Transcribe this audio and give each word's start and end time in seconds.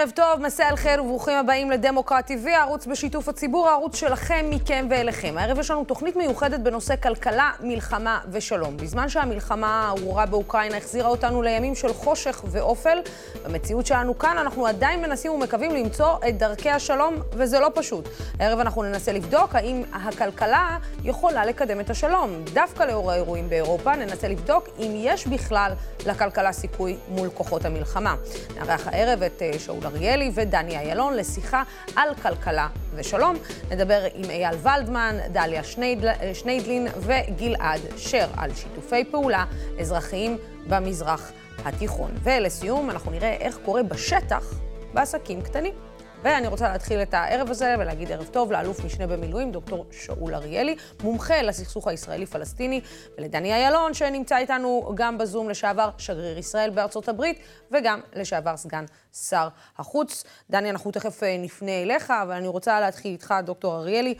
ערב 0.00 0.10
טוב, 0.10 0.40
מסע 0.40 0.68
אל 0.68 0.76
חיר 0.76 1.04
וברוכים 1.04 1.36
הבאים 1.38 1.70
לדמוקרט 1.70 2.30
TV, 2.30 2.48
הערוץ 2.48 2.86
בשיתוף 2.86 3.28
הציבור, 3.28 3.68
הערוץ 3.68 3.96
שלכם, 3.96 4.46
מכם 4.50 4.86
ואליכם. 4.90 5.34
הערב 5.38 5.58
יש 5.58 5.70
לנו 5.70 5.84
תוכנית 5.84 6.16
מיוחדת 6.16 6.60
בנושא 6.60 6.96
כלכלה, 6.96 7.50
מלחמה 7.60 8.20
ושלום. 8.30 8.76
בזמן 8.76 9.08
שהמלחמה 9.08 9.84
הארורה 9.84 10.26
באוקראינה 10.26 10.76
החזירה 10.76 11.08
אותנו 11.08 11.42
לימים 11.42 11.74
של 11.74 11.92
חושך 11.92 12.42
ואופל, 12.44 12.98
במציאות 13.44 13.86
שלנו 13.86 14.18
כאן 14.18 14.38
אנחנו 14.38 14.66
עדיין 14.66 15.02
מנסים 15.02 15.32
ומקווים 15.32 15.70
למצוא 15.70 16.16
את 16.28 16.38
דרכי 16.38 16.70
השלום, 16.70 17.14
וזה 17.32 17.60
לא 17.60 17.70
פשוט. 17.74 18.08
הערב 18.38 18.58
אנחנו 18.58 18.82
ננסה 18.82 19.12
לבדוק 19.12 19.54
האם 19.54 19.82
הכלכלה 19.92 20.78
יכולה 21.04 21.44
לקדם 21.44 21.80
את 21.80 21.90
השלום. 21.90 22.44
דווקא 22.52 22.82
לאור 22.82 23.10
האירועים 23.10 23.48
באירופה, 23.48 23.96
ננסה 23.96 24.28
לבדוק 24.28 24.68
אם 24.78 24.92
יש 24.94 25.26
בכלל 25.26 25.72
לכלכלה 26.06 26.52
סיכוי 26.52 26.96
מול 27.08 27.28
כוחות 27.34 27.64
המלחמה. 27.64 28.14
נארח 28.56 28.86
הערב 28.86 29.22
את 29.22 29.42
אה, 29.42 29.58
שאול 29.58 29.80
אריאלי 29.90 30.30
ודני 30.34 30.78
אילון 30.78 31.16
לשיחה 31.16 31.62
על 31.96 32.14
כלכלה 32.14 32.68
ושלום. 32.94 33.36
נדבר 33.70 34.02
עם 34.14 34.30
אייל 34.30 34.54
ולדמן, 34.62 35.16
דליה 35.32 35.64
שניידל, 35.64 36.12
שניידלין 36.34 36.88
וגלעד 37.00 37.80
שר 37.96 38.26
על 38.36 38.54
שיתופי 38.54 39.04
פעולה 39.04 39.44
אזרחיים 39.80 40.38
במזרח 40.68 41.32
התיכון. 41.64 42.10
ולסיום, 42.22 42.90
אנחנו 42.90 43.10
נראה 43.10 43.32
איך 43.32 43.58
קורה 43.64 43.82
בשטח 43.82 44.54
בעסקים 44.94 45.42
קטנים. 45.42 45.89
ואני 46.22 46.46
רוצה 46.46 46.68
להתחיל 46.68 47.02
את 47.02 47.14
הערב 47.14 47.50
הזה 47.50 47.74
ולהגיד 47.78 48.12
ערב 48.12 48.28
טוב 48.32 48.52
לאלוף 48.52 48.84
משנה 48.84 49.06
במילואים, 49.06 49.52
דוקטור 49.52 49.86
שאול 49.90 50.34
אריאלי, 50.34 50.76
מומחה 51.02 51.42
לסכסוך 51.42 51.86
הישראלי-פלסטיני, 51.88 52.80
ולדני 53.18 53.66
אילון, 53.66 53.94
שנמצא 53.94 54.36
איתנו 54.36 54.92
גם 54.94 55.18
בזום, 55.18 55.48
לשעבר 55.48 55.90
שגריר 55.98 56.38
ישראל 56.38 56.70
בארצות 56.70 57.08
הברית, 57.08 57.38
וגם 57.70 58.00
לשעבר 58.12 58.56
סגן 58.56 58.84
שר 59.12 59.48
החוץ. 59.78 60.24
דני, 60.50 60.70
אנחנו 60.70 60.90
תכף 60.90 61.22
אה, 61.22 61.36
נפנה 61.38 61.82
אליך, 61.82 62.10
אבל 62.10 62.32
אני 62.32 62.48
רוצה 62.48 62.80
להתחיל 62.80 63.12
איתך, 63.12 63.34
דוקטור 63.44 63.76
אריאלי. 63.76 64.14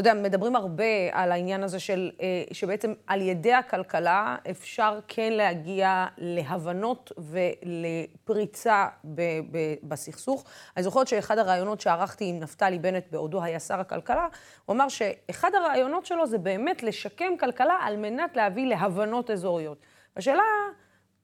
אתה 0.00 0.08
יודע, 0.08 0.22
מדברים 0.22 0.56
הרבה 0.56 0.84
על 1.12 1.32
העניין 1.32 1.62
הזה 1.62 1.80
של, 1.80 2.10
אה, 2.20 2.44
שבעצם 2.52 2.92
על 3.06 3.20
ידי 3.20 3.52
הכלכלה 3.52 4.36
אפשר 4.50 5.00
כן 5.08 5.32
להגיע 5.32 6.06
להבנות 6.18 7.12
ולפריצה 7.18 8.86
ב, 9.04 9.22
ב, 9.50 9.74
בסכסוך. 9.82 10.44
אני 10.76 10.82
זוכרת 10.82 11.08
שאחד 11.08 11.38
הרעיונות 11.38 11.80
שערכתי 11.80 12.24
עם 12.24 12.40
נפתלי 12.40 12.78
בנט 12.78 13.04
בעודו 13.10 13.42
היה 13.42 13.60
שר 13.60 13.80
הכלכלה, 13.80 14.26
הוא 14.66 14.74
אמר 14.76 14.88
שאחד 14.88 15.50
הרעיונות 15.54 16.06
שלו 16.06 16.26
זה 16.26 16.38
באמת 16.38 16.82
לשקם 16.82 17.36
כלכלה 17.40 17.74
על 17.82 17.96
מנת 17.96 18.36
להביא 18.36 18.66
להבנות 18.66 19.30
אזוריות. 19.30 19.78
השאלה... 20.16 20.42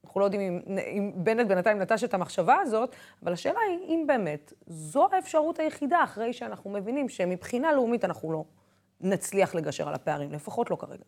אנחנו 0.04 0.20
לא 0.20 0.24
יודעים 0.24 0.62
אם, 0.68 0.78
אם 0.78 1.12
בנט 1.14 1.48
בינתיים 1.48 1.78
נטש 1.78 2.04
את 2.04 2.14
המחשבה 2.14 2.56
הזאת, 2.60 2.96
אבל 3.22 3.32
השאלה 3.32 3.60
היא 3.68 3.78
אם 3.88 4.04
באמת 4.06 4.52
זו 4.66 5.08
האפשרות 5.12 5.58
היחידה, 5.58 6.04
אחרי 6.04 6.32
שאנחנו 6.32 6.70
מבינים 6.70 7.08
שמבחינה 7.08 7.72
לאומית 7.72 8.04
אנחנו 8.04 8.32
לא 8.32 8.44
נצליח 9.00 9.54
לגשר 9.54 9.88
על 9.88 9.94
הפערים, 9.94 10.32
לפחות 10.32 10.70
לא 10.70 10.76
כרגע. 10.76 11.04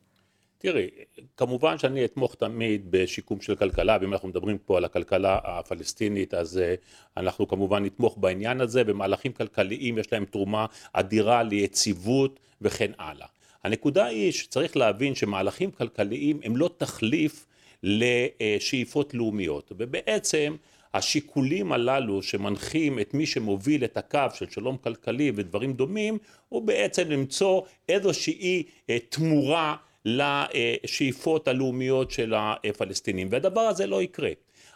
תראי, 0.59 0.91
כמובן 1.37 1.79
שאני 1.79 2.05
אתמוך 2.05 2.35
תמיד 2.35 2.87
בשיקום 2.91 3.41
של 3.41 3.57
כלכלה, 3.57 3.99
ואם 4.01 4.13
אנחנו 4.13 4.29
מדברים 4.29 4.59
פה 4.59 4.77
על 4.77 4.85
הכלכלה 4.85 5.39
הפלסטינית, 5.45 6.35
אז 6.35 6.59
אה, 6.59 6.75
אנחנו 7.17 7.49
כמובן 7.49 7.85
נתמוך 7.85 8.19
בעניין 8.19 8.61
הזה, 8.61 8.83
ומהלכים 8.87 9.33
כלכליים 9.33 9.99
יש 9.99 10.13
להם 10.13 10.25
תרומה 10.25 10.67
אדירה 10.93 11.43
ליציבות 11.43 12.41
וכן 12.61 12.93
הלאה. 12.99 13.27
הנקודה 13.65 14.05
היא 14.05 14.33
שצריך 14.33 14.77
להבין 14.77 15.15
שמהלכים 15.15 15.71
כלכליים 15.71 16.41
הם 16.45 16.57
לא 16.57 16.71
תחליף 16.77 17.47
לשאיפות 17.83 19.15
לאומיות, 19.15 19.73
ובעצם 19.77 20.57
השיקולים 20.97 21.73
הללו 21.73 22.23
שמנחים 22.23 22.99
את 22.99 23.15
מי 23.15 23.27
שמוביל 23.27 23.85
את 23.85 23.97
הקו 23.97 24.27
של 24.35 24.47
שלום 24.51 24.77
כלכלי 24.77 25.33
ודברים 25.35 25.73
דומים, 25.73 26.19
הוא 26.49 26.63
בעצם 26.63 27.11
למצוא 27.11 27.63
איזושהי 27.89 28.63
אה, 28.91 28.99
תמורה 29.09 29.77
לשאיפות 30.05 31.49
הלאומיות 31.49 32.11
של 32.11 32.35
הפלסטינים, 32.37 33.29
והדבר 33.31 33.61
הזה 33.61 33.87
לא 33.87 34.03
יקרה. 34.03 34.31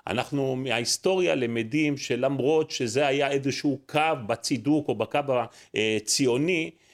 אנחנו 0.07 0.57
מההיסטוריה 0.57 1.35
למדים 1.35 1.97
שלמרות 1.97 2.71
שזה 2.71 3.07
היה 3.07 3.31
איזשהו 3.31 3.79
קו 3.87 4.01
בצידוק 4.27 4.89
או 4.89 4.95
בקו 4.95 5.19
הציוני, 5.75 6.71
אה, 6.75 6.90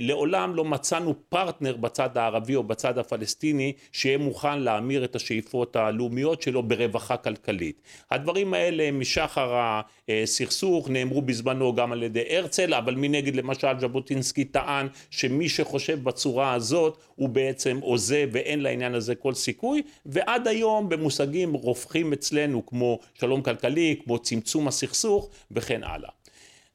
לעולם 0.00 0.54
לא 0.54 0.64
מצאנו 0.64 1.14
פרטנר 1.28 1.76
בצד 1.76 2.18
הערבי 2.18 2.54
או 2.54 2.62
בצד 2.62 2.98
הפלסטיני 2.98 3.72
שיהיה 3.92 4.18
מוכן 4.18 4.58
להמיר 4.58 5.04
את 5.04 5.16
השאיפות 5.16 5.76
הלאומיות 5.76 6.42
שלו 6.42 6.62
ברווחה 6.62 7.16
כלכלית. 7.16 7.82
הדברים 8.10 8.54
האלה 8.54 8.90
משחר 8.90 9.80
הסכסוך 10.08 10.88
נאמרו 10.88 11.22
בזמנו 11.22 11.74
גם 11.74 11.92
על 11.92 12.02
ידי 12.02 12.36
הרצל, 12.36 12.74
אבל 12.74 12.94
מנגד 12.94 13.36
למשל 13.36 13.80
ז'בוטינסקי 13.80 14.44
טען 14.44 14.88
שמי 15.10 15.48
שחושב 15.48 16.04
בצורה 16.04 16.52
הזאת 16.52 16.98
הוא 17.14 17.28
בעצם 17.28 17.78
עוזב 17.82 18.28
ואין 18.32 18.60
לעניין 18.60 18.94
הזה 18.94 19.14
כל 19.14 19.34
סיכוי, 19.34 19.82
ועד 20.06 20.48
היום 20.48 20.88
במושגים 20.88 21.52
רופחים 21.52 22.12
אצלנו 22.12 22.66
כמו 22.66 22.98
שלום 23.14 23.42
כלכלי, 23.42 23.96
כמו 24.04 24.18
צמצום 24.18 24.68
הסכסוך 24.68 25.30
וכן 25.50 25.84
הלאה. 25.84 26.10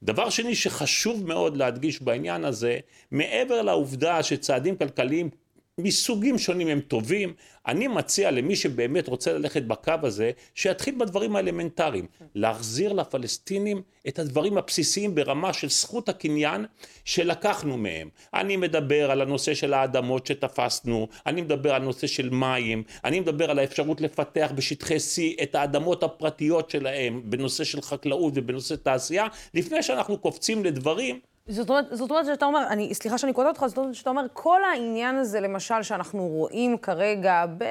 דבר 0.02 0.30
שני 0.30 0.54
שחשוב 0.54 1.26
מאוד 1.26 1.56
להדגיש 1.56 2.02
בעניין 2.02 2.44
הזה, 2.44 2.78
מעבר 3.10 3.62
לעובדה 3.62 4.22
שצעדים 4.22 4.76
כלכליים 4.76 5.30
מסוגים 5.78 6.38
שונים 6.38 6.68
הם 6.68 6.80
טובים, 6.80 7.34
אני 7.66 7.88
מציע 7.88 8.30
למי 8.30 8.56
שבאמת 8.56 9.08
רוצה 9.08 9.32
ללכת 9.32 9.62
בקו 9.62 9.92
הזה, 10.02 10.30
שיתחיל 10.54 10.94
בדברים 10.98 11.36
האלמנטריים. 11.36 12.06
להחזיר 12.34 12.92
לפלסטינים 12.92 13.82
את 14.08 14.18
הדברים 14.18 14.58
הבסיסיים 14.58 15.14
ברמה 15.14 15.52
של 15.52 15.68
זכות 15.68 16.08
הקניין 16.08 16.64
שלקחנו 17.04 17.76
מהם. 17.76 18.08
אני 18.34 18.56
מדבר 18.56 19.10
על 19.10 19.20
הנושא 19.20 19.54
של 19.54 19.74
האדמות 19.74 20.26
שתפסנו, 20.26 21.08
אני 21.26 21.42
מדבר 21.42 21.74
על 21.74 21.82
נושא 21.82 22.06
של 22.06 22.30
מים, 22.30 22.82
אני 23.04 23.20
מדבר 23.20 23.50
על 23.50 23.58
האפשרות 23.58 24.00
לפתח 24.00 24.52
בשטחי 24.54 24.96
C 24.96 25.42
את 25.42 25.54
האדמות 25.54 26.02
הפרטיות 26.02 26.70
שלהם 26.70 27.22
בנושא 27.24 27.64
של 27.64 27.82
חקלאות 27.82 28.32
ובנושא 28.36 28.74
תעשייה, 28.74 29.26
לפני 29.54 29.82
שאנחנו 29.82 30.18
קופצים 30.18 30.64
לדברים 30.64 31.20
זאת 31.48 31.70
אומרת, 31.70 31.84
זאת 31.90 32.10
אומרת 32.10 32.26
שאתה 32.26 32.46
אומר, 32.46 32.66
אני, 32.70 32.94
סליחה 32.94 33.18
שאני 33.18 33.32
קוטעת 33.32 33.48
אותך, 33.48 33.66
זאת 33.66 33.78
אומרת 33.78 33.94
שאתה 33.94 34.10
אומר, 34.10 34.26
כל 34.32 34.64
העניין 34.64 35.16
הזה, 35.16 35.40
למשל, 35.40 35.82
שאנחנו 35.82 36.26
רואים 36.28 36.78
כרגע, 36.78 37.44
ב, 37.58 37.64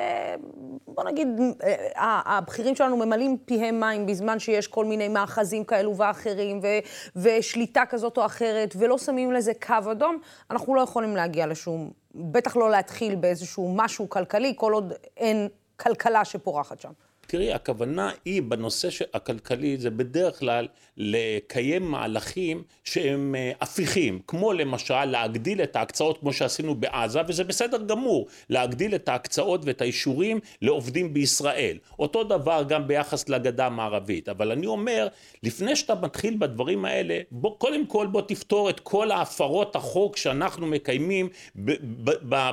בוא 0.88 1.04
נגיד, 1.04 1.28
אה, 1.64 2.22
הבכירים 2.26 2.76
שלנו 2.76 2.98
ממלאים 2.98 3.38
פיהם 3.46 3.80
מים 3.80 4.06
בזמן 4.06 4.40
שיש 4.40 4.68
כל 4.68 4.86
מיני 4.86 5.08
מאחזים 5.08 5.64
כאלו 5.64 5.98
ואחרים, 5.98 6.59
ו, 6.64 6.68
ושליטה 7.16 7.84
כזאת 7.90 8.18
או 8.18 8.26
אחרת, 8.26 8.74
ולא 8.78 8.98
שמים 8.98 9.32
לזה 9.32 9.52
קו 9.68 9.92
אדום, 9.92 10.18
אנחנו 10.52 10.76
לא 10.76 10.82
יכולים 10.82 11.16
להגיע 11.16 11.48
לשום, 11.48 11.92
בטח 12.16 12.56
לא 12.56 12.72
להתחיל 12.72 13.16
באיזשהו 13.16 13.74
משהו 13.76 14.09
כלכלי, 14.09 14.53
כל 14.56 14.74
עוד 14.74 14.94
אין 15.18 15.48
כלכלה 15.78 16.26
שפורחת 16.26 16.80
שם. 16.80 16.92
תראי, 17.31 17.53
הכוונה 17.53 18.12
היא 18.25 18.42
בנושא 18.42 18.88
הכלכלי, 19.14 19.78
זה 19.78 19.90
בדרך 19.90 20.40
כלל 20.40 20.68
לקיים 20.97 21.92
מהלכים 21.92 22.64
שהם 22.84 23.36
אה, 23.36 23.52
הפיכים, 23.62 24.19
כמו 24.28 24.53
למשל 24.53 25.06
להגדיל 25.06 25.62
את 25.62 25.75
ההקצאות 25.75 26.18
כמו 26.20 26.34
שעשינו 26.34 26.75
בעזה, 26.75 27.20
וזה 27.28 27.44
בסדר 27.44 27.78
גמור, 27.78 28.28
להגדיל 28.50 28.96
את 28.96 29.09
ההקצאות 29.09 29.62
ואת 29.66 29.81
האישורים 29.81 30.40
לעובדים 30.62 31.14
בישראל. 31.14 31.78
אותו 32.00 32.24
דבר 32.24 32.64
גם 32.68 32.88
ביחס 32.88 33.30
לגדה 33.30 33.66
המערבית. 33.66 34.30
אבל 34.30 34.52
אני 34.52 34.66
אומר, 34.66 35.08
לפני 35.44 35.75
שאתה 35.75 35.96
מתחיל 35.96 36.36
בדברים 36.40 36.86
האלה, 36.86 37.20
בוא, 37.31 37.56
קודם 37.58 37.86
כל 37.86 38.08
בוא 38.08 38.22
תפתור 38.22 38.70
את 38.70 38.80
כל 38.80 39.12
ההפרות 39.12 39.75
החוק 39.75 40.18
שאנחנו 40.18 40.68
מקיימים 40.68 41.30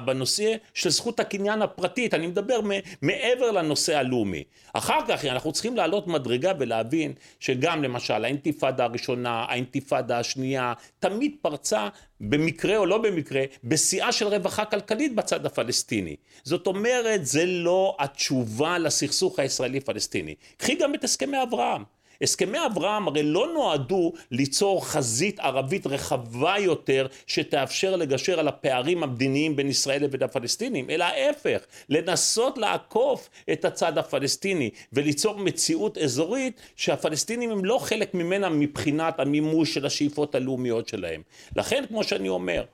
בנושא 0.05 0.55
של 0.75 0.91
זכות 0.91 1.21
הקניין 1.21 1.63
הפרטית. 1.63 2.15
אני 2.15 2.27
מדבר 2.27 2.61
מעבר 3.03 3.51
לנושא 3.51 3.97
הלאומי. 3.97 4.45
אחר 4.73 4.99
כך 5.09 5.25
אנחנו 5.25 5.53
צריכים 5.53 5.77
לעלות 5.77 6.07
מדרגה 6.07 6.53
ולהבין 6.59 7.13
שגם 7.41 7.83
למשל 7.83 8.25
האינתיפאדה 8.25 8.85
הראשונה, 8.85 9.45
האינתיפאדה 9.49 10.19
השנייה, 10.19 10.73
תמיד 10.99 11.37
פרצה 11.43 11.89
במקרה 12.21 12.77
או 12.77 12.87
לא 12.87 12.99
במקרה, 12.99 13.43
בשיאה 13.65 14.13
של 14.13 14.27
רווחה 14.29 14.65
כלכלית 14.65 15.15
בצד 15.15 15.47
הפלסטיני. 15.47 16.17
זאת 16.43 16.67
אומרת, 16.67 17.27
זה 17.27 17.47
לא 17.47 17.97
התשובה 17.99 18.79
לסכסוך 18.79 19.39
הישראלי-פלסטיני. 19.39 20.35
קחי 20.57 20.75
גם 20.75 20.95
את 20.95 21.05
הסכמי 21.05 21.43
אברהם. 21.43 21.98
הסכמי 22.23 22.59
אברהם 22.67 23.09
הרי 23.09 23.23
לא 23.23 23.49
נועדו 23.55 24.13
ליצור 24.31 24.87
חזית 24.87 25.41
ערבית 25.41 25.87
רחבה 25.87 26.55
יותר 26.59 27.07
שתאפשר 27.27 27.97
לגשר 27.97 28.41
על 28.41 28.49
הפערים 28.49 29.03
המדיניים 29.03 29.57
בין 29.57 29.69
ישראל 29.69 30.05
לבין 30.05 30.23
הפלסטינים, 30.23 30.91
אלא 30.91 31.05
ההפך, 31.05 31.59
לנסות 31.89 32.59
לעקוף 32.59 33.31
את 33.53 33.65
הצד 33.65 33.99
הפלסטיני 33.99 34.71
וליצור 34.93 35.39
מציאות 35.39 35.99
אזורית 35.99 36.61
שהפלסטינים 36.77 37.51
הם 37.51 37.65
לא 37.65 37.79
חלק 37.79 38.15
ממנה 38.15 38.49
מבחינת 38.49 39.21
המימוש 39.21 39.75
של 39.75 39.87
השאיפות 39.87 40.35
הלאומיות 40.35 40.89
שלהם. 40.89 41.23
לכן, 41.57 41.85
כמו 41.89 42.05
שאני 42.05 42.29
אומר, 42.29 42.65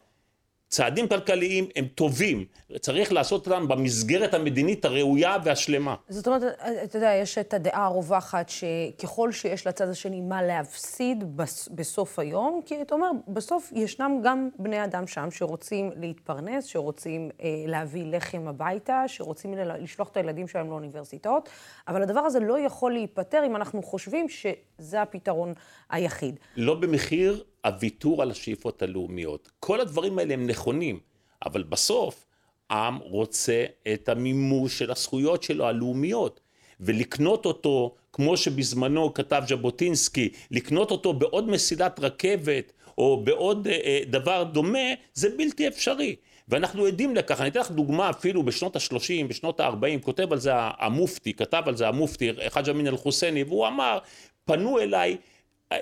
צעדים 0.75 1.09
כלכליים 1.09 1.67
הם 1.77 1.87
טובים, 1.95 2.45
צריך 2.81 3.13
לעשות 3.13 3.47
אותם 3.47 3.69
במסגרת 3.69 4.35
המדינית 4.35 4.85
הראויה 4.85 5.37
והשלמה. 5.45 5.95
זאת 6.09 6.27
אומרת, 6.27 6.43
אתה 6.85 6.97
יודע, 6.97 7.13
יש 7.15 7.39
את 7.39 7.55
הדעה 7.55 7.85
הרווחת 7.85 8.49
שככל 8.49 9.33
שיש 9.33 9.67
לצד 9.67 9.89
השני 9.89 10.21
מה 10.21 10.43
להפסיד 10.43 11.25
בסוף 11.71 12.19
היום, 12.19 12.61
כי 12.67 12.83
אתה 12.83 12.95
אומר, 12.95 13.11
בסוף 13.29 13.73
ישנם 13.75 14.21
גם 14.25 14.49
בני 14.59 14.85
אדם 14.85 15.07
שם 15.07 15.31
שרוצים 15.31 15.91
להתפרנס, 15.97 16.65
שרוצים 16.65 17.31
אה, 17.43 17.49
להביא 17.67 18.05
לחם 18.07 18.49
הביתה, 18.49 19.05
שרוצים 19.07 19.55
לשלוח 19.55 20.09
את 20.09 20.17
הילדים 20.17 20.49
שלהם 20.49 20.71
לאוניברסיטאות, 20.71 21.49
אבל 21.89 22.03
הדבר 22.03 22.21
הזה 22.21 22.41
לא 22.41 22.59
יכול 22.59 22.93
להיפתר 22.93 23.43
אם 23.47 23.57
אנחנו 23.57 23.83
חושבים 23.83 24.29
שזה 24.29 25.03
הפתרון 25.03 25.55
היחיד. 25.91 26.41
לא 26.57 26.75
במחיר 26.75 27.45
הוויתור 27.65 28.23
על 28.23 28.31
השאיפות 28.31 28.83
הלאומיות. 28.83 29.51
כל 29.61 29.81
הדברים 29.81 30.19
האלה 30.19 30.35
הם 30.35 30.47
נכונים, 30.47 31.01
אבל 31.45 31.63
בסוף 31.63 32.27
עם 32.71 32.97
רוצה 32.97 33.65
את 33.95 34.09
המימוש 34.09 34.79
של 34.79 34.91
הזכויות 34.91 35.43
שלו 35.43 35.67
הלאומיות, 35.67 36.41
ולקנות 36.81 37.47
אותו, 37.47 37.95
כמו 38.13 38.37
שבזמנו 38.37 39.15
כתב 39.15 39.43
ז'בוטינסקי, 39.49 40.29
לקנות 40.51 40.91
אותו 40.91 41.13
בעוד 41.13 41.49
מסילת 41.49 42.01
רכבת 42.01 42.73
או 42.99 43.23
בעוד 43.25 43.69
אה, 43.69 43.73
אה 43.85 44.01
דבר 44.07 44.43
דומה, 44.43 44.89
זה 45.15 45.29
בלתי 45.37 45.69
אפשרי. 45.69 46.17
ואנחנו 46.49 46.87
עדים 46.87 47.17
לכך, 47.17 47.41
אני 47.41 47.49
אתן 47.49 47.61
לך 47.61 47.71
דוגמה 47.71 48.11
אפילו 48.11 48.43
בשנות 48.43 48.77
ה-30, 48.77 49.27
בשנות 49.29 49.61
ה-40, 49.61 50.03
כותב 50.03 50.33
על 50.33 50.39
זה 50.39 50.51
המופתי, 50.55 51.35
כתב 51.35 51.63
על 51.67 51.77
זה 51.77 51.89
המופתי, 51.89 52.31
חאג' 52.49 52.69
אמין 52.69 52.87
אל-חוסייני, 52.87 53.43
והוא 53.43 53.67
אמר, 53.67 53.99
פנו 54.45 54.79
אליי 54.79 55.17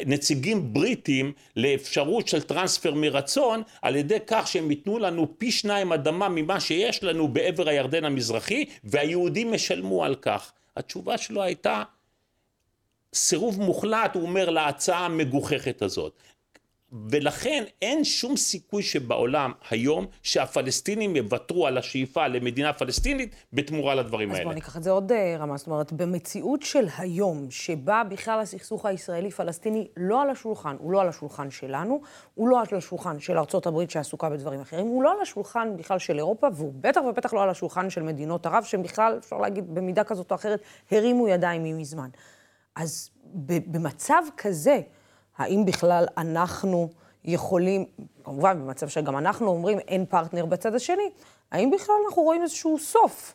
נציגים 0.06 0.73
בריטים 0.73 1.33
לאפשרות 1.56 2.29
של 2.29 2.43
טרנספר 2.43 2.94
מרצון 2.94 3.62
על 3.83 3.97
ידי 3.97 4.19
כך 4.27 4.47
שהם 4.47 4.71
ייתנו 4.71 4.99
לנו 4.99 5.39
פי 5.39 5.53
שניים 5.53 5.93
אדמה 5.93 6.29
ממה 6.29 6.61
שיש 6.61 7.05
לנו 7.05 7.29
בעבר 7.29 7.69
הירדן 7.69 8.05
המזרחי 8.05 8.65
והיהודים 8.85 9.55
ישלמו 9.55 10.05
על 10.05 10.15
כך. 10.15 10.53
התשובה 10.77 11.19
שלו 11.19 11.43
הייתה 11.43 11.83
סירוב 13.15 13.61
מוחלט, 13.61 14.15
הוא 14.15 14.23
אומר, 14.23 14.50
להצעה 14.50 15.05
המגוחכת 15.05 15.83
הזאת. 15.83 16.12
ולכן 16.93 17.65
אין 17.83 18.05
שום 18.05 18.37
סיכוי 18.37 18.83
שבעולם 18.83 19.53
היום 19.71 20.06
שהפלסטינים 20.23 21.17
יוותרו 21.17 21.67
על 21.67 21.79
השאיפה 21.79 22.27
למדינה 22.27 22.73
פלסטינית 22.73 23.35
בתמורה 23.53 23.94
לדברים 23.94 24.31
אז 24.31 24.37
האלה. 24.37 24.43
אז 24.43 24.47
בואו 24.47 24.55
ניקח 24.55 24.77
את 24.77 24.83
זה 24.83 24.91
עוד 24.91 25.12
אה, 25.12 25.37
רמה, 25.39 25.56
זאת 25.56 25.67
אומרת, 25.67 25.93
במציאות 25.93 26.62
של 26.62 26.87
היום, 26.99 27.47
שבה 27.50 28.03
בכלל 28.09 28.41
הסכסוך 28.41 28.87
הישראלי-פלסטיני 28.87 29.89
לא 29.97 30.23
על 30.23 30.31
השולחן, 30.31 30.77
הוא 30.79 30.93
לא 30.93 31.00
על 31.00 31.09
השולחן 31.09 31.50
שלנו, 31.50 32.00
הוא 32.35 32.49
לא 32.49 32.61
על 32.61 32.79
השולחן 32.79 33.21
של 33.21 33.38
ארה"ב 33.38 33.88
שעסוקה 33.88 34.31
בדברים 34.31 34.61
אחרים, 34.61 34.87
הוא 34.87 35.03
לא 35.03 35.12
על 35.12 35.21
השולחן 35.23 35.77
בכלל 35.77 35.99
של 35.99 36.19
אירופה, 36.19 36.47
והוא 36.53 36.73
בטח 36.81 37.00
ובטח 37.00 37.35
לא 37.35 37.43
על 37.43 37.49
השולחן 37.49 37.91
של 37.91 38.03
מדינות 38.03 38.47
ערב, 38.47 38.65
שהם 38.65 38.83
בכלל, 38.83 39.19
אפשר 39.19 39.38
להגיד, 39.38 39.75
במידה 39.75 40.05
כזאת 40.05 40.31
או 40.31 40.37
אחרת, 40.37 40.61
הרימו 40.91 41.29
ידיים 41.29 41.79
מזמן. 41.79 42.09
אז 42.77 43.11
במצב 43.67 44.23
כזה, 44.37 44.81
האם 45.37 45.64
בכלל 45.64 46.05
אנחנו 46.17 46.88
יכולים, 47.25 47.84
כמובן 48.25 48.61
במצב 48.61 48.88
שגם 48.88 49.19
אנחנו 49.19 49.46
אומרים 49.49 49.79
אין 49.79 50.06
פרטנר 50.06 50.46
בצד 50.46 50.75
השני, 50.75 51.11
האם 51.52 51.70
בכלל 51.70 51.94
אנחנו 52.06 52.23
רואים 52.23 52.43
איזשהו 52.43 52.79
סוף 52.79 53.34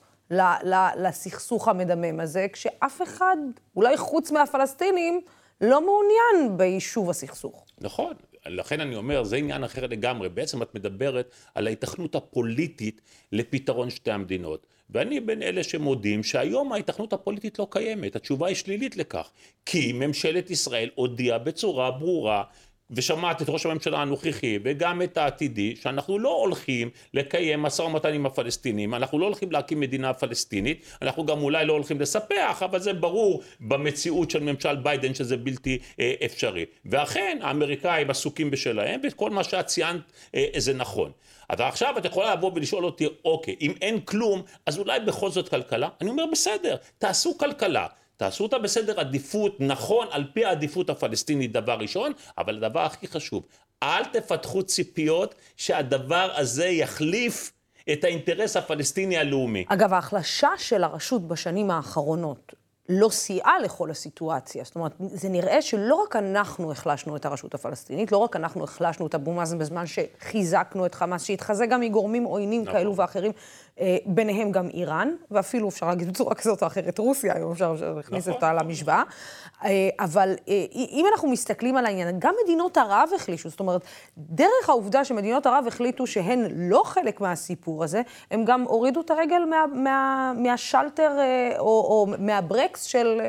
לסכסוך 0.95 1.67
המדמם 1.67 2.19
הזה, 2.19 2.47
כשאף 2.53 3.01
אחד, 3.01 3.37
אולי 3.75 3.97
חוץ 3.97 4.31
מהפלסטינים, 4.31 5.21
לא 5.61 5.81
מעוניין 5.81 6.57
ביישוב 6.57 7.09
הסכסוך. 7.09 7.65
נכון, 7.81 8.13
לכן 8.45 8.79
אני 8.79 8.95
אומר, 8.95 9.23
זה 9.23 9.35
עניין 9.35 9.63
אחר 9.63 9.87
לגמרי. 9.87 10.29
בעצם 10.29 10.61
את 10.61 10.75
מדברת 10.75 11.31
על 11.55 11.67
ההיתכנות 11.67 12.15
הפוליטית 12.15 13.01
לפתרון 13.31 13.89
שתי 13.89 14.11
המדינות. 14.11 14.67
ואני 14.89 15.19
בין 15.19 15.43
אלה 15.43 15.63
שמודים 15.63 16.23
שהיום 16.23 16.73
ההיתכנות 16.73 17.13
הפוליטית 17.13 17.59
לא 17.59 17.67
קיימת. 17.69 18.15
התשובה 18.15 18.47
היא 18.47 18.55
שלילית 18.55 18.97
לכך. 18.97 19.29
כי 19.65 19.93
ממשלת 19.93 20.51
ישראל 20.51 20.89
הודיעה 20.95 21.37
בצורה 21.37 21.91
ברורה 21.91 22.43
ושמעת 22.91 23.41
את 23.41 23.49
ראש 23.49 23.65
הממשלה 23.65 24.01
הנוכחי 24.01 24.59
וגם 24.63 25.01
את 25.01 25.17
העתידי 25.17 25.75
שאנחנו 25.75 26.19
לא 26.19 26.35
הולכים 26.35 26.89
לקיים 27.13 27.61
משא 27.61 27.81
ומתן 27.81 28.13
עם 28.13 28.25
הפלסטינים, 28.25 28.93
אנחנו 28.93 29.19
לא 29.19 29.25
הולכים 29.25 29.51
להקים 29.51 29.79
מדינה 29.79 30.13
פלסטינית, 30.13 30.85
אנחנו 31.01 31.25
גם 31.25 31.41
אולי 31.41 31.65
לא 31.65 31.73
הולכים 31.73 32.01
לספח, 32.01 32.63
אבל 32.65 32.79
זה 32.79 32.93
ברור 32.93 33.43
במציאות 33.59 34.31
של 34.31 34.43
ממשל 34.43 34.75
ביידן 34.75 35.13
שזה 35.13 35.37
בלתי 35.37 35.77
אה, 35.99 36.13
אפשרי. 36.25 36.65
ואכן 36.85 37.37
האמריקאים 37.41 38.09
עסוקים 38.09 38.51
בשלהם 38.51 39.01
וכל 39.03 39.29
מה 39.29 39.43
שאת 39.43 39.65
ציינת 39.65 40.01
אה, 40.35 40.45
זה 40.57 40.73
נכון. 40.73 41.11
אבל 41.49 41.65
עכשיו 41.65 41.97
את 41.97 42.05
יכולה 42.05 42.33
לבוא 42.33 42.51
ולשאול 42.55 42.85
אותי, 42.85 43.07
אוקיי, 43.25 43.55
אם 43.61 43.73
אין 43.81 44.01
כלום, 44.01 44.41
אז 44.65 44.77
אולי 44.77 44.99
בכל 44.99 45.31
זאת 45.31 45.49
כלכלה? 45.49 45.89
אני 46.01 46.09
אומר 46.09 46.23
בסדר, 46.31 46.75
תעשו 46.97 47.37
כלכלה. 47.37 47.87
תעשו 48.17 48.43
אותה 48.43 48.59
בסדר 48.59 48.99
עדיפות, 48.99 49.55
נכון, 49.59 50.07
על 50.11 50.23
פי 50.33 50.45
העדיפות 50.45 50.89
הפלסטינית 50.89 51.51
דבר 51.51 51.73
ראשון, 51.73 52.11
אבל 52.37 52.55
הדבר 52.57 52.79
הכי 52.79 53.07
חשוב, 53.07 53.43
אל 53.83 54.05
תפתחו 54.05 54.63
ציפיות 54.63 55.35
שהדבר 55.57 56.31
הזה 56.35 56.65
יחליף 56.65 57.51
את 57.93 58.03
האינטרס 58.03 58.57
הפלסטיני 58.57 59.17
הלאומי. 59.17 59.65
אגב, 59.67 59.93
ההחלשה 59.93 60.49
של 60.57 60.83
הרשות 60.83 61.27
בשנים 61.27 61.71
האחרונות 61.71 62.53
לא 62.89 63.09
סייעה 63.09 63.59
לכל 63.59 63.91
הסיטואציה. 63.91 64.63
זאת 64.63 64.75
אומרת, 64.75 64.91
זה 64.99 65.29
נראה 65.29 65.61
שלא 65.61 65.95
רק 65.95 66.15
אנחנו 66.15 66.71
החלשנו 66.71 67.15
את 67.15 67.25
הרשות 67.25 67.53
הפלסטינית, 67.53 68.11
לא 68.11 68.17
רק 68.17 68.35
אנחנו 68.35 68.63
החלשנו 68.63 69.07
את 69.07 69.15
אבו 69.15 69.33
מאזן 69.33 69.57
בזמן 69.57 69.83
שחיזקנו 69.85 70.85
את 70.85 70.95
חמאס, 70.95 71.23
שהתחזה 71.23 71.65
גם 71.65 71.81
מגורמים 71.81 72.23
עוינים 72.23 72.61
נכון. 72.61 72.73
כאלו 72.73 72.95
ואחרים, 72.95 73.31
ביניהם 74.05 74.51
גם 74.51 74.69
איראן, 74.69 75.15
ואפילו 75.31 75.69
אפשר 75.69 75.87
להגיד 75.87 76.09
בצורה 76.09 76.35
כזאת 76.35 76.61
או 76.61 76.67
אחרת 76.67 76.99
רוסיה, 76.99 77.35
היום 77.35 77.51
אפשר 77.51 77.75
להכניס 77.95 78.27
נכון. 78.27 78.33
אותה 78.33 78.53
למשוואה. 78.53 79.03
אה, 79.63 79.89
אבל 79.99 80.35
אה, 80.49 80.65
אם 80.73 81.05
אנחנו 81.11 81.29
מסתכלים 81.29 81.77
על 81.77 81.85
העניין, 81.85 82.19
גם 82.19 82.33
מדינות 82.43 82.77
ערב 82.77 83.09
החלישו, 83.15 83.49
זאת 83.49 83.59
אומרת, 83.59 83.81
דרך 84.17 84.69
העובדה 84.69 85.05
שמדינות 85.05 85.45
ערב 85.45 85.65
החליטו 85.67 86.07
שהן 86.07 86.69
לא 86.69 86.81
חלק 86.85 87.21
מהסיפור 87.21 87.83
הזה, 87.83 88.01
הם 88.31 88.45
גם 88.45 88.61
הורידו 88.61 89.01
את 89.01 89.11
הרגל 89.11 89.41
מה, 89.49 89.65
מה, 89.73 90.33
מהשלטר 90.37 91.11
או, 91.59 91.65
או 91.65 92.07
מהברקס 92.19 92.83
של, 92.83 93.21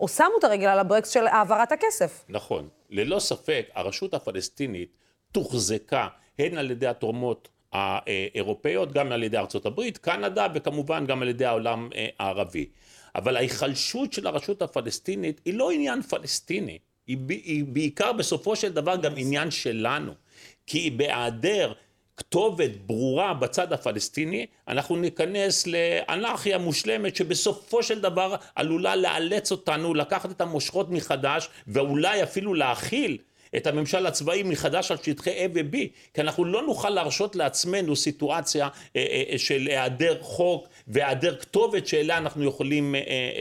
או 0.00 0.08
שמו 0.08 0.38
את 0.38 0.44
הרגל 0.44 0.66
על 0.66 0.78
הברקס 0.78 1.08
של 1.08 1.26
העברת 1.26 1.72
הכסף. 1.72 2.24
נכון. 2.28 2.68
ללא 2.90 3.18
ספק, 3.18 3.66
הרשות 3.74 4.14
הפלסטינית 4.14 4.96
תוחזקה 5.32 6.08
הן 6.38 6.58
על 6.58 6.70
ידי 6.70 6.86
התורמות 6.86 7.48
האירופאיות, 7.72 8.92
גם 8.92 9.12
על 9.12 9.22
ידי 9.22 9.36
ארצות 9.36 9.66
הברית, 9.66 9.98
קנדה 9.98 10.46
וכמובן 10.54 11.06
גם 11.06 11.22
על 11.22 11.28
ידי 11.28 11.44
העולם 11.44 11.88
אה, 11.94 12.08
הערבי. 12.18 12.66
אבל 13.14 13.36
ההיחלשות 13.36 14.12
של 14.12 14.26
הרשות 14.26 14.62
הפלסטינית 14.62 15.40
היא 15.44 15.54
לא 15.54 15.70
עניין 15.70 16.02
פלסטיני, 16.02 16.78
היא, 17.06 17.18
היא 17.28 17.64
בעיקר 17.64 18.12
בסופו 18.12 18.56
של 18.56 18.72
דבר 18.72 18.96
גם 18.96 19.12
עניין 19.16 19.50
שלנו. 19.50 20.12
כי 20.66 20.90
בהיעדר 20.90 21.72
כתובת 22.16 22.70
ברורה 22.86 23.34
בצד 23.34 23.72
הפלסטיני, 23.72 24.46
אנחנו 24.68 24.96
ניכנס 24.96 25.66
לאנרכיה 25.66 26.58
מושלמת 26.58 27.16
שבסופו 27.16 27.82
של 27.82 28.00
דבר 28.00 28.34
עלולה 28.54 28.96
לאלץ 28.96 29.52
אותנו 29.52 29.94
לקחת 29.94 30.30
את 30.30 30.40
המושכות 30.40 30.90
מחדש 30.90 31.48
ואולי 31.66 32.22
אפילו 32.22 32.54
להכיל 32.54 33.18
את 33.56 33.66
הממשל 33.66 34.06
הצבאי 34.06 34.42
מחדש 34.42 34.90
על 34.90 34.96
שטחי 35.02 35.46
A 35.46 35.48
ו-B, 35.54 35.76
כי 36.14 36.20
אנחנו 36.20 36.44
לא 36.44 36.62
נוכל 36.62 36.90
להרשות 36.90 37.36
לעצמנו 37.36 37.96
סיטואציה 37.96 38.68
אה, 38.96 39.06
אה, 39.10 39.22
אה, 39.32 39.38
של 39.38 39.66
היעדר 39.66 40.18
חוק 40.20 40.68
והיעדר 40.88 41.36
כתובת 41.36 41.86
שאליה 41.86 42.18
אנחנו 42.18 42.44
יכולים 42.44 42.94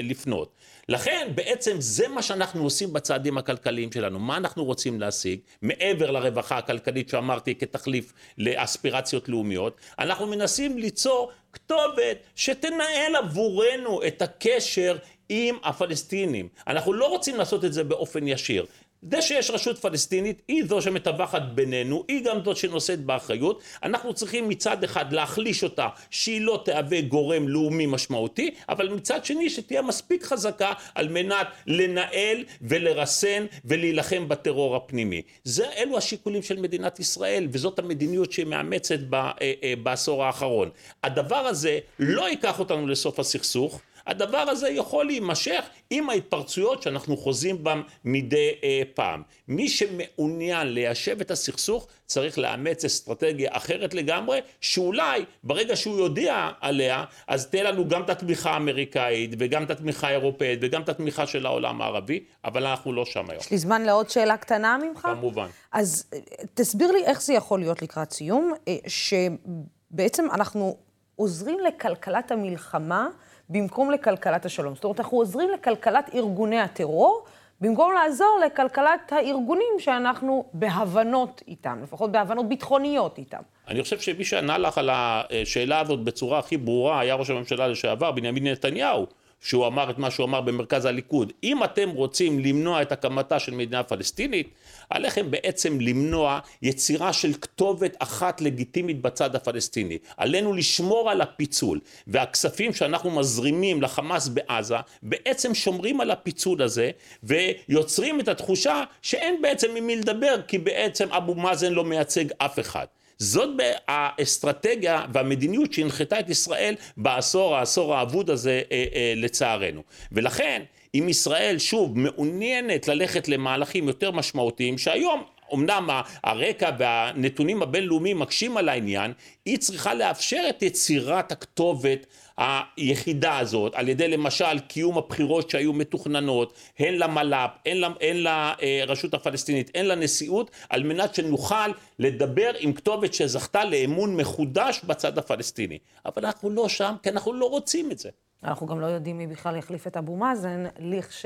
לפנות. 0.03 0.55
לכן 0.89 1.27
בעצם 1.35 1.75
זה 1.79 2.07
מה 2.07 2.21
שאנחנו 2.21 2.63
עושים 2.63 2.93
בצעדים 2.93 3.37
הכלכליים 3.37 3.91
שלנו. 3.91 4.19
מה 4.19 4.37
אנחנו 4.37 4.65
רוצים 4.65 4.99
להשיג 4.99 5.39
מעבר 5.61 6.11
לרווחה 6.11 6.57
הכלכלית 6.57 7.09
שאמרתי 7.09 7.55
כתחליף 7.55 8.13
לאספירציות 8.37 9.29
לאומיות? 9.29 9.77
אנחנו 9.99 10.27
מנסים 10.27 10.77
ליצור 10.77 11.31
כתובת 11.53 12.17
שתנהל 12.35 13.15
עבורנו 13.15 14.03
את 14.07 14.21
הקשר 14.21 14.97
עם 15.29 15.57
הפלסטינים. 15.63 16.47
אנחנו 16.67 16.93
לא 16.93 17.05
רוצים 17.05 17.35
לעשות 17.35 17.65
את 17.65 17.73
זה 17.73 17.83
באופן 17.83 18.27
ישיר. 18.27 18.65
זה 19.11 19.21
שיש 19.21 19.51
רשות 19.51 19.77
פלסטינית 19.77 20.41
היא 20.47 20.63
זו 20.65 20.81
שמטווחת 20.81 21.41
בינינו, 21.41 22.03
היא 22.07 22.23
גם 22.25 22.37
זו 22.45 22.55
שנושאת 22.55 22.99
באחריות, 22.99 23.61
אנחנו 23.83 24.13
צריכים 24.13 24.49
מצד 24.49 24.83
אחד 24.83 25.13
להחליש 25.13 25.63
אותה 25.63 25.87
שהיא 26.09 26.41
לא 26.41 26.61
תהווה 26.65 27.01
גורם 27.01 27.47
לאומי 27.47 27.85
משמעותי, 27.85 28.51
אבל 28.69 28.89
מצד 28.89 29.25
שני 29.25 29.49
שתהיה 29.49 29.81
מספיק 29.81 30.23
חזקה 30.23 30.73
על 30.95 31.07
מנת 31.07 31.47
לנהל 31.67 32.43
ולרסן 32.61 33.45
ולהילחם 33.65 34.27
בטרור 34.27 34.75
הפנימי. 34.75 35.21
זה, 35.43 35.71
אלו 35.77 35.97
השיקולים 35.97 36.43
של 36.43 36.59
מדינת 36.59 36.99
ישראל 36.99 37.47
וזאת 37.51 37.79
המדיניות 37.79 38.31
שהיא 38.31 38.45
מאמצת 38.45 38.99
ב, 39.09 39.15
אה, 39.15 39.31
אה, 39.41 39.73
בעשור 39.83 40.23
האחרון. 40.23 40.69
הדבר 41.03 41.35
הזה 41.35 41.79
לא 41.99 42.29
ייקח 42.29 42.59
אותנו 42.59 42.87
לסוף 42.87 43.19
הסכסוך 43.19 43.81
הדבר 44.07 44.37
הזה 44.37 44.69
יכול 44.69 45.05
להימשך 45.05 45.65
עם 45.89 46.09
ההתפרצויות 46.09 46.81
שאנחנו 46.81 47.17
חוזים 47.17 47.63
בם 47.63 47.81
מדי 48.05 48.51
אה, 48.63 48.81
פעם. 48.93 49.23
מי 49.47 49.69
שמעוניין 49.69 50.67
ליישב 50.67 51.21
את 51.21 51.31
הסכסוך 51.31 51.87
צריך 52.05 52.37
לאמץ 52.37 52.85
אסטרטגיה 52.85 53.49
אחרת 53.53 53.93
לגמרי, 53.93 54.39
שאולי 54.61 55.25
ברגע 55.43 55.75
שהוא 55.75 55.97
יודיע 55.99 56.49
עליה, 56.61 57.03
אז 57.27 57.47
תהיה 57.47 57.63
לנו 57.63 57.87
גם 57.87 58.01
את 58.01 58.09
התמיכה 58.09 58.51
האמריקאית 58.51 59.31
וגם 59.39 59.63
את 59.63 59.69
התמיכה 59.69 60.07
האירופאית 60.07 60.59
וגם 60.61 60.81
את 60.81 60.89
התמיכה 60.89 61.27
של 61.27 61.45
העולם 61.45 61.81
הערבי, 61.81 62.23
אבל 62.45 62.65
אנחנו 62.67 62.93
לא 62.93 63.05
שם 63.05 63.29
היום. 63.29 63.41
יש 63.41 63.51
לי 63.51 63.57
זמן 63.57 63.81
לעוד 63.81 64.09
שאלה 64.09 64.37
קטנה 64.37 64.77
ממך? 64.77 65.01
כמובן. 65.01 65.47
אז 65.71 66.05
אה, 66.13 66.19
תסביר 66.53 66.91
לי 66.91 67.05
איך 67.05 67.21
זה 67.21 67.33
יכול 67.33 67.59
להיות 67.59 67.81
לקראת 67.81 68.11
סיום, 68.11 68.53
אה, 68.67 68.75
שבעצם 68.87 70.25
אנחנו 70.33 70.77
עוזרים 71.15 71.57
לכלכלת 71.67 72.31
המלחמה 72.31 73.07
במקום 73.49 73.91
לכלכלת 73.91 74.45
השלום. 74.45 74.75
זאת 74.75 74.83
אומרת, 74.83 74.99
אנחנו 74.99 75.17
עוזרים 75.17 75.49
לכלכלת 75.49 76.09
ארגוני 76.15 76.59
הטרור, 76.59 77.25
במקום 77.61 77.93
לעזור 77.93 78.39
לכלכלת 78.45 79.11
הארגונים 79.11 79.73
שאנחנו 79.79 80.45
בהבנות 80.53 81.43
איתם, 81.47 81.79
לפחות 81.83 82.11
בהבנות 82.11 82.49
ביטחוניות 82.49 83.17
איתם. 83.17 83.41
אני 83.67 83.83
חושב 83.83 83.99
שמי 83.99 84.25
שענה 84.25 84.57
לך 84.57 84.77
על 84.77 84.89
השאלה 84.93 85.79
הזאת 85.79 85.99
בצורה 86.03 86.39
הכי 86.39 86.57
ברורה 86.57 86.99
היה 86.99 87.15
ראש 87.15 87.29
הממשלה 87.29 87.67
לשעבר, 87.67 88.11
בנימין 88.11 88.47
נתניהו. 88.47 89.05
שהוא 89.41 89.67
אמר 89.67 89.89
את 89.89 89.97
מה 89.97 90.11
שהוא 90.11 90.25
אמר 90.25 90.41
במרכז 90.41 90.85
הליכוד. 90.85 91.33
אם 91.43 91.63
אתם 91.63 91.89
רוצים 91.89 92.39
למנוע 92.39 92.81
את 92.81 92.91
הקמתה 92.91 93.39
של 93.39 93.51
מדינה 93.51 93.83
פלסטינית, 93.83 94.49
עליכם 94.89 95.31
בעצם 95.31 95.81
למנוע 95.81 96.39
יצירה 96.61 97.13
של 97.13 97.33
כתובת 97.33 97.95
אחת 97.99 98.41
לגיטימית 98.41 99.01
בצד 99.01 99.35
הפלסטיני. 99.35 99.97
עלינו 100.17 100.53
לשמור 100.53 101.11
על 101.11 101.21
הפיצול, 101.21 101.79
והכספים 102.07 102.73
שאנחנו 102.73 103.11
מזרימים 103.11 103.81
לחמאס 103.81 104.27
בעזה, 104.27 104.75
בעצם 105.03 105.53
שומרים 105.53 106.01
על 106.01 106.11
הפיצול 106.11 106.61
הזה, 106.61 106.91
ויוצרים 107.23 108.19
את 108.19 108.27
התחושה 108.27 108.83
שאין 109.01 109.41
בעצם 109.41 109.75
עם 109.75 109.87
מי 109.87 109.95
לדבר, 109.95 110.41
כי 110.47 110.57
בעצם 110.57 111.11
אבו 111.11 111.35
מאזן 111.35 111.73
לא 111.73 111.83
מייצג 111.83 112.25
אף 112.37 112.59
אחד. 112.59 112.85
זאת 113.17 113.49
האסטרטגיה 113.87 115.05
והמדיניות 115.13 115.73
שהנחתה 115.73 116.19
את 116.19 116.29
ישראל 116.29 116.75
בעשור, 116.97 117.55
העשור 117.55 117.95
האבוד 117.95 118.29
הזה 118.29 118.61
אה, 118.71 118.85
אה, 118.95 119.13
לצערנו. 119.15 119.81
ולכן, 120.11 120.61
אם 120.95 121.09
ישראל 121.09 121.59
שוב 121.59 121.99
מעוניינת 121.99 122.87
ללכת 122.87 123.27
למהלכים 123.27 123.87
יותר 123.87 124.11
משמעותיים, 124.11 124.77
שהיום 124.77 125.23
אמנם 125.53 125.89
הרקע 126.23 126.69
והנתונים 126.79 127.61
הבינלאומיים 127.61 128.19
מקשים 128.19 128.57
על 128.57 128.69
העניין, 128.69 129.13
היא 129.45 129.57
צריכה 129.57 129.93
לאפשר 129.93 130.41
את 130.49 130.63
יצירת 130.63 131.31
הכתובת 131.31 132.05
היחידה 132.37 133.37
הזאת, 133.37 133.75
על 133.75 133.89
ידי 133.89 134.07
למשל 134.07 134.59
קיום 134.59 134.97
הבחירות 134.97 135.49
שהיו 135.49 135.73
מתוכננות, 135.73 136.53
הן 136.79 136.93
למל"פ, 136.93 137.49
הן, 137.65 137.83
הן 138.01 138.17
לרשות 138.17 139.13
הפלסטינית, 139.13 139.71
הן 139.75 139.85
לנשיאות, 139.85 140.51
על 140.69 140.83
מנת 140.83 141.15
שנוכל 141.15 141.69
לדבר 141.99 142.51
עם 142.59 142.73
כתובת 142.73 143.13
שזכתה 143.13 143.65
לאמון 143.65 144.15
מחודש 144.15 144.81
בצד 144.83 145.17
הפלסטיני. 145.17 145.77
אבל 146.05 146.25
אנחנו 146.25 146.49
לא 146.49 146.69
שם, 146.69 146.95
כי 147.03 147.09
אנחנו 147.09 147.33
לא 147.33 147.45
רוצים 147.45 147.91
את 147.91 147.99
זה. 147.99 148.09
אנחנו 148.43 148.67
גם 148.67 148.79
לא 148.79 148.85
יודעים 148.85 149.17
מי 149.17 149.27
בכלל 149.27 149.55
יחליף 149.55 149.87
את 149.87 149.97
אבו 149.97 150.15
מאזן, 150.15 150.63
לכש... 150.79 151.25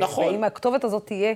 נכון. 0.00 0.24
ואם 0.26 0.44
הכתובת 0.44 0.84
הזאת 0.84 1.06
תהיה... 1.06 1.34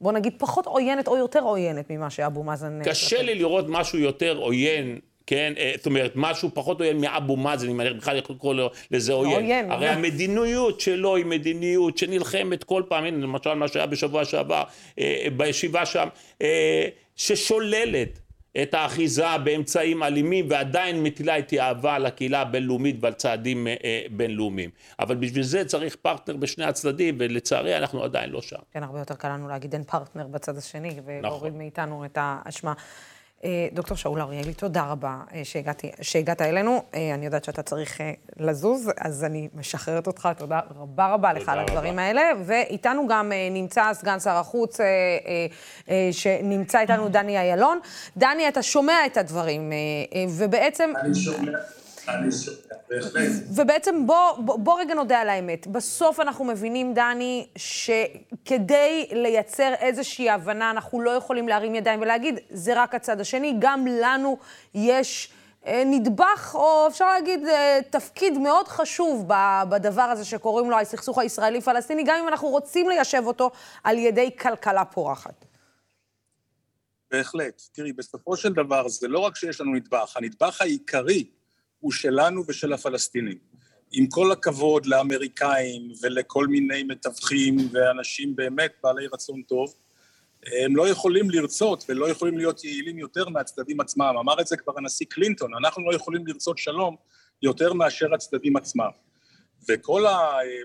בוא 0.00 0.12
נגיד, 0.12 0.32
פחות 0.38 0.66
עוינת 0.66 1.08
או 1.08 1.16
יותר 1.16 1.40
עוינת 1.40 1.90
ממה 1.90 2.10
שאבו 2.10 2.42
מאזן... 2.42 2.80
אה, 2.80 2.84
קשה 2.84 3.22
לי 3.22 3.34
לראות 3.34 3.64
משהו 3.68 3.98
יותר 3.98 4.36
עוין 4.36 4.98
כן, 5.28 5.52
אה, 5.58 5.72
זאת 5.76 5.86
אומרת, 5.86 6.12
משהו 6.14 6.50
פחות 6.54 6.80
עוין 6.80 7.00
מאבו 7.00 7.36
מאזן, 7.36 7.68
אם 7.68 7.80
אני 7.80 7.90
בכלל 7.90 8.16
יכול 8.16 8.36
לקרוא 8.36 8.54
לזה 8.90 9.12
עוין. 9.12 9.32
עוין. 9.32 9.70
הרי 9.70 9.88
המדיניות 9.88 10.80
שלו 10.80 11.16
היא 11.16 11.26
מדיניות 11.26 11.98
שנלחמת 11.98 12.64
כל 12.64 12.82
פעם, 12.88 13.04
הנה 13.04 13.16
למשל 13.16 13.54
מה 13.54 13.68
שהיה 13.68 13.86
בשבוע 13.86 14.24
שעבר, 14.24 14.62
אה, 14.98 15.26
בישיבה 15.36 15.86
שם, 15.86 16.08
ששוללת 17.16 18.18
את 18.62 18.74
האחיזה 18.74 19.38
באמצעים 19.44 20.02
אלימים 20.02 20.46
ועדיין 20.50 21.02
מטילה 21.02 21.38
את 21.38 21.52
יהבה 21.52 21.94
על 21.94 22.06
הקהילה 22.06 22.40
הבינלאומית 22.40 22.96
ועל 23.00 23.12
צעדים 23.12 23.66
אה, 23.66 24.02
בינלאומיים. 24.10 24.70
אבל 24.98 25.16
בשביל 25.16 25.42
זה 25.42 25.64
צריך 25.64 25.96
פרטנר 25.96 26.36
בשני 26.36 26.64
הצדדים, 26.64 27.16
ולצערי 27.18 27.76
אנחנו 27.78 28.04
עדיין 28.04 28.30
לא 28.30 28.42
שם. 28.42 28.56
כן, 28.72 28.82
הרבה 28.82 28.98
יותר 28.98 29.14
קל 29.14 29.28
לנו 29.28 29.48
להגיד 29.48 29.72
אין 29.72 29.84
פרטנר 29.84 30.26
בצד 30.26 30.56
השני, 30.56 31.00
ולהוריד 31.04 31.52
נכון. 31.52 31.58
מאיתנו 31.58 32.04
את 32.04 32.18
האשמה. 32.20 32.72
אה, 33.44 33.68
דוקטור 33.72 33.96
שאול 33.96 34.20
אריאלי, 34.20 34.54
תודה 34.54 34.84
רבה 34.84 35.20
אה, 35.34 35.44
שהגעתי, 35.44 35.90
שהגעת 36.00 36.42
אלינו. 36.42 36.82
אה, 36.94 37.14
אני 37.14 37.24
יודעת 37.24 37.44
שאתה 37.44 37.62
צריך 37.62 38.00
לזוז, 38.36 38.90
אז 39.00 39.24
אני 39.24 39.48
משחררת 39.54 40.06
אותך. 40.06 40.28
תודה 40.38 40.60
רבה 40.78 41.06
רבה 41.14 41.32
לך 41.32 41.48
על 41.48 41.58
הדברים 41.58 41.98
האלה. 41.98 42.22
ואיתנו 42.44 43.08
גם 43.08 43.32
נמצא 43.50 43.94
סגן 43.94 44.20
שר 44.20 44.30
החוץ, 44.36 44.80
שנמצא 46.12 46.80
איתנו 46.80 47.08
דני 47.08 47.52
אילון. 47.52 47.78
דני, 48.16 48.48
אתה 48.48 48.62
שומע 48.62 49.06
את 49.06 49.16
הדברים, 49.16 49.72
ובעצם... 50.28 50.92
אני 51.00 51.14
שומע. 51.14 51.52
ובעצם 53.54 54.06
בוא, 54.06 54.38
בוא, 54.38 54.58
בוא 54.58 54.80
רגע 54.80 54.94
נודה 54.94 55.20
על 55.20 55.28
האמת. 55.28 55.66
בסוף 55.66 56.20
אנחנו 56.20 56.44
מבינים, 56.44 56.94
דני, 56.94 57.46
שכדי 57.56 59.08
לייצר 59.12 59.74
איזושהי 59.80 60.30
הבנה, 60.30 60.70
אנחנו 60.70 61.00
לא 61.00 61.10
יכולים 61.10 61.48
להרים 61.48 61.74
ידיים 61.74 62.00
ולהגיד, 62.00 62.38
זה 62.50 62.82
רק 62.82 62.94
הצד 62.94 63.20
השני. 63.20 63.56
גם 63.58 63.86
לנו 63.86 64.38
יש 64.74 65.32
אה, 65.66 65.82
נדבך, 65.86 66.50
או 66.54 66.86
אפשר 66.88 67.12
להגיד, 67.12 67.46
אה, 67.46 67.78
תפקיד 67.90 68.38
מאוד 68.38 68.68
חשוב 68.68 69.28
בדבר 69.68 70.02
הזה 70.02 70.24
שקוראים 70.24 70.70
לו 70.70 70.78
הסכסוך 70.78 71.18
הישראלי-פלסטיני, 71.18 72.02
גם 72.06 72.16
אם 72.22 72.28
אנחנו 72.28 72.48
רוצים 72.48 72.88
ליישב 72.88 73.22
אותו 73.26 73.50
על 73.84 73.98
ידי 73.98 74.30
כלכלה 74.36 74.84
פורחת. 74.84 75.44
בהחלט. 77.10 77.62
תראי, 77.72 77.92
בסופו 77.92 78.36
של 78.36 78.52
דבר 78.52 78.88
זה 78.88 79.08
לא 79.08 79.18
רק 79.18 79.36
שיש 79.36 79.60
לנו 79.60 79.74
נדבך, 79.74 80.16
הנדבך 80.16 80.60
העיקרי 80.60 81.24
הוא 81.80 81.92
שלנו 81.92 82.44
ושל 82.48 82.72
הפלסטינים. 82.72 83.38
עם 83.92 84.06
כל 84.06 84.32
הכבוד 84.32 84.86
לאמריקאים 84.86 85.92
ולכל 86.02 86.46
מיני 86.46 86.82
מתווכים 86.82 87.56
ואנשים 87.72 88.36
באמת 88.36 88.72
בעלי 88.82 89.06
רצון 89.06 89.42
טוב, 89.42 89.74
הם 90.64 90.76
לא 90.76 90.88
יכולים 90.88 91.30
לרצות 91.30 91.84
ולא 91.88 92.10
יכולים 92.10 92.38
להיות 92.38 92.64
יעילים 92.64 92.98
יותר 92.98 93.28
מהצדדים 93.28 93.80
עצמם. 93.80 94.14
אמר 94.20 94.40
את 94.40 94.46
זה 94.46 94.56
כבר 94.56 94.72
הנשיא 94.76 95.06
קלינטון, 95.10 95.54
אנחנו 95.54 95.90
לא 95.90 95.96
יכולים 95.96 96.26
לרצות 96.26 96.58
שלום 96.58 96.96
יותר 97.42 97.72
מאשר 97.72 98.14
הצדדים 98.14 98.56
עצמם. 98.56 98.90
וכל 99.68 100.06
ה... 100.06 100.18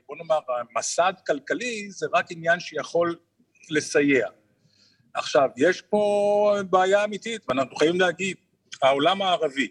בוא 0.07 0.15
נאמר, 0.15 0.39
המסד 0.75 1.13
כלכלי 1.27 1.91
זה 1.91 2.05
רק 2.13 2.25
עניין 2.31 2.59
שיכול 2.59 3.15
לסייע. 3.69 4.27
עכשיו, 5.13 5.49
יש 5.57 5.81
פה 5.81 6.55
בעיה 6.69 7.03
אמיתית, 7.03 7.41
ואנחנו 7.49 7.75
חייבים 7.75 8.01
להגיד, 8.01 8.37
העולם 8.81 9.21
הערבי, 9.21 9.67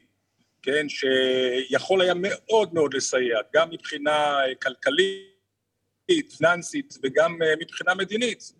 כן, 0.62 0.86
שיכול 0.88 2.00
היה 2.00 2.14
מאוד 2.16 2.74
מאוד 2.74 2.94
לסייע, 2.94 3.38
גם 3.54 3.70
מבחינה 3.70 4.38
כלכלית, 4.62 6.32
פיננסית 6.38 6.94
וגם 7.02 7.42
אה, 7.42 7.54
מבחינה 7.60 7.94
מדינית, 7.94 8.52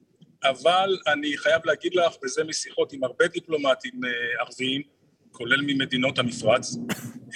אבל 0.45 0.99
אני 1.07 1.37
חייב 1.37 1.63
להגיד 1.65 1.95
לך, 1.95 2.15
וזה 2.25 2.45
משיחות 2.45 2.93
עם 2.93 3.05
הרבה 3.05 3.27
דיפלומטים 3.27 4.05
אה, 4.05 4.11
ערביים, 4.41 4.83
כולל 5.31 5.61
ממדינות 5.67 6.19
המפרץ, 6.19 6.77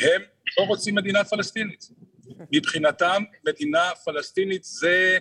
הם 0.01 0.23
לא 0.59 0.65
רוצים 0.65 0.95
מדינה 0.95 1.25
פלסטינית. 1.25 1.89
מבחינתם 2.53 3.23
מדינה 3.47 3.91
פלסטינית 4.05 4.65
זה, 4.65 5.19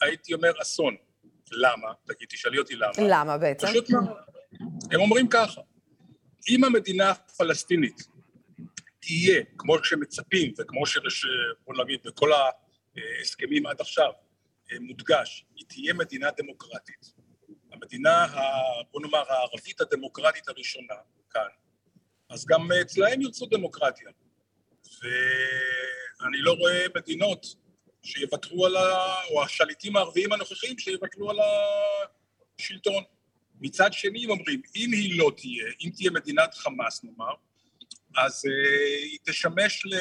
הייתי 0.00 0.34
אומר, 0.34 0.52
אסון. 0.62 0.96
למה? 1.52 1.88
תגיד, 2.06 2.28
תשאלי 2.28 2.58
אותי 2.58 2.76
למה. 2.76 2.92
למה 2.98 3.38
בעצם? 3.38 3.66
פשוט 3.66 3.90
מאוד. 3.90 4.04
הם 4.92 5.00
אומרים 5.00 5.28
ככה, 5.28 5.60
אם 6.48 6.64
המדינה 6.64 7.10
הפלסטינית 7.10 8.15
תהיה, 9.06 9.42
כמו 9.58 9.84
שמצפים 9.84 10.54
וכמו 10.58 10.86
ש... 10.86 10.98
בוא 11.66 11.84
נגיד 11.84 12.00
בכל 12.04 12.30
ההסכמים 12.32 13.66
עד 13.66 13.80
עכשיו 13.80 14.10
אה, 14.72 14.76
מודגש, 14.80 15.44
היא 15.56 15.64
תהיה 15.68 15.94
מדינה 15.94 16.30
דמוקרטית. 16.36 17.14
המדינה, 17.72 18.24
ה, 18.24 18.40
בוא 18.90 19.00
נאמר, 19.00 19.32
הערבית 19.32 19.80
הדמוקרטית 19.80 20.48
הראשונה 20.48 20.94
כאן, 21.30 21.48
אז 22.28 22.46
גם 22.46 22.68
אצלהם 22.82 23.20
ירצו 23.20 23.46
דמוקרטיה. 23.46 24.10
ואני 25.02 26.38
לא 26.38 26.52
רואה 26.52 26.86
מדינות 26.96 27.46
שיוותרו 28.02 28.66
על 28.66 28.76
ה... 28.76 29.14
או 29.30 29.42
השליטים 29.42 29.96
הערביים 29.96 30.32
הנוכחיים 30.32 30.78
שיוותרו 30.78 31.30
על 31.30 31.36
השלטון. 32.58 33.04
מצד 33.60 33.92
שני 33.92 34.24
הם 34.24 34.30
אומרים, 34.30 34.62
אם 34.76 34.92
היא 34.92 35.18
לא 35.18 35.30
תהיה, 35.36 35.66
אם 35.80 35.90
תהיה 35.96 36.10
מדינת 36.10 36.54
חמאס 36.54 37.04
נאמר, 37.04 37.34
אז 38.16 38.44
uh, 38.44 38.50
היא 39.02 39.18
תשמש, 39.24 39.86
ל, 39.86 39.94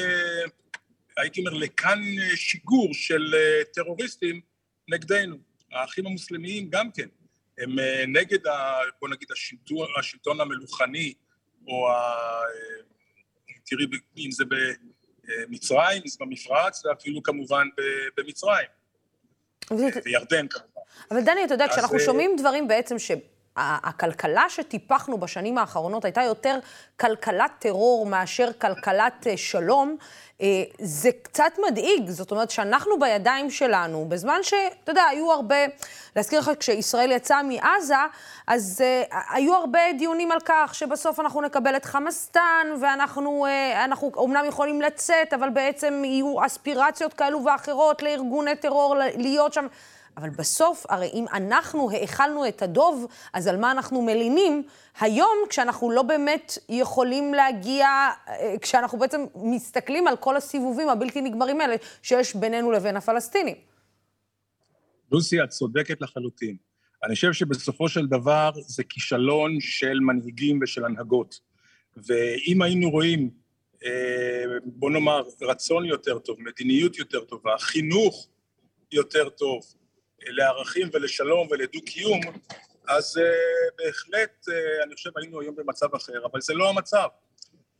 הייתי 1.17 1.39
אומר, 1.39 1.53
לכאן 1.53 2.01
שיגור 2.35 2.93
של 2.93 3.33
uh, 3.33 3.73
טרוריסטים 3.73 4.41
נגדנו. 4.87 5.37
האחים 5.71 6.07
המוסלמיים 6.07 6.69
גם 6.69 6.91
כן, 6.91 7.07
הם 7.57 7.75
נגד, 8.07 8.47
ה, 8.47 8.79
בוא 9.01 9.09
נגיד, 9.09 9.31
השלטון, 9.31 9.87
השלטון 9.99 10.41
המלוכני, 10.41 11.13
או 11.67 11.89
ה, 11.91 11.95
תראי, 13.65 13.85
אם 14.17 14.31
זה 14.31 14.43
מצרים, 15.49 16.01
במפרץ, 16.19 16.85
ואפילו 16.85 17.23
כמובן 17.23 17.67
במצרים. 18.17 18.67
וירדן 20.05 20.47
כמובן. 20.47 20.81
אבל 21.11 21.21
דני, 21.21 21.45
אתה 21.45 21.53
יודע, 21.53 21.67
כשאנחנו 21.71 21.99
שומעים 21.99 22.35
דברים 22.39 22.67
בעצם 22.67 22.99
ש... 22.99 23.11
הכלכלה 23.57 24.49
שטיפחנו 24.49 25.17
בשנים 25.17 25.57
האחרונות 25.57 26.05
הייתה 26.05 26.23
יותר 26.23 26.59
כלכלת 26.99 27.51
טרור 27.59 28.05
מאשר 28.05 28.49
כלכלת 28.61 29.27
שלום. 29.35 29.97
אה, 30.41 30.63
זה 30.79 31.09
קצת 31.21 31.51
מדאיג, 31.67 32.09
זאת 32.09 32.31
אומרת 32.31 32.51
שאנחנו 32.51 32.99
בידיים 32.99 33.49
שלנו, 33.49 34.05
בזמן 34.09 34.39
שאתה 34.41 34.91
יודע, 34.91 35.03
היו 35.03 35.31
הרבה, 35.31 35.55
להזכיר 36.15 36.39
לך, 36.39 36.51
כשישראל 36.59 37.11
יצאה 37.11 37.43
מעזה, 37.43 37.95
אז 38.47 38.83
uh, 39.11 39.15
היו 39.29 39.53
הרבה 39.53 39.79
דיונים 39.97 40.31
על 40.31 40.39
כך 40.45 40.75
שבסוף 40.75 41.19
אנחנו 41.19 41.41
נקבל 41.41 41.75
את 41.75 41.85
חמאסטן, 41.85 42.67
ואנחנו 42.81 43.45
uh, 43.45 43.95
אומנם 44.15 44.45
יכולים 44.47 44.81
לצאת, 44.81 45.33
אבל 45.33 45.49
בעצם 45.49 46.01
יהיו 46.05 46.45
אספירציות 46.45 47.13
כאלו 47.13 47.45
ואחרות 47.45 48.01
לארגוני 48.01 48.55
טרור 48.55 48.95
להיות 49.15 49.53
שם. 49.53 49.67
אבל 50.17 50.29
בסוף, 50.29 50.85
הרי 50.89 51.09
אם 51.13 51.25
אנחנו 51.33 51.91
האכלנו 51.91 52.47
את 52.47 52.61
הדוב, 52.61 53.07
אז 53.33 53.47
על 53.47 53.57
מה 53.57 53.71
אנחנו 53.71 54.01
מלינים? 54.01 54.63
היום, 54.99 55.37
כשאנחנו 55.49 55.91
לא 55.91 56.03
באמת 56.03 56.57
יכולים 56.69 57.33
להגיע, 57.33 57.87
אה, 57.87 58.55
כשאנחנו 58.61 58.99
בעצם 58.99 59.25
מסתכלים 59.35 60.07
על 60.07 60.17
כל 60.17 60.37
הסיבובים 60.37 60.89
הבלתי 60.89 61.21
נגמרים 61.21 61.61
האלה 61.61 61.75
שיש 62.03 62.35
בינינו 62.35 62.71
לבין 62.71 62.97
הפלסטינים. 62.97 63.55
לוסי, 65.11 65.43
את 65.43 65.49
צודקת 65.49 66.01
לחלוטין. 66.01 66.57
אני 67.03 67.15
חושב 67.15 67.33
שבסופו 67.33 67.89
של 67.89 68.05
דבר 68.05 68.51
זה 68.55 68.83
כישלון 68.83 69.59
של 69.59 69.99
מנהיגים 69.99 70.59
ושל 70.61 70.85
הנהגות. 70.85 71.39
ואם 71.97 72.61
היינו 72.61 72.89
רואים, 72.89 73.29
אה, 73.85 74.43
בוא 74.63 74.91
נאמר, 74.91 75.23
רצון 75.41 75.85
יותר 75.85 76.19
טוב, 76.19 76.37
מדיניות 76.39 76.97
יותר 76.97 77.23
טובה, 77.23 77.57
חינוך 77.59 78.27
יותר 78.91 79.29
טוב, 79.29 79.61
לערכים 80.21 80.89
ולשלום 80.93 81.47
ולדו-קיום, 81.51 82.21
אז 82.87 83.17
uh, 83.17 83.21
בהחלט 83.77 84.45
uh, 84.49 84.83
אני 84.83 84.95
חושב 84.95 85.09
היינו 85.17 85.41
היום 85.41 85.55
במצב 85.55 85.95
אחר, 85.95 86.25
אבל 86.31 86.41
זה 86.41 86.53
לא 86.53 86.69
המצב. 86.69 87.07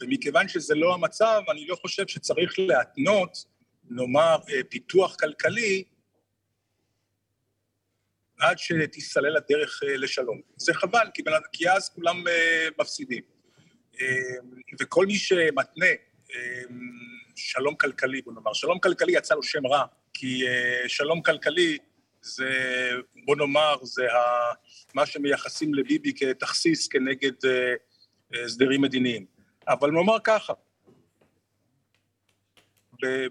ומכיוון 0.01 0.47
שזה 0.47 0.75
לא 0.75 0.93
המצב, 0.93 1.41
אני 1.51 1.67
לא 1.67 1.75
חושב 1.75 2.07
שצריך 2.07 2.59
להתנות, 2.59 3.45
נאמר, 3.89 4.37
uh, 4.37 4.51
פיתוח 4.69 5.15
כלכלי 5.15 5.83
עד 8.39 8.59
שתיסלל 8.59 9.37
הדרך 9.37 9.83
uh, 9.83 9.87
לשלום. 9.87 10.41
זה 10.57 10.73
חבל, 10.73 11.07
כי, 11.13 11.23
כי 11.53 11.69
אז 11.69 11.89
כולם 11.89 12.23
uh, 12.27 12.81
מפסידים. 12.81 13.23
Uh, 13.93 13.97
וכל 14.79 15.05
מי 15.05 15.15
שמתנה 15.15 15.85
uh, 16.27 16.33
שלום 17.35 17.75
כלכלי, 17.75 18.21
בוא 18.21 18.33
נאמר, 18.33 18.53
שלום 18.53 18.79
כלכלי 18.79 19.17
יצא 19.17 19.35
לו 19.35 19.43
שם 19.43 19.67
רע, 19.67 19.85
כי 20.13 20.43
uh, 20.43 20.89
שלום 20.89 21.21
כלכלי 21.21 21.77
זה, 22.25 22.89
בוא 23.25 23.35
נאמר, 23.35 23.75
זה 23.81 24.03
ה, 24.13 24.17
מה 24.93 25.05
שמייחסים 25.05 25.73
לביבי 25.73 26.13
כתכסיס 26.15 26.87
כנגד 26.87 27.31
uh, 27.45 28.37
הסדרים 28.45 28.81
מדיניים. 28.81 29.25
אבל 29.67 29.91
נאמר 29.91 30.17
ככה, 30.23 30.53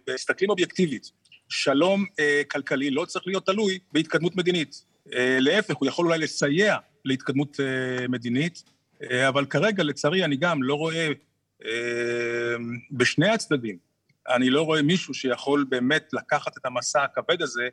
בהסתכלים 0.06 0.50
אובייקטיבית, 0.50 1.10
שלום 1.48 2.04
uh, 2.04 2.44
כלכלי 2.50 2.90
לא 2.90 3.04
צריך 3.04 3.26
להיות 3.26 3.46
תלוי 3.46 3.78
בהתקדמות 3.92 4.36
מדינית. 4.36 4.84
Uh, 5.08 5.12
להפך, 5.38 5.74
הוא 5.76 5.88
יכול 5.88 6.06
אולי 6.06 6.18
לסייע 6.18 6.76
להתקדמות 7.04 7.60
uh, 7.60 8.08
מדינית, 8.08 8.62
uh, 9.02 9.06
אבל 9.28 9.46
כרגע, 9.46 9.82
לצערי, 9.82 10.24
אני 10.24 10.36
גם 10.36 10.62
לא 10.62 10.74
רואה 10.74 11.08
uh, 11.62 11.66
בשני 12.90 13.28
הצדדים, 13.28 13.78
אני 14.28 14.50
לא 14.50 14.62
רואה 14.62 14.82
מישהו 14.82 15.14
שיכול 15.14 15.64
באמת 15.68 16.08
לקחת 16.12 16.58
את 16.58 16.66
המסע 16.66 17.02
הכבד 17.04 17.42
הזה 17.42 17.68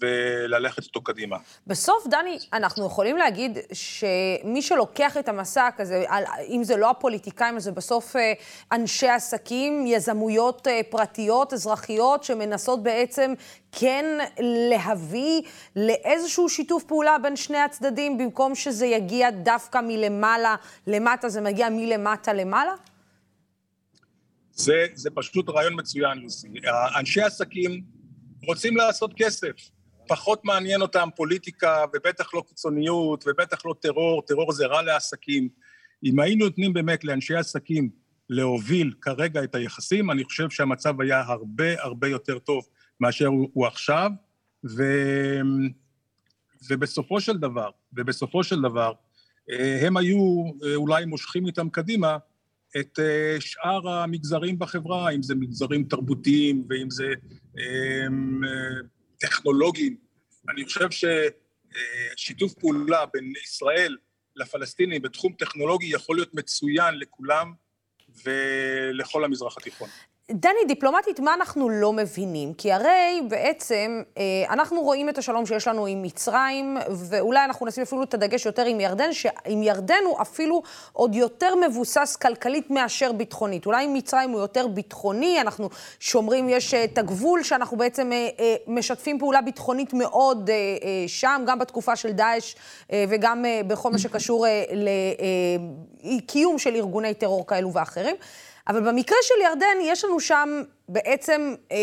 וללכת 0.00 0.82
איתו 0.82 1.02
קדימה. 1.02 1.36
בסוף, 1.66 2.06
דני, 2.06 2.38
אנחנו 2.52 2.86
יכולים 2.86 3.16
להגיד 3.16 3.58
שמי 3.72 4.62
שלוקח 4.62 5.16
את 5.16 5.28
המסע 5.28 5.68
כזה, 5.76 6.04
אם 6.48 6.64
זה 6.64 6.76
לא 6.76 6.90
הפוליטיקאים, 6.90 7.56
אז 7.56 7.64
זה 7.64 7.72
בסוף 7.72 8.16
אה, 8.16 8.32
אנשי 8.72 9.08
עסקים, 9.08 9.86
יזמויות 9.86 10.66
אה, 10.66 10.80
פרטיות, 10.90 11.52
אזרחיות, 11.52 12.24
שמנסות 12.24 12.82
בעצם 12.82 13.32
כן 13.72 14.04
להביא 14.38 15.42
לאיזשהו 15.76 16.48
שיתוף 16.48 16.84
פעולה 16.84 17.16
בין 17.22 17.36
שני 17.36 17.58
הצדדים, 17.58 18.18
במקום 18.18 18.54
שזה 18.54 18.86
יגיע 18.86 19.30
דווקא 19.30 19.80
מלמעלה 19.84 20.56
למטה, 20.86 21.28
זה 21.28 21.40
מגיע 21.40 21.68
מלמטה 21.68 22.32
למעלה? 22.32 22.72
זה, 24.52 24.86
זה 24.94 25.10
פשוט 25.14 25.48
רעיון 25.48 25.72
מצוין, 25.76 26.18
לוסי. 26.18 26.48
אנשי 26.98 27.22
עסקים 27.22 27.82
רוצים 28.46 28.76
לעשות 28.76 29.12
כסף. 29.16 29.52
פחות 30.08 30.44
מעניין 30.44 30.82
אותם 30.82 31.08
פוליטיקה, 31.16 31.84
ובטח 31.94 32.34
לא 32.34 32.42
קיצוניות, 32.48 33.24
ובטח 33.26 33.66
לא 33.66 33.74
טרור, 33.80 34.22
טרור 34.22 34.52
זה 34.52 34.66
רע 34.66 34.82
לעסקים. 34.82 35.48
אם 36.04 36.20
היינו 36.20 36.44
נותנים 36.44 36.72
באמת 36.72 37.04
לאנשי 37.04 37.34
עסקים 37.34 37.90
להוביל 38.28 38.92
כרגע 39.00 39.44
את 39.44 39.54
היחסים, 39.54 40.10
אני 40.10 40.24
חושב 40.24 40.50
שהמצב 40.50 41.00
היה 41.00 41.20
הרבה 41.20 41.82
הרבה 41.82 42.08
יותר 42.08 42.38
טוב 42.38 42.64
מאשר 43.00 43.26
הוא, 43.26 43.48
הוא 43.52 43.66
עכשיו, 43.66 44.10
ו... 44.76 44.82
ובסופו 46.70 47.20
של 47.20 47.38
דבר, 47.38 47.70
ובסופו 47.92 48.44
של 48.44 48.62
דבר, 48.62 48.92
אה, 49.50 49.86
הם 49.86 49.96
היו 49.96 50.44
אה, 50.64 50.74
אולי 50.74 51.04
מושכים 51.04 51.46
איתם 51.46 51.68
קדימה 51.68 52.16
את 52.80 52.98
אה, 52.98 53.36
שאר 53.40 53.88
המגזרים 53.88 54.58
בחברה, 54.58 55.10
אם 55.10 55.22
זה 55.22 55.34
מגזרים 55.34 55.84
תרבותיים 55.84 56.64
ואם 56.68 56.90
זה 56.90 57.12
טכנולוגיים. 59.22 59.96
אני 60.48 60.64
חושב 60.64 60.88
ששיתוף 62.16 62.54
פעולה 62.54 63.06
בין 63.12 63.32
ישראל 63.44 63.96
לפלסטינים 64.36 65.02
בתחום 65.02 65.32
טכנולוגי 65.32 65.86
יכול 65.86 66.16
להיות 66.16 66.34
מצוין 66.34 66.94
לכולם 66.98 67.52
ולכל 68.24 69.24
המזרח 69.24 69.56
התיכון. 69.58 69.88
דני, 70.30 70.64
דיפלומטית, 70.68 71.20
מה 71.20 71.34
אנחנו 71.34 71.68
לא 71.68 71.92
מבינים? 71.92 72.54
כי 72.54 72.72
הרי 72.72 73.22
בעצם 73.28 74.02
אה, 74.18 74.22
אנחנו 74.50 74.80
רואים 74.80 75.08
את 75.08 75.18
השלום 75.18 75.46
שיש 75.46 75.68
לנו 75.68 75.86
עם 75.86 76.02
מצרים, 76.02 76.76
ואולי 76.90 77.44
אנחנו 77.44 77.66
נשים 77.66 77.82
אפילו 77.82 78.02
את 78.02 78.14
הדגש 78.14 78.46
יותר 78.46 78.64
עם 78.64 78.80
ירדן, 78.80 79.12
שעם 79.12 79.62
ירדן 79.62 80.00
הוא 80.06 80.20
אפילו 80.20 80.62
עוד 80.92 81.14
יותר 81.14 81.54
מבוסס 81.54 82.16
כלכלית 82.16 82.70
מאשר 82.70 83.12
ביטחונית. 83.12 83.66
אולי 83.66 83.84
עם 83.84 83.94
מצרים 83.94 84.30
הוא 84.30 84.40
יותר 84.40 84.66
ביטחוני, 84.66 85.40
אנחנו 85.40 85.68
שומרים, 86.00 86.48
יש 86.48 86.74
אה, 86.74 86.84
את 86.84 86.98
הגבול 86.98 87.42
שאנחנו 87.42 87.76
בעצם 87.76 88.12
אה, 88.12 88.54
משתפים 88.66 89.18
פעולה 89.18 89.40
ביטחונית 89.40 89.92
מאוד 89.94 90.50
שם, 91.06 91.42
גם 91.46 91.58
בתקופה 91.58 91.96
של 91.96 92.12
דאעש 92.12 92.54
וגם 93.08 93.44
בכל 93.66 93.90
מה 93.90 93.98
שקשור 93.98 94.46
לקיום 96.02 96.58
של 96.58 96.74
ארגוני 96.74 97.14
טרור 97.14 97.46
כאלו 97.46 97.72
ואחרים. 97.72 98.16
אבל 98.68 98.80
במקרה 98.90 99.18
של 99.22 99.34
ירדן, 99.44 99.76
יש 99.82 100.04
לנו 100.04 100.20
שם 100.20 100.62
בעצם, 100.88 101.54
אה, 101.72 101.76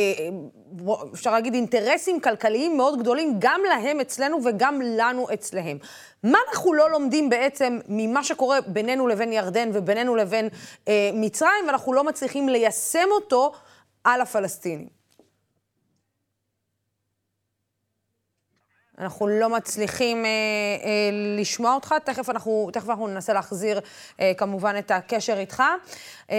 אפשר 1.13 1.31
להגיד, 1.31 1.53
אינטרסים 1.53 2.19
כלכליים 2.19 2.77
מאוד 2.77 2.99
גדולים, 2.99 3.35
גם 3.39 3.61
להם 3.69 3.99
אצלנו 3.99 4.39
וגם 4.45 4.81
לנו 4.81 5.27
אצלהם. 5.33 5.77
מה 6.23 6.37
אנחנו 6.49 6.73
לא 6.73 6.91
לומדים 6.91 7.29
בעצם 7.29 7.79
ממה 7.87 8.23
שקורה 8.23 8.61
בינינו 8.61 9.07
לבין 9.07 9.33
ירדן 9.33 9.69
ובינינו 9.73 10.15
לבין 10.15 10.49
אה, 10.87 11.09
מצרים, 11.13 11.65
ואנחנו 11.67 11.93
לא 11.93 12.03
מצליחים 12.03 12.49
ליישם 12.49 13.07
אותו 13.11 13.51
על 14.03 14.21
הפלסטינים? 14.21 14.98
אנחנו 18.99 19.27
לא 19.27 19.49
מצליחים 19.49 20.25
אה, 20.25 20.29
אה, 20.29 21.09
לשמוע 21.38 21.73
אותך, 21.73 21.95
תכף 22.03 22.29
אנחנו, 22.29 22.69
תכף 22.73 22.89
אנחנו 22.89 23.07
ננסה 23.07 23.33
להחזיר 23.33 23.79
אה, 24.19 24.31
כמובן 24.38 24.75
את 24.79 24.91
הקשר 24.91 25.39
איתך. 25.39 25.63
אה, 26.31 26.35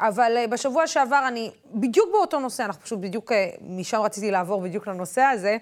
אבל 0.00 0.32
אה, 0.36 0.46
בשבוע 0.46 0.86
שעבר 0.86 1.24
אני, 1.28 1.50
בדיוק 1.74 2.08
באותו 2.12 2.40
נושא, 2.40 2.64
אנחנו 2.64 2.82
פשוט 2.82 2.98
בדיוק, 2.98 3.32
אה, 3.32 3.50
משם 3.60 4.00
רציתי 4.00 4.30
לעבור 4.30 4.60
בדיוק 4.60 4.86
לנושא 4.86 5.20
הזה. 5.20 5.56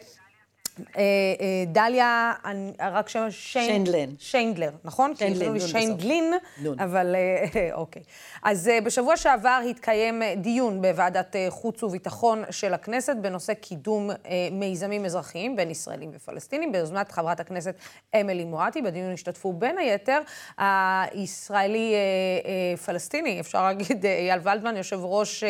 אה, 0.80 1.02
אה, 1.40 1.64
דליה, 1.66 2.32
רק 2.80 3.08
שם 3.08 3.26
שיינדלן. 3.30 4.08
שיינדלר, 4.18 4.70
נכון? 4.84 5.16
שיינדלן, 5.16 5.60
שיינדלין, 5.60 6.32
אבל 6.78 7.14
אה, 7.14 7.68
אוקיי. 7.72 8.02
אז 8.42 8.70
בשבוע 8.84 9.16
שעבר 9.16 9.60
התקיים 9.70 10.22
דיון 10.36 10.82
בוועדת 10.82 11.36
חוץ 11.48 11.82
וביטחון 11.82 12.44
של 12.50 12.74
הכנסת 12.74 13.16
בנושא 13.16 13.54
קידום 13.54 14.10
מיזמים 14.52 15.04
אזרחיים 15.04 15.56
בין 15.56 15.70
ישראלים 15.70 16.10
ופלסטינים, 16.14 16.72
ביוזמת 16.72 17.12
חברת 17.12 17.40
הכנסת 17.40 17.74
אמילי 18.20 18.44
מואטי. 18.44 18.82
בדיון 18.82 19.12
השתתפו 19.12 19.52
בין 19.52 19.78
היתר 19.78 20.20
הישראלי-פלסטיני, 20.58 23.40
אפשר 23.40 23.62
להגיד 23.62 24.06
אייל 24.06 24.40
ולדמן, 24.42 24.76
יושב 24.76 25.00
ראש 25.02 25.44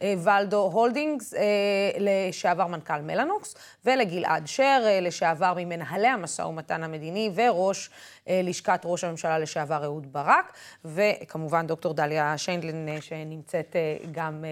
ולדו 0.00 0.70
הולדינגס, 0.72 1.34
לשעבר 1.98 2.66
מנכ"ל 2.66 3.00
מלאנוקס, 3.00 3.54
ולגלעד 3.84 4.46
ש... 4.46 4.60
אשר, 4.64 4.86
אה, 4.86 5.00
לשעבר 5.00 5.54
ממנהלי 5.56 6.06
המשא 6.06 6.42
ומתן 6.42 6.82
המדיני, 6.82 7.30
וראש 7.34 7.90
אה, 8.28 8.40
לשכת 8.44 8.80
ראש 8.84 9.04
הממשלה 9.04 9.38
לשעבר 9.38 9.84
אהוד 9.84 10.12
ברק, 10.12 10.52
וכמובן 10.84 11.66
דוקטור 11.66 11.94
דליה 11.94 12.38
שיינדלן, 12.38 13.00
שנמצאת 13.00 13.76
גם 14.12 14.44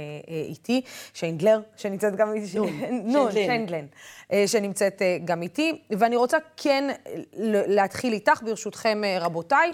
איתי, 0.49 0.83
שיינדלר, 1.15 1.61
שנמצאת 1.77 2.17
גם 2.17 2.33
איתי, 2.33 2.59
נון, 2.91 3.33
שיינדלן, 3.47 3.87
שנמצאת 4.47 5.03
גם 5.25 5.43
איתי, 5.43 5.83
ואני 5.91 6.17
רוצה 6.17 6.39
כן 6.57 6.95
להתחיל 7.67 8.13
איתך, 8.13 8.43
ברשותכם, 8.43 9.03
רבותיי. 9.21 9.73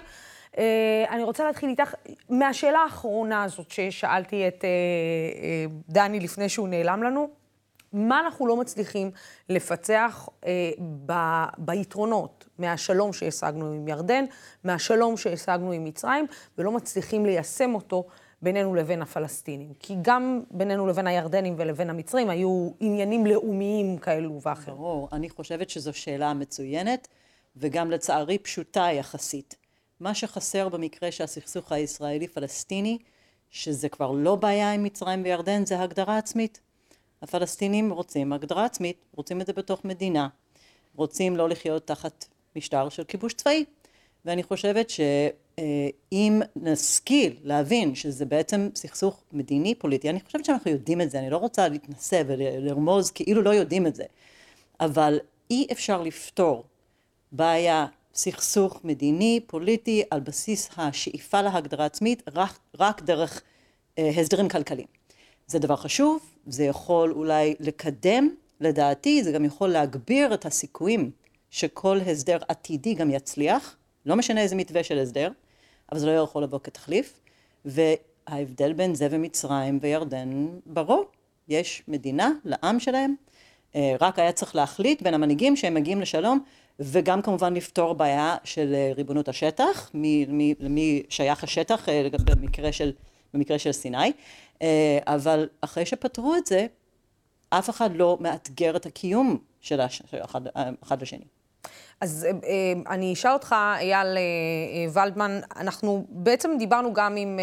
אני 1.09 1.23
רוצה 1.23 1.43
להתחיל 1.43 1.69
איתך 1.69 1.93
מהשאלה 2.29 2.79
האחרונה 2.79 3.43
הזאת 3.43 3.71
ששאלתי 3.71 4.47
את 4.47 4.65
דני 5.89 6.19
לפני 6.19 6.49
שהוא 6.49 6.67
נעלם 6.67 7.03
לנו. 7.03 7.38
מה 7.93 8.19
אנחנו 8.19 8.47
לא 8.47 8.57
מצליחים 8.57 9.11
לפצח 9.49 10.29
אה, 10.45 10.71
ב, 11.05 11.13
ביתרונות 11.57 12.47
מהשלום 12.57 13.13
שהשגנו 13.13 13.71
עם 13.71 13.87
ירדן, 13.87 14.25
מהשלום 14.63 15.17
שהשגנו 15.17 15.71
עם 15.71 15.83
מצרים, 15.83 16.25
ולא 16.57 16.71
מצליחים 16.71 17.25
ליישם 17.25 17.75
אותו 17.75 18.07
בינינו 18.41 18.75
לבין 18.75 19.01
הפלסטינים. 19.01 19.73
כי 19.79 19.95
גם 20.01 20.43
בינינו 20.51 20.87
לבין 20.87 21.07
הירדנים 21.07 21.55
ולבין 21.57 21.89
המצרים 21.89 22.29
היו 22.29 22.71
עניינים 22.79 23.25
לאומיים 23.25 23.97
כאלו 23.97 24.39
ואחרים. 24.41 24.77
ברור, 24.77 25.09
אני 25.11 25.29
חושבת 25.29 25.69
שזו 25.69 25.93
שאלה 25.93 26.33
מצוינת, 26.33 27.07
וגם 27.55 27.91
לצערי 27.91 28.37
פשוטה 28.37 28.87
יחסית. 28.93 29.55
מה 29.99 30.13
שחסר 30.13 30.69
במקרה 30.69 31.11
של 31.11 31.23
הסכסוך 31.23 31.71
הישראלי-פלסטיני, 31.71 32.97
שזה 33.49 33.89
כבר 33.89 34.11
לא 34.11 34.35
בעיה 34.35 34.73
עם 34.73 34.83
מצרים 34.83 35.23
וירדן, 35.23 35.65
זה 35.65 35.79
הגדרה 35.79 36.17
עצמית. 36.17 36.59
הפלסטינים 37.21 37.91
רוצים 37.91 38.33
הגדרה 38.33 38.65
עצמית, 38.65 38.97
רוצים 39.15 39.41
את 39.41 39.47
זה 39.47 39.53
בתוך 39.53 39.85
מדינה, 39.85 40.27
רוצים 40.95 41.37
לא 41.37 41.49
לחיות 41.49 41.87
תחת 41.87 42.25
משטר 42.55 42.89
של 42.89 43.03
כיבוש 43.03 43.33
צבאי. 43.33 43.65
ואני 44.25 44.43
חושבת 44.43 44.89
שאם 44.89 46.41
נשכיל 46.55 47.35
להבין 47.43 47.95
שזה 47.95 48.25
בעצם 48.25 48.69
סכסוך 48.75 49.23
מדיני 49.33 49.75
פוליטי, 49.75 50.09
אני 50.09 50.19
חושבת 50.19 50.45
שאנחנו 50.45 50.71
יודעים 50.71 51.01
את 51.01 51.11
זה, 51.11 51.19
אני 51.19 51.29
לא 51.29 51.37
רוצה 51.37 51.67
להתנשא 51.67 52.23
ולרמוז 52.27 53.11
כאילו 53.11 53.41
לא 53.41 53.49
יודעים 53.49 53.87
את 53.87 53.95
זה, 53.95 54.03
אבל 54.79 55.19
אי 55.51 55.67
אפשר 55.71 56.01
לפתור 56.01 56.63
בעיה, 57.31 57.85
סכסוך 58.13 58.79
מדיני, 58.83 59.39
פוליטי, 59.47 60.03
על 60.11 60.19
בסיס 60.19 60.69
השאיפה 60.77 61.41
להגדרה 61.41 61.85
עצמית, 61.85 62.23
רק, 62.33 62.59
רק 62.79 63.01
דרך 63.01 63.41
אה, 63.97 64.09
הסדרים 64.17 64.49
כלכליים. 64.49 64.98
זה 65.49 65.59
דבר 65.59 65.75
חשוב, 65.75 66.19
זה 66.47 66.63
יכול 66.63 67.11
אולי 67.11 67.55
לקדם, 67.59 68.29
לדעתי, 68.61 69.23
זה 69.23 69.31
גם 69.31 69.45
יכול 69.45 69.69
להגביר 69.69 70.33
את 70.33 70.45
הסיכויים 70.45 71.11
שכל 71.49 71.99
הסדר 72.07 72.37
עתידי 72.47 72.93
גם 72.93 73.09
יצליח, 73.09 73.75
לא 74.05 74.15
משנה 74.15 74.41
איזה 74.41 74.55
מתווה 74.55 74.83
של 74.83 74.99
הסדר, 74.99 75.31
אבל 75.91 75.99
זה 75.99 76.05
לא 76.05 76.11
יכול 76.11 76.43
לבוא 76.43 76.59
כתחליף, 76.63 77.19
וההבדל 77.65 78.73
בין 78.73 78.95
זה 78.95 79.07
ומצרים 79.11 79.79
וירדן 79.81 80.47
ברור, 80.65 81.05
יש 81.47 81.83
מדינה 81.87 82.31
לעם 82.45 82.79
שלהם, 82.79 83.15
אה, 83.75 83.95
רק 84.01 84.19
היה 84.19 84.31
צריך 84.31 84.55
להחליט 84.55 85.01
בין 85.01 85.13
המנהיגים 85.13 85.55
שהם 85.55 85.73
מגיעים 85.73 86.01
לשלום, 86.01 86.39
וגם 86.79 87.21
כמובן 87.21 87.53
לפתור 87.53 87.93
בעיה 87.93 88.35
של 88.43 88.73
אה, 88.73 88.91
ריבונות 88.95 89.29
השטח, 89.29 89.91
מי 89.93 91.03
שייך 91.09 91.43
השטח 91.43 91.89
אה, 91.89 92.07
במקרה 92.25 92.71
של, 92.71 92.91
במקרה 93.33 93.59
של 93.59 93.71
סיני, 93.71 94.11
אבל 95.05 95.49
אחרי 95.61 95.85
שפתרו 95.85 96.35
את 96.35 96.45
זה, 96.45 96.67
אף 97.49 97.69
אחד 97.69 97.95
לא 97.95 98.17
מאתגר 98.19 98.75
את 98.75 98.85
הקיום 98.85 99.37
של 99.61 99.81
אחד, 99.81 100.41
אחד 100.83 101.01
לשני. 101.01 101.25
אז 102.01 102.27
אה, 102.29 102.31
אה, 102.49 102.93
אני 102.93 103.13
אשאל 103.13 103.31
אותך, 103.31 103.55
אייל 103.79 104.17
ולדמן, 104.93 105.39
אנחנו 105.55 106.05
בעצם 106.09 106.51
דיברנו 106.59 106.93
גם 106.93 107.15
עם 107.15 107.39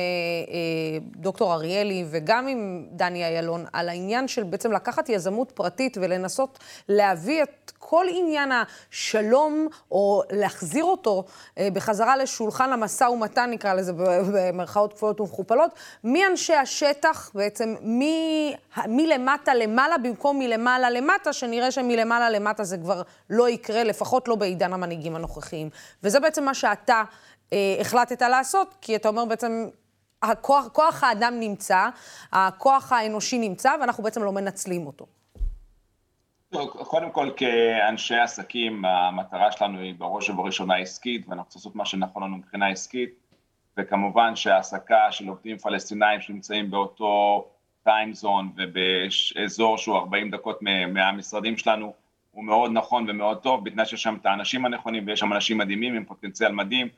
דוקטור 1.17 1.55
אריאלי 1.55 2.05
וגם 2.11 2.47
עם 2.47 2.87
דני 2.91 3.29
אילון 3.29 3.65
על 3.73 3.89
העניין 3.89 4.29
של 4.29 4.43
בעצם 4.43 4.73
לקחת 4.73 5.09
יזמות 5.09 5.53
פרטית 5.53 5.99
ולנסות 6.01 6.59
להביא 6.89 7.43
את 7.43 7.73
כל 7.89 8.07
עניין 8.11 8.51
השלום, 8.53 9.69
או 9.91 10.23
להחזיר 10.31 10.85
אותו 10.85 11.25
אה, 11.59 11.69
בחזרה 11.73 12.17
לשולחן 12.17 12.73
המשא 12.73 13.05
ומתן, 13.05 13.51
נקרא 13.51 13.75
לזה 13.75 13.93
במרכאות 14.33 14.93
כפולות 14.93 15.21
ומכופלות, 15.21 15.71
מאנשי 16.05 16.55
השטח, 16.55 17.31
בעצם 17.35 17.75
מלמטה 18.87 19.55
למעלה, 19.55 19.99
במקום 19.99 20.39
מלמעלה 20.39 20.91
למטה, 20.91 21.33
שנראה 21.33 21.71
שמלמעלה 21.71 22.31
למטה 22.31 22.65
זה 22.65 22.79
כבר 22.79 23.03
לא 23.31 23.49
יקרה, 23.49 23.85
לפחות 23.85 24.29
לא 24.29 24.35
בעידן 24.47 24.73
המנהיגים 24.73 25.17
הנוכחיים. 25.17 25.71
וזה 26.03 26.21
בעצם 26.21 26.45
מה 26.45 26.55
שאתה 26.55 27.03
אה, 27.53 27.77
החלטת 27.81 28.23
לעשות, 28.23 28.75
כי 28.81 28.97
אתה 28.97 29.09
אומר 29.09 29.25
בעצם... 29.25 29.69
הכוח, 30.23 30.69
כוח 30.73 31.05
האדם 31.05 31.35
נמצא, 31.41 31.89
הכוח 32.33 32.93
האנושי 32.93 33.39
נמצא, 33.39 33.73
ואנחנו 33.81 34.03
בעצם 34.05 34.23
לא 34.23 34.33
מנצלים 34.33 34.87
אותו. 34.87 35.07
קודם 36.69 37.11
כל 37.11 37.31
כאנשי 37.37 38.15
עסקים 38.15 38.85
המטרה 38.85 39.53
שלנו 39.53 39.79
היא 39.79 39.95
בראש 39.99 40.31
ובראשונה 40.31 40.77
עסקית 40.77 41.29
ואנחנו 41.29 41.51
צריכים 41.51 41.61
לעשות 41.61 41.77
מה 41.77 41.85
שנכון 41.87 42.23
לנו 42.23 42.37
מבחינה 42.37 42.69
עסקית 42.69 43.11
וכמובן 43.77 44.37
שהעסקה 44.37 45.13
של 45.13 45.29
עובדים 45.29 45.59
פלסטינאים 45.59 46.21
שנמצאים 46.21 46.71
באותו 46.71 47.45
טיים 47.85 48.15
זון 48.15 48.53
ובאזור 48.57 49.79
שהוא 49.79 49.97
40 49.97 50.31
דקות 50.31 50.59
מהמשרדים 50.93 51.57
שלנו 51.57 51.93
הוא 52.37 52.45
מאוד 52.45 52.71
נכון 52.73 53.07
ומאוד 53.09 53.39
טוב 53.39 53.65
בתנאי 53.65 53.87
שיש 53.87 54.03
שם 54.03 54.17
את 54.21 54.27
האנשים 54.27 54.65
הנכונים 54.65 55.07
ויש 55.07 55.21
שם 55.21 55.33
אנשים 55.33 55.59
מדהימים 55.59 55.95
עם 55.95 56.05
פוטנציאל 56.05 56.53
מדהים 56.53 56.89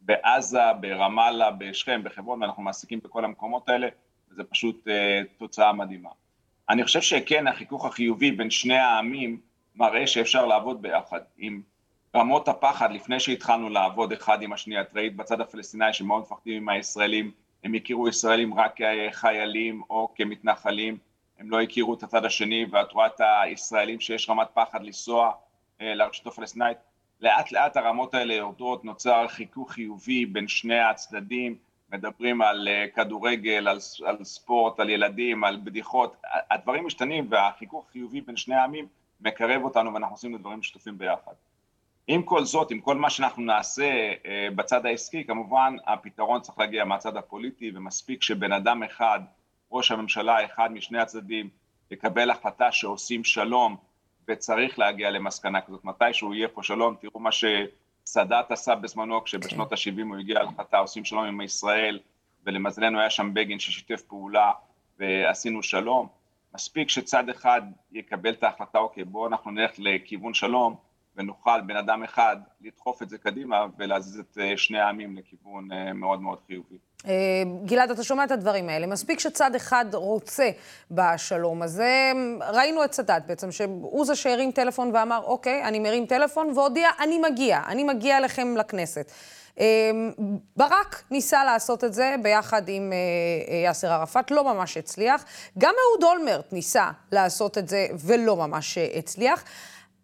בעזה, 0.00 0.72
ברמאללה, 0.80 1.50
בשכם, 1.50 2.00
בחברון 2.04 2.42
ואנחנו 2.42 2.62
מעסיקים 2.62 3.00
בכל 3.04 3.24
המקומות 3.24 3.68
האלה 3.68 3.88
וזה 4.30 4.44
פשוט 4.44 4.88
uh, 4.88 4.90
תוצאה 5.38 5.72
מדהימה 5.72 6.08
אני 6.68 6.84
חושב 6.84 7.00
שכן, 7.00 7.46
החיכוך 7.46 7.84
החיובי 7.84 8.30
בין 8.30 8.50
שני 8.50 8.78
העמים 8.78 9.40
מראה 9.76 10.06
שאפשר 10.06 10.46
לעבוד 10.46 10.82
ביחד. 10.82 11.20
עם 11.38 11.60
רמות 12.16 12.48
הפחד, 12.48 12.92
לפני 12.92 13.20
שהתחלנו 13.20 13.68
לעבוד 13.68 14.12
אחד 14.12 14.42
עם 14.42 14.52
השני, 14.52 14.80
את 14.80 14.86
ראית 14.94 15.16
בצד 15.16 15.40
הפלסטיני 15.40 15.92
שמאוד 15.92 16.22
מפחדים 16.22 16.56
עם 16.62 16.68
הישראלים, 16.68 17.30
הם 17.64 17.74
הכירו 17.74 18.08
ישראלים 18.08 18.54
רק 18.54 18.76
כחיילים 18.76 19.82
או 19.90 20.12
כמתנחלים, 20.14 20.98
הם 21.38 21.50
לא 21.50 21.60
הכירו 21.60 21.94
את 21.94 22.02
הצד 22.02 22.24
השני, 22.24 22.66
ואת 22.70 22.92
רואה 22.92 23.06
את 23.06 23.20
הישראלים 23.42 24.00
שיש 24.00 24.30
רמת 24.30 24.48
פחד 24.54 24.82
לנסוע 24.82 25.32
אה, 25.80 25.94
לרשות 25.94 26.26
הפלסטינאית, 26.26 26.78
לאט 27.20 27.52
לאט 27.52 27.76
הרמות 27.76 28.14
האלה 28.14 28.34
יורדות, 28.34 28.84
נוצר 28.84 29.28
חיכוך 29.28 29.72
חיובי 29.72 30.26
בין 30.26 30.48
שני 30.48 30.80
הצדדים, 30.80 31.56
מדברים 31.92 32.42
על 32.42 32.68
אה, 32.68 32.86
כדורגל, 32.94 33.68
על, 33.68 33.78
על 34.06 34.24
ספורט, 34.24 34.80
על 34.80 34.90
ילדים, 34.90 35.44
על 35.44 35.60
בדיחות, 35.64 36.16
הדברים 36.50 36.86
משתנים 36.86 37.26
והחיכוך 37.30 37.86
החיובי 37.88 38.20
בין 38.20 38.36
שני 38.36 38.54
העמים 38.54 38.86
מקרב 39.20 39.62
אותנו 39.64 39.94
ואנחנו 39.94 40.14
עושים 40.14 40.34
את 40.34 40.40
דברים 40.40 40.58
משותפים 40.58 40.98
ביחד. 40.98 41.32
עם 42.06 42.22
כל 42.22 42.44
זאת, 42.44 42.70
עם 42.70 42.80
כל 42.80 42.96
מה 42.96 43.10
שאנחנו 43.10 43.42
נעשה 43.42 44.12
אה, 44.26 44.48
בצד 44.56 44.86
העסקי, 44.86 45.24
כמובן 45.24 45.76
הפתרון 45.86 46.40
צריך 46.40 46.58
להגיע 46.58 46.84
מהצד 46.84 47.16
הפוליטי 47.16 47.72
ומספיק 47.74 48.22
שבן 48.22 48.52
אדם 48.52 48.82
אחד, 48.82 49.20
ראש 49.72 49.90
הממשלה 49.90 50.44
אחד 50.44 50.72
משני 50.72 50.98
הצדדים, 50.98 51.48
יקבל 51.90 52.30
החלטה 52.30 52.72
שעושים 52.72 53.24
שלום 53.24 53.76
וצריך 54.28 54.78
להגיע 54.78 55.10
למסקנה 55.10 55.60
כזאת. 55.60 55.84
מתי 55.84 56.12
שהוא 56.12 56.34
יהיה 56.34 56.48
פה 56.48 56.62
שלום, 56.62 56.96
תראו 57.00 57.20
מה 57.20 57.32
ש... 57.32 57.44
סאדאת 58.06 58.50
עשה 58.50 58.74
בזמנו, 58.74 59.24
כשבשנות 59.24 59.68
כן. 59.68 59.74
ה-70 59.74 60.06
הוא 60.08 60.16
הגיע 60.16 60.42
להחלטה, 60.42 60.78
עושים 60.78 61.04
שלום 61.04 61.24
עם 61.24 61.40
ישראל, 61.40 62.00
ולמזלנו 62.44 63.00
היה 63.00 63.10
שם 63.10 63.34
בגין 63.34 63.58
ששיתף 63.58 64.02
פעולה 64.02 64.52
ועשינו 64.98 65.62
שלום. 65.62 66.08
מספיק 66.54 66.88
שצד 66.88 67.28
אחד 67.28 67.62
יקבל 67.92 68.30
את 68.30 68.42
ההחלטה, 68.42 68.78
אוקיי, 68.78 69.04
בואו 69.04 69.26
אנחנו 69.26 69.50
נלך 69.50 69.70
לכיוון 69.78 70.34
שלום, 70.34 70.76
ונוכל 71.16 71.60
בן 71.60 71.76
אדם 71.76 72.02
אחד 72.02 72.36
לדחוף 72.60 73.02
את 73.02 73.08
זה 73.08 73.18
קדימה 73.18 73.66
ולהזיז 73.78 74.18
את 74.18 74.38
אה, 74.38 74.56
שני 74.56 74.78
העמים 74.78 75.16
לכיוון 75.16 75.72
אה, 75.72 75.92
מאוד 75.92 76.20
מאוד 76.20 76.38
חיובי. 76.46 76.78
אה, 77.06 77.12
גלעד, 77.64 77.90
אתה 77.90 78.04
שומע 78.04 78.24
את 78.24 78.30
הדברים 78.30 78.68
האלה. 78.68 78.86
מספיק 78.86 79.20
שצד 79.20 79.54
אחד 79.54 79.84
רוצה 79.92 80.50
בשלום 80.90 81.62
הזה. 81.62 82.12
ראינו 82.48 82.84
את 82.84 82.92
סאדאת 82.92 83.26
בעצם, 83.26 83.52
שהוא 83.52 84.06
זה 84.06 84.14
שהרים 84.14 84.50
טלפון 84.50 84.90
ואמר, 84.94 85.20
אוקיי, 85.24 85.64
אני 85.64 85.78
מרים 85.78 86.06
טלפון, 86.06 86.52
והודיע, 86.54 86.88
אני 87.00 87.18
מגיע, 87.18 87.60
אני 87.66 87.84
מגיע 87.84 88.18
אליכם 88.18 88.56
לכנסת. 88.56 89.12
ברק 90.56 91.02
ניסה 91.10 91.44
לעשות 91.44 91.84
את 91.84 91.94
זה 91.94 92.14
ביחד 92.22 92.62
עם 92.68 92.92
יאסר 93.64 93.92
ערפאת, 93.92 94.30
לא 94.30 94.44
ממש 94.44 94.76
הצליח. 94.76 95.24
גם 95.58 95.74
אהוד 95.84 96.04
אולמרט 96.04 96.52
ניסה 96.52 96.90
לעשות 97.12 97.58
את 97.58 97.68
זה 97.68 97.86
ולא 97.98 98.36
ממש 98.36 98.78
הצליח. 98.78 99.44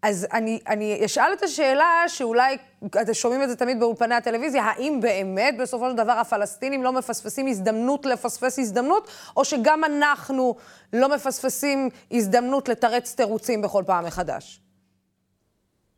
אז 0.02 0.26
אני, 0.32 0.60
אני 0.68 1.04
אשאל 1.04 1.32
את 1.32 1.42
השאלה 1.42 2.04
שאולי, 2.08 2.56
אתם 2.86 3.14
שומעים 3.14 3.42
את 3.42 3.48
זה 3.48 3.56
תמיד 3.56 3.80
באולפני 3.80 4.14
הטלוויזיה, 4.14 4.64
האם 4.64 4.98
באמת 5.02 5.54
בסופו 5.60 5.90
של 5.90 5.96
דבר 5.96 6.12
הפלסטינים 6.12 6.82
לא 6.82 6.92
מפספסים 6.92 7.46
הזדמנות 7.46 8.06
לפספס 8.06 8.58
הזדמנות, 8.58 9.08
או 9.36 9.44
שגם 9.44 9.84
אנחנו 9.84 10.54
לא 10.92 11.14
מפספסים 11.14 11.88
הזדמנות 12.10 12.68
לתרץ 12.68 13.14
תירוצים 13.14 13.62
בכל 13.62 13.82
פעם 13.86 14.04
מחדש? 14.04 14.60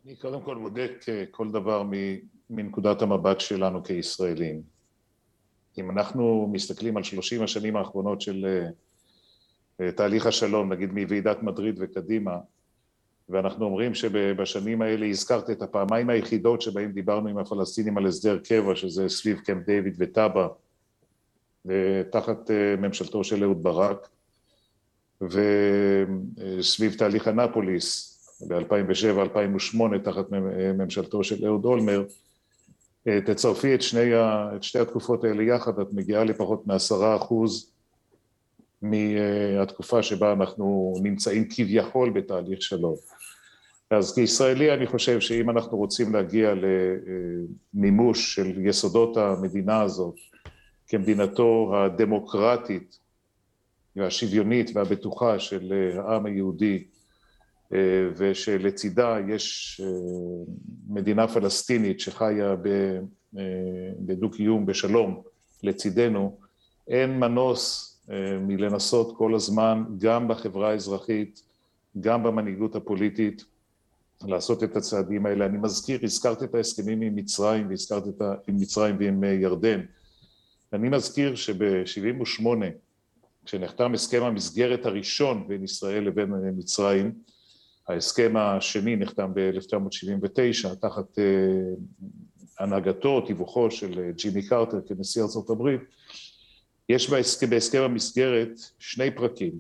אני 0.07 0.17
קודם 0.17 0.41
כל 0.43 0.59
בודק 0.59 1.05
כל 1.31 1.51
דבר 1.51 1.83
מנקודת 2.51 3.03
המבט 3.03 3.41
שלנו 3.41 3.85
כישראלים. 3.85 4.63
אם 5.79 5.91
אנחנו 5.91 6.49
מסתכלים 6.53 6.97
על 6.97 7.03
שלושים 7.03 7.43
השנים 7.43 7.77
האחרונות 7.77 8.21
של 8.21 8.47
אה, 9.81 9.93
תהליך 9.93 10.27
השלום, 10.27 10.73
נגיד 10.73 10.93
מוועידת 10.93 11.43
מדריד 11.43 11.77
וקדימה, 11.79 12.39
ואנחנו 13.29 13.65
אומרים 13.65 13.95
שבשנים 13.95 14.83
האלה 14.83 15.07
הזכרת 15.07 15.51
את 15.51 15.63
הפעמיים 15.63 16.11
היחידות 16.11 16.63
שבהם 16.63 16.93
דיברנו 16.93 17.29
עם 17.29 17.39
הפלסטינים 17.39 17.99
על 17.99 18.07
הסדר 18.07 18.39
קבע, 18.39 18.77
שזה 18.77 19.09
סביב 19.09 19.39
קמפ 19.39 19.67
דיוויד 19.67 19.95
וטאבה, 19.99 20.49
תחת 22.11 22.51
אה, 22.51 22.77
ממשלתו 22.79 23.25
של 23.25 23.45
אהוד 23.45 23.63
ברק, 23.63 24.09
וסביב 25.21 26.95
תהליך 26.95 27.29
אנפוליס 27.29 28.11
ב-2007-2008 28.49 29.99
תחת 30.05 30.25
ממשלתו 30.75 31.25
של 31.25 31.47
אהוד 31.47 31.65
אולמרט, 31.65 32.13
אה, 33.09 33.21
תצרפי 33.21 33.75
את, 33.75 33.83
שני 33.83 34.15
את 34.57 34.63
שתי 34.63 34.79
התקופות 34.79 35.25
האלה 35.25 35.43
יחד, 35.43 35.79
את 35.81 35.93
מגיעה 35.93 36.25
לפחות 36.25 36.67
מעשרה 36.67 37.17
אחוז 37.17 37.74
מהתקופה 38.85 40.03
שבה 40.03 40.33
אנחנו 40.33 40.95
נמצאים 41.03 41.45
כביכול 41.51 42.11
בתהליך 42.11 42.63
שלום. 42.63 42.95
אז 43.91 44.15
כישראלי 44.15 44.75
אני 44.75 44.87
חושב 44.87 45.21
שאם 45.21 45.51
אנחנו 45.51 45.79
רוצים 45.79 46.15
להגיע 46.15 46.53
למימוש 47.75 48.35
של 48.35 48.67
יסודות 48.67 49.17
המדינה 49.17 49.83
הזאת 49.83 50.15
כמדינתו 50.89 51.73
הדמוקרטית 51.77 52.99
והשוויונית 53.97 54.71
והבטוחה 54.75 55.39
של 55.39 55.93
העם 55.97 56.27
היהודי 56.27 56.85
ושלצידה 58.17 59.17
יש 59.29 59.81
מדינה 60.89 61.29
פלסטינית 61.29 62.01
שחיה 62.01 62.51
אה, 62.51 62.99
בדו-קיום, 63.99 64.67
בשלום, 64.67 65.23
לצידנו, 65.63 66.39
אין 66.89 67.19
מנוס 67.21 67.94
מלנסות 68.41 69.17
כל 69.19 69.35
הזמן, 69.35 69.85
גם 69.99 70.29
בחברה 70.29 70.71
האזרחית, 70.71 71.43
גם 72.01 72.23
במנהיגות 72.23 72.77
הפוליטית, 72.77 73.45
לעשות 74.23 74.65
את 74.65 74.77
הצעדים 74.77 75.27
האלה. 75.27 75.47
אני 75.47 75.59
מזכיר, 75.59 75.99
הזכרת 76.03 76.43
את 76.43 76.55
ההסכמים 76.55 77.01
עם 77.01 77.15
מצרים 77.15 77.69
והזכרת 77.69 78.09
את 78.09 78.23
ה... 78.23 78.35
עם 78.49 78.57
מצרים 78.57 78.97
ועם 78.99 79.25
ירדן. 79.25 79.81
אני 80.73 80.89
מזכיר 80.89 81.35
שב-78, 81.35 82.47
כשנחתם 83.45 83.95
הסכם 83.95 84.23
המסגרת 84.23 84.87
הראשון 84.87 85.49
בין 85.49 85.65
ישראל 85.65 86.05
לבין 86.05 86.31
מצרים, 86.57 87.13
ההסכם 87.89 88.37
השני 88.37 88.97
נחתם 88.97 89.31
ב-1979 89.35 90.75
תחת 90.81 91.19
אה, 91.19 91.25
הנהגתו, 92.59 93.21
תיווכו 93.21 93.71
של 93.71 94.01
אה, 94.01 94.13
ג'ימי 94.13 94.49
קרטר 94.49 94.81
כנשיא 94.89 95.23
הברית, 95.51 95.81
יש 96.89 97.11
בהסכם, 97.11 97.51
בהסכם 97.51 97.83
המסגרת 97.83 98.61
שני 98.79 99.11
פרקים. 99.11 99.53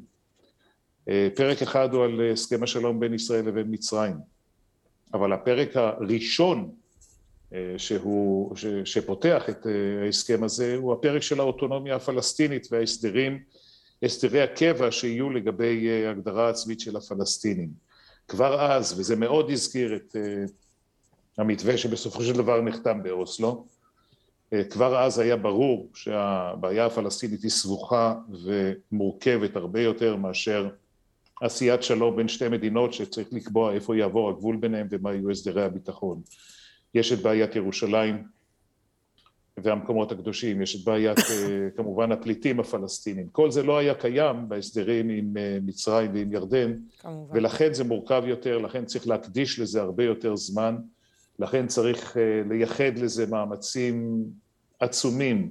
אה, 1.09 1.29
פרק 1.35 1.63
אחד 1.63 1.95
הוא 1.95 2.05
על 2.05 2.33
הסכם 2.33 2.63
השלום 2.63 3.01
בין 3.01 3.15
ישראל 3.15 3.45
לבין 3.45 3.67
מצרים, 3.71 4.15
אבל 5.15 5.33
הפרק 5.33 5.77
הראשון 5.77 6.71
שהוא, 7.77 8.57
ש, 8.57 8.67
שפותח 8.85 9.43
את 9.49 9.67
ההסכם 10.05 10.45
הזה 10.45 10.75
הוא 10.77 10.93
הפרק 10.93 11.23
של 11.23 11.41
האוטונומיה 11.41 11.97
הפלסטינית 11.97 12.69
וההסדרים, 12.71 13.43
הסדרי 14.03 14.43
הקבע 14.43 14.91
שיהיו 14.91 15.31
לגבי 15.31 16.05
הגדרה 16.07 16.51
עצמית 16.51 16.81
של 16.81 16.97
הפלסטינים. 16.97 17.69
כבר 18.29 18.61
אז, 18.61 18.99
וזה 18.99 19.17
מאוד 19.17 19.51
הזכיר 19.51 19.97
את 19.97 20.17
המתווה 21.39 21.79
שבסופו 21.79 22.23
של 22.23 22.33
דבר 22.33 22.61
נחתם 22.61 23.03
באוסלו, 23.03 23.67
כבר 24.71 24.99
אז 24.99 25.19
היה 25.19 25.37
ברור 25.37 25.90
שהבעיה 25.95 26.87
הפלסטינית 26.87 27.43
היא 27.43 27.51
סבוכה 27.51 28.14
ומורכבת 28.45 29.57
הרבה 29.57 29.81
יותר 29.81 30.17
מאשר 30.17 30.69
עשיית 31.40 31.83
שלום 31.83 32.17
בין 32.17 32.29
שתי 32.29 32.49
מדינות 32.49 32.93
שצריך 32.93 33.29
לקבוע 33.33 33.73
איפה 33.73 33.97
יעבור 33.97 34.31
הגבול 34.31 34.57
ביניהם 34.57 34.87
ומה 34.90 35.12
יהיו 35.14 35.31
הסדרי 35.31 35.64
הביטחון. 35.64 36.21
יש 36.95 37.12
את 37.12 37.19
בעיית 37.19 37.57
ירושלים, 37.57 38.25
והמקומות 39.62 40.12
הקדושים, 40.12 40.62
יש 40.62 40.77
את 40.77 40.85
בעיית 40.85 41.19
אה, 41.19 41.69
כמובן 41.77 42.12
הפליטים 42.12 42.61
הפלסטינים. 42.61 43.29
כל 43.33 43.51
זה 43.51 43.62
לא 43.62 43.79
היה 43.79 43.95
קיים 43.95 44.49
בהסדרים 44.49 45.09
עם 45.09 45.37
אה, 45.37 45.59
מצרים 45.62 46.11
ועם 46.14 46.33
ירדן, 46.33 46.75
כמובן. 46.99 47.38
ולכן 47.38 47.75
זה 47.75 47.85
מורכב 47.85 48.23
יותר, 48.27 48.59
לכן 48.59 48.85
צריך 48.85 49.09
להקדיש 49.09 49.59
לזה 49.59 49.83
הרבה 49.83 50.05
יותר 50.05 50.37
זמן, 50.37 50.77
לכן 51.38 51.67
צריך 51.67 52.17
אה, 52.17 52.43
לייחד 52.49 52.99
לזה 52.99 53.27
מאמצים 53.27 54.25
עצומים, 54.85 55.51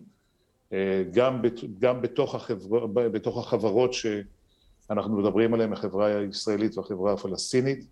גם, 1.12 1.42
גם 1.80 2.02
בתוך, 2.02 2.36
החבר, 2.36 2.86
בתוך 2.86 3.38
החברות 3.38 3.94
שאנחנו 3.94 5.18
מדברים 5.18 5.54
עליהן, 5.54 5.74
החברה 5.74 6.06
הישראלית 6.06 6.78
והחברה 6.78 7.14
הפלסטינית, 7.14 7.86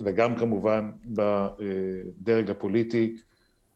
וגם 0.00 0.36
כמובן 0.36 0.90
בדרג 1.04 2.50
הפוליטי 2.50 3.16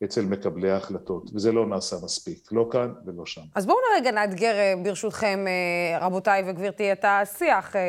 אצל 0.05 0.22
מקבלי 0.25 0.70
ההחלטות, 0.70 1.31
וזה 1.35 1.53
לא 1.53 1.66
נעשה 1.66 1.96
מספיק, 2.05 2.53
לא 2.53 2.68
כאן 2.72 2.92
ולא 3.07 3.27
שם. 3.27 3.40
אז 3.55 3.66
בואו 3.66 3.77
רגע 3.96 4.11
נאתגר, 4.11 4.55
אה, 4.55 4.75
ברשותכם, 4.85 5.44
אה, 5.46 6.07
רבותיי 6.07 6.42
וגברתי, 6.46 6.92
את 6.92 7.05
השיח, 7.09 7.77
אה, 7.77 7.81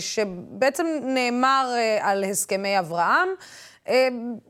שבעצם 0.00 0.86
נאמר 1.02 1.74
על 2.00 2.24
הסכמי 2.24 2.78
אברהם, 2.78 3.28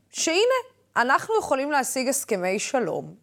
שהנה, 0.09 0.59
אנחנו 0.97 1.35
יכולים 1.39 1.71
להשיג 1.71 2.07
הסכמי 2.07 2.59
שלום, 2.59 3.13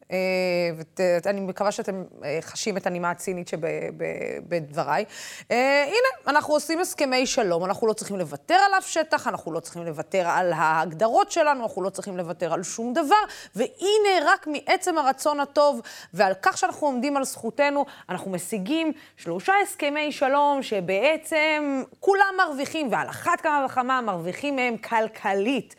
ואני 1.25 1.41
מקווה 1.41 1.73
שאתם 1.73 2.05
חשים 2.41 2.77
את 2.77 2.87
הנימה 2.87 3.11
הצינית 3.11 3.49
שבדבריי. 3.49 5.05
הנה, 5.51 6.09
אנחנו 6.27 6.55
עושים 6.55 6.79
הסכמי 6.81 7.27
שלום, 7.27 7.65
אנחנו 7.65 7.87
לא 7.87 7.93
צריכים 7.93 8.17
לוותר 8.17 8.55
על 8.55 8.79
אף 8.79 8.89
שטח, 8.89 9.27
אנחנו 9.27 9.53
לא 9.53 9.61
צריכים 9.61 9.85
לוותר 9.85 10.29
על 10.29 10.53
ההגדרות 10.53 11.31
שלנו, 11.31 11.63
אנחנו 11.63 11.83
לא 11.83 11.91
צריכים 11.91 12.17
לוותר 12.17 12.53
על 12.53 12.63
שום 12.63 12.93
דבר, 12.93 13.17
והנה, 13.57 14.25
רק 14.25 14.47
מעצם 14.47 14.99
הרצון 14.99 15.41
הטוב 15.41 15.81
ועל 16.15 16.33
כך 16.43 16.59
שאנחנו 16.59 16.87
עומדים 16.87 17.17
על 17.17 17.25
זכותנו, 17.25 17.85
אנחנו 18.09 18.31
משיגים 18.31 18.93
שלושה 19.17 19.53
הסכמי 19.63 20.13
שלום 20.13 20.63
שבעצם 20.63 21.83
כולם 22.01 22.35
מרוויחים, 22.39 22.93
ועל 22.93 23.09
אחת 23.09 23.41
כמה 23.41 23.67
וכמה 23.67 24.01
מרוויחים 24.01 24.57
מהם 24.57 24.77
כלכלית. 24.77 25.75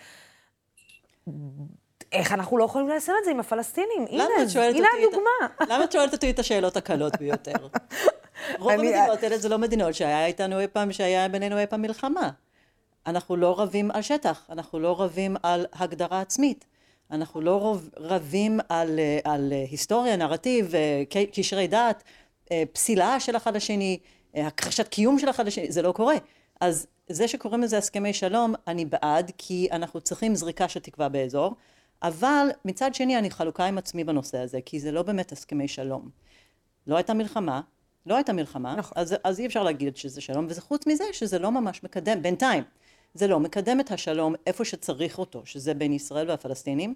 איך 2.11 2.31
אנחנו 2.31 2.57
לא 2.57 2.63
יכולים 2.63 2.89
ליישם 2.89 3.13
את 3.19 3.25
זה 3.25 3.31
עם 3.31 3.39
הפלסטינים? 3.39 4.05
הנה, 4.09 4.23
הנה 4.55 4.87
הדוגמה. 4.99 5.65
למה 5.75 5.83
את 5.83 5.91
שואלת 5.91 6.13
אותי 6.13 6.29
את 6.29 6.39
השאלות 6.39 6.77
הקלות 6.77 7.17
ביותר? 7.19 7.53
רוב 8.59 8.71
המדינות 8.71 9.23
האלה 9.23 9.37
זה 9.37 9.49
לא 9.49 9.57
מדינות 9.57 9.93
שהיה 9.93 10.25
איתנו 10.25 10.59
אי 10.59 10.67
פעם, 10.67 10.91
שהיה 10.91 11.27
בינינו 11.27 11.59
אי 11.59 11.67
פעם 11.67 11.81
מלחמה. 11.81 12.29
אנחנו 13.07 13.35
לא 13.35 13.59
רבים 13.59 13.91
על 13.91 14.01
שטח, 14.01 14.45
אנחנו 14.49 14.79
לא 14.79 15.01
רבים 15.01 15.35
על 15.43 15.65
הגדרה 15.73 16.21
עצמית. 16.21 16.65
אנחנו 17.11 17.41
לא 17.41 17.77
רבים 17.97 18.59
על, 18.69 18.99
על 19.23 19.53
היסטוריה, 19.69 20.15
נרטיב, 20.15 20.73
קשרי 21.33 21.67
דת, 21.67 22.03
פסילה 22.73 23.19
של 23.19 23.37
אחד 23.37 23.55
לשני, 23.55 23.99
הכחשת 24.35 24.87
קיום 24.87 25.19
של 25.19 25.29
אחד 25.29 25.47
לשני, 25.47 25.71
זה 25.71 25.81
לא 25.81 25.91
קורה. 25.91 26.15
אז 26.61 26.87
זה 27.09 27.27
שקוראים 27.27 27.61
לזה 27.61 27.77
הסכמי 27.77 28.13
שלום, 28.13 28.53
אני 28.67 28.85
בעד, 28.85 29.31
כי 29.37 29.67
אנחנו 29.71 30.01
צריכים 30.01 30.35
זריקה 30.35 30.67
של 30.67 30.79
תקווה 30.79 31.09
באזור. 31.09 31.55
אבל 32.03 32.47
מצד 32.65 32.95
שני 32.95 33.17
אני 33.17 33.31
חלוקה 33.31 33.65
עם 33.65 33.77
עצמי 33.77 34.03
בנושא 34.03 34.37
הזה, 34.37 34.61
כי 34.65 34.79
זה 34.79 34.91
לא 34.91 35.01
באמת 35.01 35.31
הסכמי 35.31 35.67
שלום. 35.67 36.09
לא 36.87 36.95
הייתה 36.95 37.13
מלחמה, 37.13 37.61
לא 38.05 38.15
הייתה 38.15 38.33
מלחמה, 38.33 38.75
נכון. 38.75 38.93
אז, 38.95 39.15
אז 39.23 39.39
אי 39.39 39.45
אפשר 39.45 39.63
להגיד 39.63 39.97
שזה 39.97 40.21
שלום, 40.21 40.45
וזה 40.49 40.61
חוץ 40.61 40.87
מזה 40.87 41.03
שזה 41.11 41.39
לא 41.39 41.51
ממש 41.51 41.83
מקדם, 41.83 42.21
בינתיים, 42.21 42.63
זה 43.13 43.27
לא 43.27 43.39
מקדם 43.39 43.79
את 43.79 43.91
השלום 43.91 44.35
איפה 44.47 44.65
שצריך 44.65 45.19
אותו, 45.19 45.41
שזה 45.45 45.73
בין 45.73 45.93
ישראל 45.93 46.29
והפלסטינים, 46.29 46.95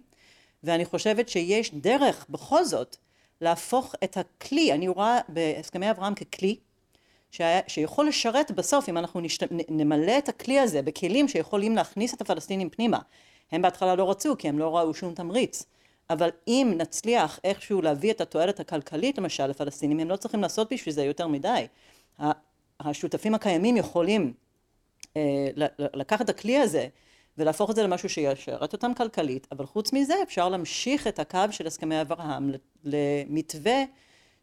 ואני 0.63 0.85
חושבת 0.85 1.29
שיש 1.29 1.73
דרך 1.73 2.25
בכל 2.29 2.63
זאת 2.63 2.97
להפוך 3.41 3.95
את 4.03 4.17
הכלי, 4.17 4.73
אני 4.73 4.87
רואה 4.87 5.19
בהסכמי 5.29 5.91
אברהם 5.91 6.15
ככלי, 6.15 6.55
שהיה, 7.31 7.61
שיכול 7.67 8.07
לשרת 8.07 8.51
בסוף, 8.51 8.89
אם 8.89 8.97
אנחנו 8.97 9.21
נשת, 9.21 9.47
נמלא 9.69 10.17
את 10.17 10.29
הכלי 10.29 10.59
הזה 10.59 10.81
בכלים 10.81 11.27
שיכולים 11.27 11.75
להכניס 11.75 12.13
את 12.13 12.21
הפלסטינים 12.21 12.69
פנימה, 12.69 12.99
הם 13.51 13.61
בהתחלה 13.61 13.95
לא 13.95 14.09
רצו 14.09 14.35
כי 14.37 14.49
הם 14.49 14.59
לא 14.59 14.77
ראו 14.77 14.93
שום 14.93 15.13
תמריץ. 15.13 15.63
אבל 16.09 16.29
אם 16.47 16.73
נצליח 16.77 17.39
איכשהו 17.43 17.81
להביא 17.81 18.11
את 18.11 18.21
התועלת 18.21 18.59
הכלכלית 18.59 19.17
למשל 19.17 19.47
לפלסטינים, 19.47 19.99
הם 19.99 20.09
לא 20.09 20.15
צריכים 20.15 20.41
לעשות 20.41 20.73
בשביל 20.73 20.95
זה 20.95 21.03
יותר 21.03 21.27
מדי. 21.27 21.65
השותפים 22.79 23.35
הקיימים 23.35 23.77
יכולים 23.77 24.33
אה, 25.17 25.47
לקחת 25.77 26.21
את 26.21 26.29
הכלי 26.29 26.57
הזה 26.57 26.87
ולהפוך 27.37 27.69
את 27.69 27.75
זה 27.75 27.83
למשהו 27.83 28.09
שישרת 28.09 28.73
אותם 28.73 28.93
כלכלית, 28.93 29.47
אבל 29.51 29.65
חוץ 29.65 29.93
מזה 29.93 30.13
אפשר 30.23 30.49
להמשיך 30.49 31.07
את 31.07 31.19
הקו 31.19 31.39
של 31.51 31.67
הסכמי 31.67 32.01
אברהם 32.01 32.51
למתווה 32.83 33.83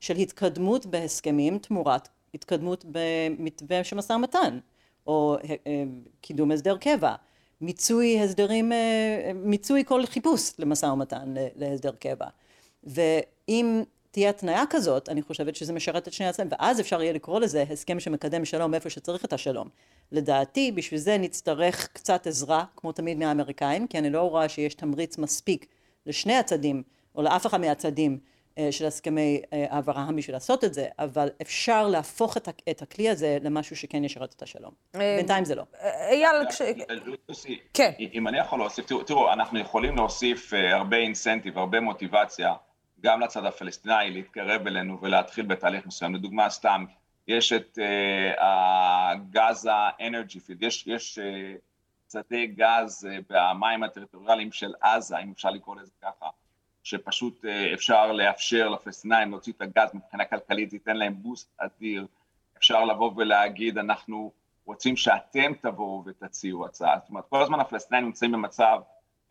של 0.00 0.16
התקדמות 0.16 0.86
בהסכמים 0.86 1.58
תמורת 1.58 2.08
התקדמות 2.34 2.84
במתווה 2.90 3.84
של 3.84 3.96
משא 3.96 4.12
ומתן, 4.12 4.58
או 5.06 5.36
אה, 5.66 5.82
קידום 6.20 6.50
הסדר 6.50 6.76
קבע. 6.76 7.14
מיצוי 7.60 8.20
הסדרים, 8.20 8.72
מיצוי 9.34 9.84
כל 9.84 10.06
חיפוש 10.06 10.52
למשא 10.58 10.86
ומתן 10.86 11.34
להסדר 11.56 11.92
קבע. 11.98 12.26
ואם 12.84 13.82
תהיה 14.10 14.30
התניה 14.30 14.64
כזאת, 14.70 15.08
אני 15.08 15.22
חושבת 15.22 15.56
שזה 15.56 15.72
משרת 15.72 16.08
את 16.08 16.12
שני 16.12 16.26
הצדדים, 16.26 16.52
ואז 16.52 16.80
אפשר 16.80 17.02
יהיה 17.02 17.12
לקרוא 17.12 17.40
לזה 17.40 17.64
הסכם 17.70 18.00
שמקדם 18.00 18.44
שלום 18.44 18.74
איפה 18.74 18.90
שצריך 18.90 19.24
את 19.24 19.32
השלום. 19.32 19.68
לדעתי, 20.12 20.72
בשביל 20.72 21.00
זה 21.00 21.18
נצטרך 21.18 21.88
קצת 21.92 22.26
עזרה, 22.26 22.64
כמו 22.76 22.92
תמיד 22.92 23.18
מהאמריקאים, 23.18 23.86
כי 23.86 23.98
אני 23.98 24.10
לא 24.10 24.22
רואה 24.22 24.48
שיש 24.48 24.74
תמריץ 24.74 25.18
מספיק 25.18 25.66
לשני 26.06 26.34
הצדדים, 26.34 26.82
או 27.14 27.22
לאף 27.22 27.46
אחד 27.46 27.60
מהצדדים 27.60 28.12
אה, 28.12 28.18
של 28.70 28.86
הסכמי 28.86 29.42
אה, 29.52 29.78
אברהם 29.78 30.16
בשביל 30.16 30.36
לעשות 30.36 30.64
את 30.64 30.74
זה, 30.74 30.86
אבל 30.98 31.28
אפשר 31.42 31.86
להפוך 31.88 32.36
את 32.70 32.82
הכלי 32.82 33.08
הזה 33.08 33.38
למשהו 33.42 33.76
שכן 33.76 34.04
ישרת 34.04 34.34
את 34.34 34.42
השלום. 34.42 34.72
אה, 34.94 35.16
בינתיים 35.18 35.44
זה 35.44 35.54
לא. 35.54 35.62
אייל, 36.10 36.36
כן. 37.74 37.92
אם 38.12 38.28
אני 38.28 38.38
יכול 38.38 38.58
להוסיף, 38.58 38.86
תראו, 39.06 39.32
אנחנו 39.32 39.58
יכולים 39.58 39.96
להוסיף 39.96 40.52
הרבה 40.52 40.96
אינסנטיב, 40.96 41.58
הרבה 41.58 41.80
מוטיבציה. 41.80 42.54
גם 43.00 43.20
לצד 43.20 43.44
הפלסטיני 43.44 44.10
להתקרב 44.10 44.66
אלינו 44.66 44.98
ולהתחיל 45.02 45.46
בתהליך 45.46 45.86
מסוים. 45.86 46.14
לדוגמה, 46.14 46.50
סתם, 46.50 46.84
יש 47.28 47.52
את 47.52 47.78
הגז 48.38 49.68
האנרגי 49.72 50.40
פילד, 50.40 50.62
יש, 50.62 50.86
יש 50.86 51.18
שדה 52.12 52.46
גז 52.46 53.08
במים 53.30 53.82
הטריטוריאליים 53.82 54.52
של 54.52 54.72
עזה, 54.80 55.18
אם 55.18 55.30
אפשר 55.30 55.50
לקרוא 55.50 55.76
לזה 55.76 55.92
ככה, 56.02 56.26
שפשוט 56.88 57.44
uh, 57.44 57.74
אפשר 57.74 58.12
לאפשר 58.12 58.68
לפלסטינאים 58.68 59.30
להוציא 59.30 59.52
את 59.56 59.62
הגז 59.62 59.94
מבחינה 59.94 60.24
כלכלית, 60.24 60.72
ייתן 60.72 60.96
להם 60.96 61.14
בוסט 61.22 61.52
אדיר. 61.58 62.06
אפשר 62.58 62.84
לבוא 62.84 63.12
ולהגיד, 63.16 63.78
אנחנו 63.78 64.32
רוצים 64.64 64.96
שאתם 64.96 65.52
תבואו 65.60 66.04
ותציעו 66.06 66.66
הצעה. 66.66 66.98
זאת 66.98 67.10
אומרת, 67.10 67.24
כל 67.28 67.42
הזמן 67.42 67.60
הפלסטינאים 67.60 68.04
נמצאים 68.04 68.32
במצב 68.32 68.80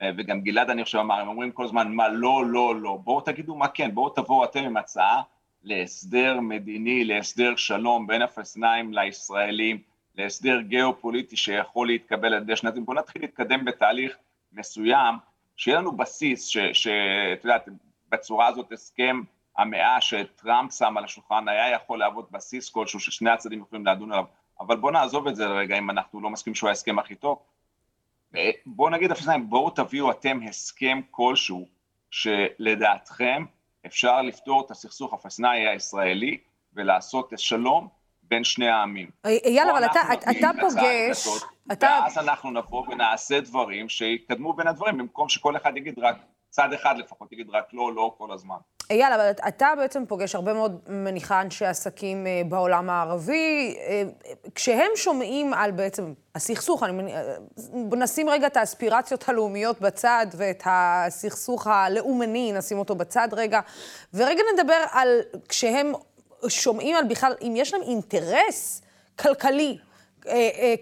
אה, 0.02 0.10
וגם 0.18 0.42
גלעד 0.42 0.70
אני 0.70 0.84
חושב 0.84 0.98
אמר, 0.98 1.20
הם 1.20 1.28
אומרים 1.28 1.52
כל 1.52 1.66
הזמן 1.66 1.92
מה 1.92 2.08
לא, 2.10 2.46
לא, 2.46 2.82
לא, 2.82 3.00
בואו 3.04 3.22
תגידו 3.22 3.56
מה 3.56 3.68
כן, 3.68 3.96
בואו 3.96 4.10
תבואו 4.10 4.44
אתם 4.44 4.64
עם 4.64 4.78
הצעה 4.78 5.22
להסדר 5.64 6.40
מדיני, 6.40 7.04
להסדר 7.04 7.56
שלום 7.56 8.08
בין 8.08 8.22
הפלסטינאים 8.22 8.94
לישראלים, 8.94 9.82
להסדר 10.16 10.62
גיאופוליטי 10.62 11.38
שיכול 11.38 11.88
להתקבל 11.88 12.34
על 12.34 12.42
ידי 12.42 12.56
שנתיים, 12.56 12.86
בואו 12.86 12.98
נתחיל 12.98 13.22
להתקדם 13.22 13.66
בתהליך 13.66 14.18
מסוים, 14.54 15.16
שיהיה 15.58 15.78
לנו 15.78 15.98
בסיס, 15.98 16.48
שאת 16.74 17.44
יודעת, 17.44 17.70
בצורה 18.10 18.48
הזאת 18.48 18.72
הסכם 18.72 19.22
המאה 19.58 20.02
שטראמפ 20.02 20.74
שם 20.74 20.98
על 20.98 21.04
השולחן 21.04 21.48
היה 21.48 21.72
יכול 21.72 22.00
להוות 22.00 22.32
בסיס 22.32 22.70
כלשהו 22.70 23.00
ששני 23.00 23.30
הצדדים 23.30 23.62
יכולים 23.62 23.86
לדון 23.86 24.12
עליו, 24.12 24.26
אבל 24.60 24.76
בואו 24.76 24.92
נעזוב 24.92 25.28
את 25.28 25.36
זה 25.36 25.46
לרגע 25.46 25.78
אם 25.78 25.90
אנחנו 25.90 26.22
לא 26.22 26.30
מסכימים 26.30 26.56
שהוא 26.56 26.70
ההסכם 26.70 27.00
הכי 27.00 27.16
טוב, 27.16 27.40
בואו 28.66 28.90
נגיד 28.90 29.12
הפלסטינאים, 29.12 29.50
בואו 29.50 29.70
תביאו 29.70 30.12
אתם 30.12 30.40
הסכם 30.50 31.02
כלשהו 31.12 31.68
שלדעתכם 32.12 33.46
אפשר 33.86 34.22
לפתור 34.22 34.66
את 34.66 34.72
הסכסוך 34.72 35.14
הפלסטיני 35.14 35.68
הישראלי 35.68 36.38
ולעשות 36.74 37.34
שלום 37.38 37.88
בין 38.24 38.44
שני 38.44 38.68
העמים. 38.68 39.10
אייל, 39.26 39.70
אבל 39.70 39.86
אתה, 39.86 40.00
אתה 40.32 40.50
פוגש... 40.62 41.28
אתה... 41.72 42.00
ואז 42.04 42.18
אנחנו 42.18 42.52
נבוא 42.52 42.84
ונעשה 42.88 43.42
דברים 43.42 43.90
שיקדמו 43.90 44.54
בין 44.54 44.68
הדברים, 44.68 44.98
במקום 44.98 45.30
שכל 45.30 45.58
אחד 45.58 45.78
יגיד 45.78 46.00
רק, 46.00 46.16
צד 46.50 46.74
אחד 46.74 46.98
לפחות 46.98 47.32
יגיד 47.32 47.50
רק 47.50 47.66
לא, 47.74 47.94
לא 47.96 48.16
כל 48.18 48.32
הזמן. 48.32 48.58
אייל, 48.90 49.14
אבל 49.14 49.32
אתה 49.48 49.68
בעצם 49.78 50.06
פוגש 50.06 50.36
הרבה 50.36 50.54
מאוד, 50.54 50.80
מניחה, 50.88 51.42
אנשי 51.42 51.66
עסקים 51.66 52.28
אה, 52.28 52.42
בעולם 52.50 52.90
הערבי. 52.90 53.76
אה, 53.80 54.04
כשהם 54.56 54.92
שומעים 54.96 55.54
על 55.54 55.72
בעצם 55.72 56.14
הסכסוך, 56.36 56.84
אני 56.84 56.92
מניח, 56.92 57.16
אה, 57.16 57.98
נשים 57.98 58.30
רגע 58.30 58.48
את 58.48 58.58
האספירציות 58.58 59.30
הלאומיות 59.30 59.82
בצד 59.82 60.26
ואת 60.38 60.64
הסכסוך 60.66 61.68
הלאומני, 61.68 62.52
נשים 62.52 62.80
אותו 62.80 62.96
בצד 62.96 63.28
רגע, 63.32 63.60
ורגע 64.14 64.42
נדבר 64.54 64.84
על 64.92 65.20
כשהם 65.50 65.92
שומעים 66.48 66.96
על 66.96 67.06
בכלל, 67.06 67.34
אם 67.42 67.54
יש 67.56 67.74
להם 67.74 67.84
אינטרס 67.84 68.82
כלכלי 69.20 69.78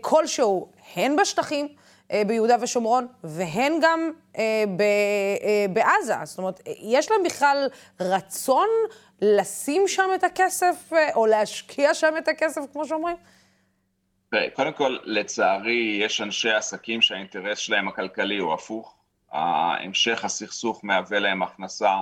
כלשהו, 0.01 0.71
הן 0.95 1.15
בשטחים, 1.15 1.67
אה, 2.11 2.21
ביהודה 2.27 2.55
ושומרון, 2.61 3.07
והן 3.23 3.73
גם 3.81 4.11
אה, 4.37 4.41
אה, 4.41 5.65
בעזה. 5.73 6.15
זאת 6.23 6.37
אומרת, 6.37 6.61
יש 6.81 7.11
להם 7.11 7.23
בכלל 7.23 7.67
רצון 7.99 8.67
לשים 9.21 9.87
שם 9.87 10.09
את 10.15 10.23
הכסף, 10.23 10.91
או 11.15 11.25
להשקיע 11.25 11.93
שם 11.93 12.13
את 12.17 12.27
הכסף, 12.27 12.61
כמו 12.73 12.85
שאומרים? 12.85 13.15
קודם 14.53 14.73
כל, 14.73 14.97
לצערי, 15.03 15.99
יש 16.01 16.21
אנשי 16.21 16.51
עסקים 16.51 17.01
שהאינטרס 17.01 17.57
שלהם 17.57 17.87
הכלכלי 17.87 18.37
הוא 18.37 18.53
הפוך. 18.53 18.95
המשך 19.31 20.25
הסכסוך 20.25 20.79
מהווה 20.83 21.19
להם 21.19 21.43
הכנסה 21.43 21.93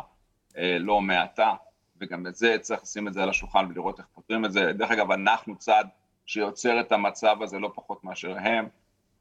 לא 0.79 1.01
מעטה, 1.01 1.53
וגם 2.01 2.27
את 2.27 2.35
זה 2.35 2.55
צריך 2.61 2.81
לשים 2.83 3.07
את 3.07 3.13
זה 3.13 3.23
על 3.23 3.29
השולחן 3.29 3.65
ולראות 3.69 3.99
איך 3.99 4.07
פותרים 4.13 4.45
את 4.45 4.51
זה. 4.51 4.73
דרך 4.73 4.91
אגב, 4.91 5.11
אנחנו 5.11 5.55
צד 5.55 5.85
שיוצר 6.25 6.79
את 6.79 6.91
המצב 6.91 7.37
הזה 7.41 7.59
לא 7.59 7.71
פחות 7.75 8.03
מאשר 8.03 8.35
הם. 8.37 8.67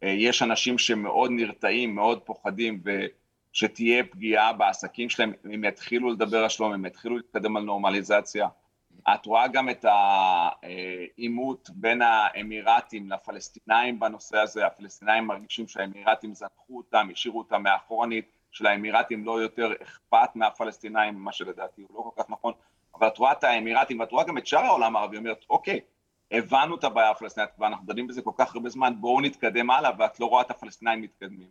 אה, 0.03 0.09
יש 0.09 0.43
אנשים 0.43 0.79
שמאוד 0.79 1.31
נרתעים, 1.31 1.95
מאוד 1.95 2.23
פוחדים, 2.23 2.83
ושתהיה 3.53 4.05
פגיעה 4.05 4.53
בעסקים 4.53 5.11
שלהם, 5.11 5.33
אם 5.55 5.65
יתחילו 5.65 6.11
לדבר 6.11 6.43
על 6.43 6.49
שלום, 6.49 6.73
אם 6.73 6.87
יתחילו 6.87 7.17
להתקדם 7.17 7.57
על 7.57 7.63
נורמליזציה. 7.63 8.49
את 9.15 9.27
רואה 9.27 9.49
גם 9.49 9.71
את 9.71 9.85
העימות 9.85 11.71
בין 11.75 12.03
האמירתים 12.03 13.11
לפלסטינאים 13.11 14.01
בנושא 14.01 14.39
הזה, 14.39 14.67
הפלסטינאים 14.67 15.25
מרגישים 15.25 15.69
שהאמירתים 15.69 16.35
זנחו 16.35 16.77
אותם, 16.77 17.09
השאירו 17.13 17.39
אותם 17.39 17.63
מאחורנית, 17.63 18.33
שלאמירתים 18.51 19.25
לא 19.25 19.43
יותר 19.43 19.73
אכפת 19.83 20.31
מהפלסטינאים, 20.35 21.15
מה 21.15 21.33
שלדעתי 21.33 21.83
הוא 21.83 21.97
לא 21.97 22.11
כל 22.11 22.23
כך 22.23 22.31
נכון, 22.31 22.53
אבל 22.95 23.07
את 23.07 23.19
רואה 23.19 23.33
את 23.33 23.45
האמירתים, 23.45 24.01
ואת 24.01 24.13
רואה 24.13 24.25
גם 24.25 24.39
את 24.39 24.47
שאר 24.47 24.65
העולם 24.65 24.97
הערבי, 24.97 25.17
אומרת, 25.17 25.45
אוקיי, 25.51 25.81
הבנו 26.33 26.77
את 26.77 26.85
הבעיה 26.85 27.11
הפלסטינית, 27.11 27.51
ואנחנו 27.59 27.87
דנים 27.87 28.07
בזה 28.07 28.23
כל 28.23 28.31
כך 28.37 28.55
הרבה 28.55 28.69
זמן, 28.69 28.95
בואו 29.01 29.21
נתקדם 29.21 29.71
הלאה, 29.71 29.91
ואת 29.99 30.21
לא 30.21 30.27
רואה 30.27 30.43
את 30.43 30.51
הפלסטינאים 30.51 31.01
מתקדמים. 31.01 31.49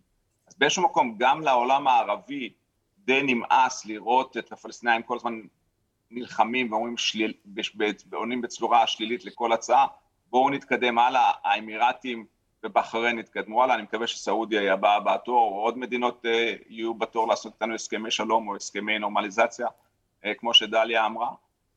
אז 0.48 0.56
באיזשהו 0.58 0.84
מקום, 0.84 1.16
גם 1.18 1.42
לעולם 1.42 1.88
הערבי 1.88 2.54
די 2.98 3.22
נמאס 3.24 3.86
לראות 3.86 4.38
את 4.38 4.52
הפלסטינאים 4.52 5.04
כל 5.04 5.16
הזמן 5.16 5.42
נלחמים 6.12 6.72
ואומרים 6.72 6.98
שליל, 6.98 7.34
עונים 8.14 8.42
בצורה 8.42 8.88
שלילית 8.88 9.26
לכל 9.26 9.52
הצעה, 9.52 9.88
בואו 10.30 10.50
נתקדם 10.50 11.00
הלאה, 11.00 11.32
האמירתים 11.44 12.26
ובחריין 12.64 13.20
יתקדמו 13.20 13.64
הלאה, 13.64 13.76
אני 13.76 13.84
מקווה 13.84 14.08
שסעודיה 14.08 14.62
היא 14.62 14.72
הבאה 14.72 15.00
בתור, 15.00 15.52
או 15.52 15.62
עוד 15.62 15.78
מדינות 15.78 16.26
אה, 16.26 16.54
יהיו 16.70 16.94
בתור 16.94 17.28
לעשות 17.28 17.54
איתנו 17.54 17.76
הסכמי 17.76 18.12
שלום 18.12 18.48
או 18.48 18.56
הסכמי 18.56 19.00
נורמליזציה, 19.00 19.68
אה, 20.26 20.34
כמו 20.34 20.54
שדליה 20.54 21.06
אמרה. 21.06 21.30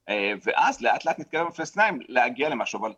אה, 0.08 0.32
ואז 0.44 0.80
לאט 0.80 1.04
לאט 1.04 1.18
נתקדם 1.18 1.46
בפלסטינאים 1.46 1.98
להגיע 2.08 2.48
למשהו, 2.48 2.80
אבל 2.80 2.92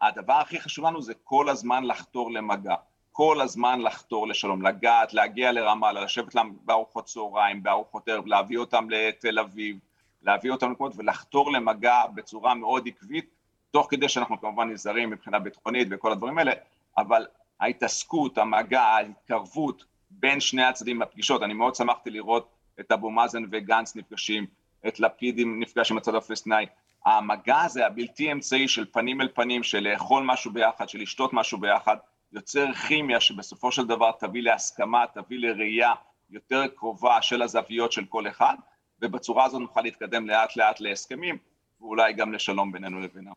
הדבר 0.00 0.32
הכי 0.32 0.60
חשוב 0.60 0.84
לנו 0.84 1.02
זה 1.02 1.12
כל 1.24 1.48
הזמן 1.48 1.84
לחתור 1.84 2.32
למגע, 2.32 2.74
כל 3.12 3.40
הזמן 3.40 3.80
לחתור 3.80 4.28
לשלום, 4.28 4.62
לגעת, 4.62 5.14
להגיע 5.14 5.52
לרמאללה, 5.52 6.00
לשבת 6.00 6.34
להם 6.34 6.56
בארוחות 6.64 7.04
צהריים, 7.04 7.62
בארוחות 7.62 8.08
ערב, 8.08 8.26
להביא 8.26 8.58
אותם 8.58 8.86
לתל 8.90 9.38
אביב, 9.38 9.78
להביא 10.22 10.50
אותם 10.50 10.66
למקומות 10.68 10.92
ולחתור 10.96 11.52
למגע 11.52 12.06
בצורה 12.14 12.54
מאוד 12.54 12.88
עקבית, 12.88 13.30
תוך 13.70 13.86
כדי 13.90 14.08
שאנחנו 14.08 14.40
כמובן 14.40 14.70
נזהרים 14.70 15.10
מבחינה 15.10 15.38
ביטחונית 15.38 15.88
וכל 15.90 16.12
הדברים 16.12 16.38
האלה, 16.38 16.52
אבל 16.98 17.26
ההתעסקות, 17.60 18.38
המגע, 18.38 18.82
ההתקרבות 18.82 19.84
בין 20.10 20.40
שני 20.40 20.64
הצדדים 20.64 20.98
בפגישות, 20.98 21.42
אני 21.42 21.54
מאוד 21.54 21.74
שמחתי 21.74 22.10
לראות 22.10 22.48
את 22.80 22.92
אבו 22.92 23.10
מאזן 23.10 23.44
וגנץ 23.50 23.96
נפגשים, 23.96 24.46
את 24.88 25.00
לפיד 25.00 25.40
נפגש 25.46 25.90
עם 25.90 25.98
הצד 25.98 26.14
הפלסטיני. 26.14 26.66
המגע 27.06 27.60
הזה, 27.60 27.86
הבלתי 27.86 28.32
אמצעי 28.32 28.68
של 28.68 28.86
פנים 28.92 29.20
אל 29.20 29.28
פנים, 29.34 29.62
של 29.62 29.78
לאכול 29.80 30.22
משהו 30.22 30.52
ביחד, 30.52 30.88
של 30.88 30.98
לשתות 30.98 31.32
משהו 31.32 31.58
ביחד, 31.58 31.96
יוצר 32.32 32.72
כימיה 32.72 33.20
שבסופו 33.20 33.72
של 33.72 33.86
דבר 33.86 34.12
תביא 34.12 34.42
להסכמה, 34.42 35.04
תביא 35.14 35.38
לראייה 35.38 35.92
יותר 36.30 36.66
קרובה 36.66 37.22
של 37.22 37.42
הזוויות 37.42 37.92
של 37.92 38.04
כל 38.04 38.28
אחד, 38.28 38.54
ובצורה 39.02 39.44
הזאת 39.44 39.60
נוכל 39.60 39.80
להתקדם 39.80 40.26
לאט 40.26 40.56
לאט 40.56 40.80
להסכמים, 40.80 41.38
ואולי 41.80 42.12
גם 42.12 42.32
לשלום 42.32 42.72
בינינו 42.72 43.00
לבינם. 43.00 43.32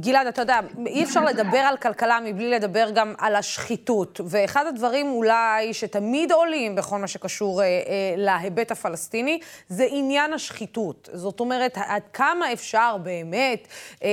גלעד, 0.00 0.26
אתה 0.26 0.42
יודע, 0.42 0.60
אי 0.86 1.04
אפשר 1.04 1.24
לדבר 1.24 1.58
על 1.58 1.76
כלכלה 1.76 2.18
מבלי 2.24 2.50
לדבר 2.50 2.90
גם 2.94 3.14
על 3.18 3.36
השחיתות. 3.36 4.20
ואחד 4.24 4.66
הדברים 4.66 5.10
אולי 5.10 5.74
שתמיד 5.74 6.32
עולים 6.32 6.74
בכל 6.74 6.98
מה 6.98 7.06
שקשור 7.06 7.62
אה, 7.62 7.66
אה, 7.66 7.80
להיבט 8.16 8.70
הפלסטיני, 8.70 9.40
זה 9.68 9.86
עניין 9.90 10.32
השחיתות. 10.32 11.08
זאת 11.12 11.40
אומרת, 11.40 11.78
עד 11.86 12.02
כמה 12.12 12.52
אפשר 12.52 12.96
באמת, 13.02 13.68
אה, 14.02 14.08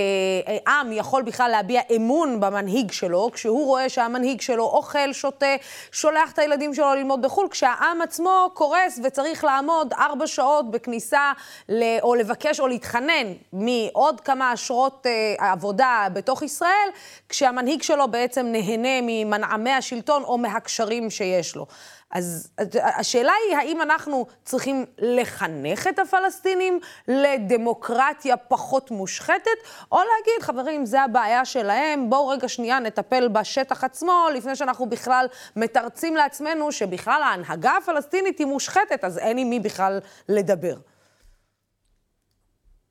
אה, 0.47 0.79
עם 0.79 0.91
יכול 0.91 1.21
בכלל 1.21 1.51
להביע 1.51 1.81
אמון 1.95 2.39
במנהיג 2.39 2.91
שלו, 2.91 3.29
כשהוא 3.33 3.65
רואה 3.65 3.89
שהמנהיג 3.89 4.41
שלו 4.41 4.63
אוכל, 4.63 5.13
שותה, 5.13 5.55
שולח 5.91 6.31
את 6.31 6.39
הילדים 6.39 6.73
שלו 6.73 6.95
ללמוד 6.95 7.21
בחו"ל, 7.21 7.47
כשהעם 7.51 8.01
עצמו 8.01 8.49
קורס 8.53 8.99
וצריך 9.03 9.43
לעמוד 9.43 9.93
ארבע 9.93 10.27
שעות 10.27 10.71
בכניסה, 10.71 11.31
ל, 11.69 11.83
או 12.01 12.15
לבקש 12.15 12.59
או 12.59 12.67
להתחנן 12.67 13.33
מעוד 13.53 14.21
כמה 14.21 14.53
אשרות... 14.53 15.05
אה, 15.05 15.44
עבודה 15.51 16.07
בתוך 16.13 16.41
ישראל, 16.41 16.89
כשהמנהיג 17.29 17.81
שלו 17.81 18.07
בעצם 18.07 18.45
נהנה 18.45 18.99
ממנעמי 19.01 19.71
השלטון 19.71 20.23
או 20.23 20.37
מהקשרים 20.37 21.09
שיש 21.09 21.55
לו. 21.55 21.65
אז 22.11 22.49
השאלה 22.75 23.33
היא, 23.47 23.57
האם 23.57 23.81
אנחנו 23.81 24.25
צריכים 24.45 24.85
לחנך 24.97 25.87
את 25.87 25.99
הפלסטינים 25.99 26.79
לדמוקרטיה 27.07 28.37
פחות 28.37 28.91
מושחתת, 28.91 29.57
או 29.91 29.97
להגיד, 29.97 30.41
חברים, 30.41 30.85
זה 30.85 31.01
הבעיה 31.01 31.45
שלהם, 31.45 32.09
בואו 32.09 32.27
רגע 32.27 32.47
שנייה 32.47 32.79
נטפל 32.79 33.27
בשטח 33.27 33.83
עצמו, 33.83 34.27
לפני 34.33 34.55
שאנחנו 34.55 34.89
בכלל 34.89 35.25
מתרצים 35.55 36.15
לעצמנו 36.15 36.71
שבכלל 36.71 37.21
ההנהגה 37.23 37.71
הפלסטינית 37.77 38.39
היא 38.39 38.47
מושחתת, 38.47 39.03
אז 39.03 39.17
אין 39.17 39.37
עם 39.37 39.49
מי 39.49 39.59
בכלל 39.59 39.99
לדבר. 40.29 40.75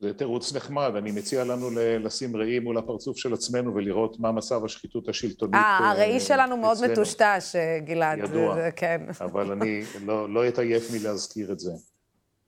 זה 0.01 0.15
תירוץ 0.15 0.55
נחמד, 0.55 0.93
אני 0.97 1.13
מציע 1.13 1.45
לנו 1.45 1.71
לשים 1.75 2.37
ראי 2.37 2.59
מול 2.59 2.79
הפרצוף 2.79 3.17
של 3.17 3.33
עצמנו 3.33 3.75
ולראות 3.75 4.21
מה 4.21 4.33
מצב 4.33 4.65
השחיתות 4.65 5.09
השלטונית. 5.09 5.55
אה, 5.55 5.91
הראי 5.91 6.21
שלנו 6.21 6.57
מאוד 6.57 6.79
מטושטש, 6.91 7.57
אה, 7.57 7.79
גלעד. 7.79 8.19
ידוע, 8.19 8.55
זה, 8.55 8.71
כן. 8.77 9.01
אבל 9.21 9.53
אני 9.53 9.83
לא, 10.05 10.35
לא 10.35 10.49
אתעייף 10.49 10.91
מלהזכיר 10.91 11.53
את 11.53 11.59
זה. 11.61 11.73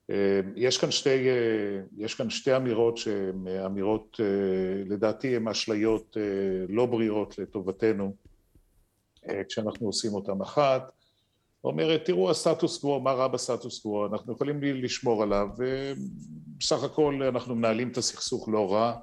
אה, 0.09 0.39
יש 0.55 0.77
כאן 0.77 0.91
שתי, 0.91 1.29
אה, 1.29 1.79
יש 1.97 2.15
כאן 2.15 2.29
שתי 2.29 2.55
אמירות 2.55 2.97
שהן 2.97 3.47
אמירות, 3.65 4.19
לדעתי 4.85 5.35
הן 5.35 5.47
אשליות 5.47 6.17
לא 6.69 6.85
בריאות 6.85 7.37
לטובתנו 7.37 8.13
כשאנחנו 9.49 9.87
עושים 9.87 10.13
אותן. 10.13 10.41
אחת, 10.41 10.91
אומרת, 11.63 12.05
תראו 12.05 12.29
הסטטוס 12.29 12.77
קוו, 12.77 12.99
מה 12.99 13.11
רע 13.11 13.27
בסטטוס 13.27 13.79
קוו, 13.79 14.05
אנחנו 14.05 14.33
יכולים 14.33 14.61
לשמור 14.61 15.23
עליו, 15.23 15.47
ובסך 15.57 16.83
הכל 16.83 17.23
אנחנו 17.23 17.55
מנהלים 17.55 17.89
את 17.89 17.97
הסכסוך 17.97 18.49
לא 18.49 18.73
רע, 18.73 18.93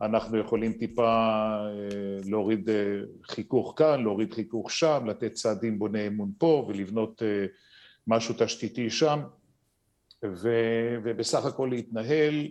אנחנו 0.00 0.38
יכולים 0.38 0.72
טיפה 0.72 1.04
אה, 1.04 2.20
להוריד 2.24 2.70
אה, 2.70 2.74
חיכוך 3.24 3.74
כאן, 3.76 4.02
להוריד 4.02 4.34
חיכוך 4.34 4.70
שם, 4.70 5.04
לתת 5.06 5.32
צעדים 5.32 5.78
בוני 5.78 6.06
אמון 6.06 6.32
פה 6.38 6.66
ולבנות 6.68 7.22
אה, 7.22 7.46
משהו 8.06 8.34
תשתיתי 8.38 8.90
שם, 8.90 9.20
ו, 10.24 10.48
ובסך 11.04 11.44
הכל 11.44 11.68
להתנהל 11.70 12.48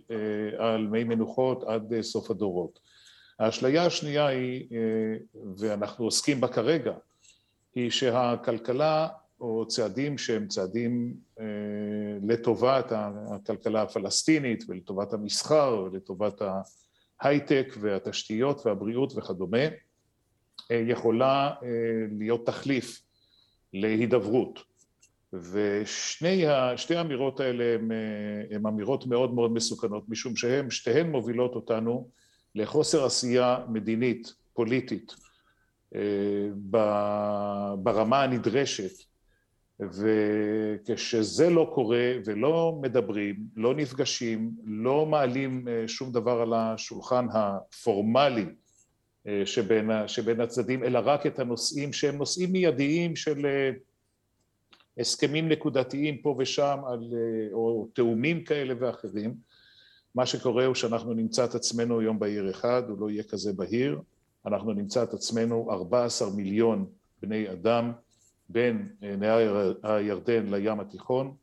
על 0.57 0.87
מי 0.87 1.03
מנוחות 1.03 1.63
עד 1.63 2.01
סוף 2.01 2.31
הדורות. 2.31 2.79
האשליה 3.39 3.85
השנייה 3.85 4.27
היא, 4.27 4.67
ואנחנו 5.57 6.05
עוסקים 6.05 6.41
בה 6.41 6.47
כרגע, 6.47 6.93
היא 7.75 7.89
שהכלכלה 7.89 9.07
או 9.43 9.67
צעדים 9.67 10.17
שהם 10.17 10.47
צעדים 10.47 11.13
אה, 11.39 11.45
לטובת 12.27 12.91
הכלכלה 13.31 13.81
הפלסטינית 13.81 14.63
ולטובת 14.67 15.13
המסחר 15.13 15.87
ולטובת 15.91 16.41
ההייטק 17.21 17.73
והתשתיות 17.79 18.65
והבריאות 18.65 19.13
וכדומה, 19.15 19.63
אה, 20.71 20.83
יכולה 20.87 21.53
אה, 21.63 21.69
להיות 22.19 22.45
תחליף 22.45 23.01
להידברות. 23.73 24.59
ושתי 25.33 26.45
האמירות 26.95 27.39
האלה 27.39 27.77
הן 28.51 28.65
אמירות 28.65 29.07
מאוד 29.07 29.33
מאוד 29.33 29.51
מסוכנות, 29.53 30.09
משום 30.09 30.35
שהן, 30.35 30.69
שתיהן 30.69 31.11
מובילות 31.11 31.55
אותנו 31.55 32.09
לחוסר 32.55 33.05
עשייה 33.05 33.57
מדינית, 33.69 34.33
פוליטית, 34.53 35.15
ברמה 37.83 38.23
הנדרשת 38.23 39.12
וכשזה 39.91 41.49
לא 41.49 41.71
קורה 41.73 42.11
ולא 42.25 42.79
מדברים, 42.81 43.35
לא 43.55 43.75
נפגשים, 43.75 44.51
לא 44.63 45.05
מעלים 45.05 45.67
אה, 45.67 45.87
שום 45.87 46.11
דבר 46.11 46.41
על 46.41 46.53
השולחן 46.53 47.27
הפורמלי 47.33 48.45
אה, 49.27 49.41
שבין, 49.45 49.89
שבין 50.07 50.41
הצדדים, 50.41 50.83
אלא 50.83 50.99
רק 51.03 51.25
את 51.25 51.39
הנושאים 51.39 51.93
שהם 51.93 52.17
נושאים 52.17 52.51
מיידיים 52.51 53.15
של 53.15 53.45
אה, 53.45 53.71
הסכמים 54.97 55.49
נקודתיים 55.49 56.17
פה 56.17 56.35
ושם, 56.39 56.77
על, 56.87 57.13
או 57.53 57.87
תאומים 57.93 58.43
כאלה 58.43 58.73
ואחרים, 58.79 59.35
מה 60.15 60.25
שקורה 60.25 60.65
הוא 60.65 60.75
שאנחנו 60.75 61.13
נמצא 61.13 61.45
את 61.45 61.55
עצמנו 61.55 61.99
היום 61.99 62.19
בעיר 62.19 62.49
אחד, 62.49 62.83
הוא 62.89 62.99
לא 62.99 63.09
יהיה 63.09 63.23
כזה 63.23 63.53
בהיר, 63.53 63.99
אנחנו 64.45 64.73
נמצא 64.73 65.03
את 65.03 65.13
עצמנו 65.13 65.71
14 65.71 66.29
מיליון 66.29 66.85
בני 67.21 67.51
אדם 67.51 67.91
בין 68.53 68.89
אה, 69.03 69.15
נהר 69.15 69.73
הירדן 69.83 70.53
לים 70.53 70.79
התיכון, 70.79 71.35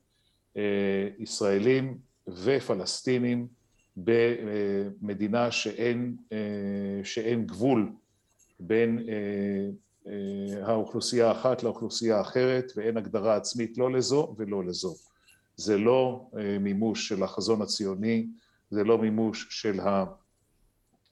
אה, 0.57 1.09
ישראלים 1.19 1.99
ופלסטינים 2.29 3.49
במדינה 3.97 5.51
שאין, 5.51 6.17
אה, 6.33 7.05
שאין 7.05 7.47
גבול 7.47 7.93
בין 8.61 9.07
האוכלוסייה 10.63 11.29
האחת 11.29 11.63
לאוכלוסייה 11.63 12.19
האחרת 12.19 12.73
ואין 12.77 12.97
הגדרה 12.97 13.37
עצמית 13.37 13.79
לא 13.79 13.93
לזו 13.93 14.35
ולא 14.39 14.65
לזו. 14.65 14.95
זה 15.57 15.79
לא 15.79 16.31
מימוש 16.61 17.09
של 17.09 17.23
החזון 17.23 17.63
הציוני, 17.63 18.27
זה 18.71 18.85
לא 18.85 18.99
מימוש 18.99 19.47
של 19.51 19.81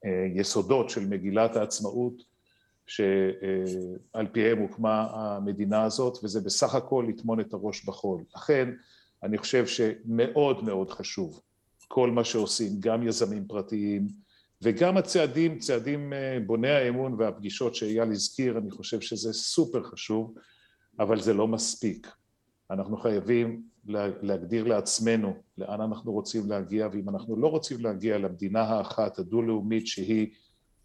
היסודות 0.02 0.90
של 0.90 1.06
מגילת 1.06 1.56
העצמאות, 1.56 2.22
שעל 2.88 4.26
פיהם 4.32 4.58
הוקמה 4.58 5.06
המדינה 5.10 5.82
הזאת, 5.82 6.18
וזה 6.22 6.40
בסך 6.40 6.74
הכל 6.74 7.06
לטמון 7.08 7.40
את 7.40 7.52
הראש 7.52 7.84
בחול. 7.84 8.24
לכן, 8.36 8.68
אני 9.22 9.38
חושב 9.38 9.66
שמאוד 9.66 10.64
מאוד 10.64 10.90
חשוב 10.90 11.40
כל 11.88 12.10
מה 12.10 12.24
שעושים, 12.24 12.72
גם 12.80 13.08
יזמים 13.08 13.44
פרטיים 13.46 14.08
וגם 14.62 14.96
הצעדים, 14.96 15.58
צעדים 15.58 16.12
אה, 16.12 16.38
בוני 16.46 16.70
האמון 16.70 17.14
והפגישות 17.18 17.74
שאייל 17.74 18.10
הזכיר, 18.10 18.58
אני 18.58 18.70
חושב 18.70 19.00
שזה 19.00 19.32
סופר 19.32 19.82
חשוב, 19.82 20.34
אבל 21.00 21.20
זה 21.20 21.34
לא 21.34 21.48
מספיק. 21.48 22.08
אנחנו 22.70 22.96
חייבים 22.96 23.62
להגדיר 24.22 24.64
לעצמנו 24.64 25.34
לאן 25.58 25.80
אנחנו 25.80 26.12
רוצים 26.12 26.50
להגיע, 26.50 26.88
ואם 26.92 27.08
אנחנו 27.08 27.36
לא 27.36 27.46
רוצים 27.46 27.80
להגיע 27.80 28.18
למדינה 28.18 28.60
האחת 28.60 29.18
הדו-לאומית 29.18 29.86
שהיא 29.86 30.28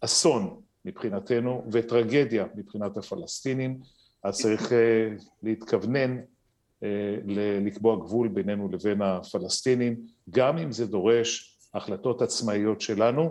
אסון 0.00 0.60
מבחינתנו 0.84 1.64
וטרגדיה 1.72 2.46
מבחינת 2.54 2.96
הפלסטינים, 2.96 3.80
אז 4.22 4.38
צריך 4.38 4.72
אה, 4.72 5.08
להתכוונן 5.42 6.18
אה, 6.82 7.16
לקבוע 7.64 7.96
גבול 7.96 8.28
בינינו 8.28 8.68
לבין 8.72 9.02
הפלסטינים, 9.02 10.06
גם 10.30 10.58
אם 10.58 10.72
זה 10.72 10.86
דורש 10.86 11.58
החלטות 11.74 12.22
עצמאיות 12.22 12.80
שלנו, 12.80 13.30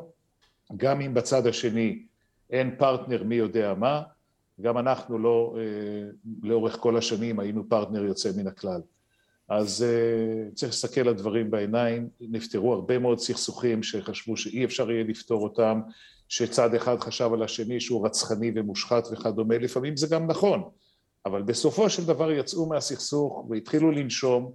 גם 0.78 1.01
אם 1.01 1.14
בצד 1.14 1.47
השני 1.47 2.06
אין 2.49 2.76
פרטנר 2.78 3.24
מי 3.24 3.36
יודע 3.36 3.74
מה, 3.74 4.01
גם 4.62 4.78
אנחנו 4.78 5.20
לא, 5.20 5.56
אה, 5.58 6.10
לאורך 6.43 6.78
כל 6.78 6.97
השנים 6.97 7.39
היינו 7.39 7.70
פרטנר 7.70 8.04
יוצא 8.04 8.30
מן 8.38 8.47
הכלל. 8.47 8.82
אז 9.49 9.86
צריך 10.54 10.72
להסתכל 10.72 11.08
על 11.08 11.14
דברים 11.14 11.51
בעיניים, 11.51 12.10
נפתרו 12.22 12.74
הרבה 12.74 12.99
מאוד 12.99 13.20
סכסוכים 13.20 13.84
שחשבו 13.84 14.38
שאי 14.38 14.66
אפשר 14.66 14.91
יהיה 14.91 15.04
לפתור 15.04 15.43
אותם, 15.43 15.82
שצד 16.30 16.76
אחד 16.76 16.99
חשב 16.99 17.30
על 17.34 17.43
השני 17.43 17.80
שהוא 17.80 18.05
רצחני 18.05 18.51
ומושחת 18.55 19.07
וכדומה, 19.11 19.57
לפעמים 19.57 19.97
זה 19.97 20.07
גם 20.07 20.28
נכון, 20.28 20.63
אבל 21.26 21.41
בסופו 21.41 21.89
של 21.89 22.05
דבר 22.05 22.32
יצאו 22.32 22.65
מהסכסוך 22.65 23.45
והתחילו 23.49 23.91
לנשום 23.91 24.51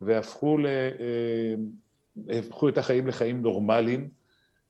והפכו 0.00 0.58
ל... 0.58 0.66
אה, 0.66 1.54
הפכו 2.28 2.68
את 2.68 2.78
החיים 2.78 3.06
לחיים 3.06 3.42
נורמליים, 3.42 4.08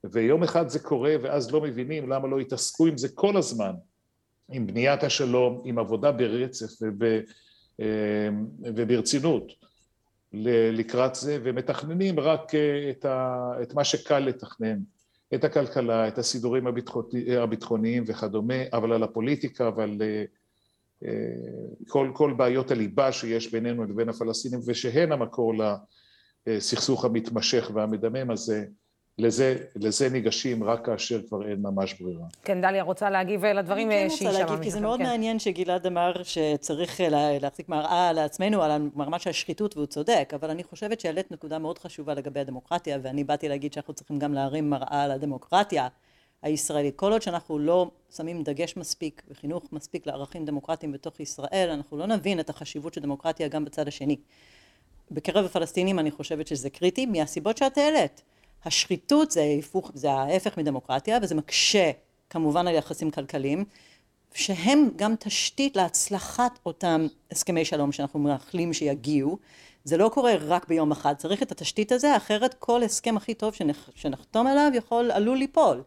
ויום 0.05 0.42
אחד 0.42 0.68
זה 0.68 0.78
קורה 0.78 1.14
ואז 1.22 1.53
לא 1.53 1.61
מבינים 1.61 2.11
למה 2.11 2.28
לא 2.28 2.38
התעסקו 2.38 2.86
עם 2.86 2.99
זה 2.99 3.09
כל 3.09 3.36
הזמן, 3.36 3.72
עם 4.53 4.66
בניית 4.66 5.03
השלום, 5.03 5.62
עם 5.64 5.78
עבודה 5.78 6.12
ברצף 6.12 6.82
וב, 6.82 7.03
אה, 7.80 8.28
וברצינות 8.62 9.53
לקראת 10.72 11.14
זה, 11.14 11.38
ומתכננים 11.42 12.20
רק 12.20 12.55
אה, 12.55 12.90
את, 12.90 13.05
ה, 13.05 13.51
את 13.62 13.74
מה 13.74 13.84
שקל 13.84 14.18
לתכנן. 14.18 14.78
את 15.35 15.45
הכלכלה, 15.45 16.09
את 16.09 16.18
הסידורים 16.18 16.66
הביטחוניים 17.43 18.05
וכדומה, 18.07 18.55
אבל 18.72 18.93
על 18.93 19.03
הפוליטיקה 19.03 19.70
ועל 19.76 20.03
אה, 20.03 20.24
אה, 21.05 21.11
כל, 21.89 22.11
כל 22.14 22.35
בעיות 22.37 22.70
הליבה 22.70 23.12
שיש 23.12 23.53
בינינו 23.53 23.85
לבין 23.85 24.09
הפלסטינים, 24.09 24.61
ושהן 24.66 25.12
המקור 25.12 25.55
לסכסוך 26.47 27.05
המתמשך 27.05 27.70
והמדמם 27.74 28.31
הזה. 28.31 28.66
לזה, 29.18 29.56
לזה 29.76 30.08
ניגשים 30.08 30.64
רק 30.64 30.86
כאשר 30.86 31.20
כבר 31.28 31.48
אין 31.48 31.62
ממש 31.62 31.94
ברירה. 32.00 32.24
כן, 32.44 32.60
דליה 32.60 32.82
רוצה 32.82 33.10
להגיב 33.10 33.44
לדברים 33.44 33.90
שהיא 33.90 34.08
שמעה. 34.08 34.30
אני 34.30 34.38
כן 34.38 34.42
רוצה 34.42 34.52
להגיב, 34.52 34.64
כי 34.64 34.70
זה 34.70 34.80
מאוד 34.80 34.98
כן. 34.98 35.06
מעניין 35.06 35.38
שגלעד 35.38 35.86
אמר 35.86 36.22
שצריך 36.22 37.00
להחזיק 37.40 37.68
מראה 37.68 38.12
לעצמנו 38.12 38.62
על 38.62 38.70
המרמה 38.70 39.18
של 39.18 39.30
השחיתות, 39.30 39.76
והוא 39.76 39.86
צודק, 39.86 40.32
אבל 40.34 40.50
אני 40.50 40.64
חושבת 40.64 41.00
שהעלית 41.00 41.30
נקודה 41.32 41.58
מאוד 41.58 41.78
חשובה 41.78 42.14
לגבי 42.14 42.40
הדמוקרטיה, 42.40 42.98
ואני 43.02 43.24
באתי 43.24 43.48
להגיד 43.48 43.72
שאנחנו 43.72 43.94
צריכים 43.94 44.18
גם 44.18 44.34
להרים 44.34 44.70
מראה 44.70 45.02
על 45.02 45.10
הדמוקרטיה 45.10 45.88
הישראלית. 46.42 46.96
כל 46.96 47.12
עוד 47.12 47.22
שאנחנו 47.22 47.58
לא 47.58 47.90
שמים 48.16 48.42
דגש 48.42 48.76
מספיק 48.76 49.22
וחינוך 49.30 49.64
מספיק 49.72 50.06
לערכים 50.06 50.44
דמוקרטיים 50.44 50.92
בתוך 50.92 51.20
ישראל, 51.20 51.70
אנחנו 51.72 51.96
לא 51.98 52.06
נבין 52.06 52.40
את 52.40 52.50
החשיבות 52.50 52.94
של 52.94 53.00
דמוקרטיה 53.00 53.48
גם 53.48 53.64
בצד 53.64 53.88
השני. 53.88 54.16
בקרב 55.10 55.44
הפלסטינים 55.44 55.98
אני 55.98 56.10
חושבת 56.10 56.46
שזה 56.46 56.70
קריטי, 56.70 57.06
מהסיבות 57.06 57.56
שאת 57.56 57.78
העלית. 57.78 58.22
השחיתות 58.64 59.30
זה, 59.30 59.42
היפוך, 59.42 59.90
זה 59.94 60.11
ההפך 60.11 60.59
מדמוקרטיה 60.59 61.18
וזה 61.22 61.34
מקשה 61.34 61.90
כמובן 62.30 62.66
על 62.66 62.74
יחסים 62.74 63.11
כלכליים 63.11 63.64
שהם 64.34 64.88
גם 64.96 65.14
תשתית 65.18 65.76
להצלחת 65.76 66.59
אותם 66.66 67.06
הסכמי 67.30 67.64
שלום 67.64 67.92
שאנחנו 67.92 68.20
מאחלים 68.20 68.72
שיגיעו. 68.72 69.38
זה 69.84 69.96
לא 69.96 70.11
קורה 70.14 70.34
רק 70.40 70.68
ביום 70.68 70.92
אחד, 70.92 71.14
צריך 71.14 71.42
את 71.42 71.52
התשתית 71.52 71.92
הזה, 71.92 72.16
אחרת 72.16 72.54
כל 72.54 72.82
הסכם 72.82 73.16
הכי 73.16 73.34
טוב 73.34 73.54
שנח, 73.54 73.90
שנחתום 73.94 74.46
עליו 74.46 74.70
יכול, 74.74 75.11
עלול 75.11 75.38
ליפול 75.38 75.82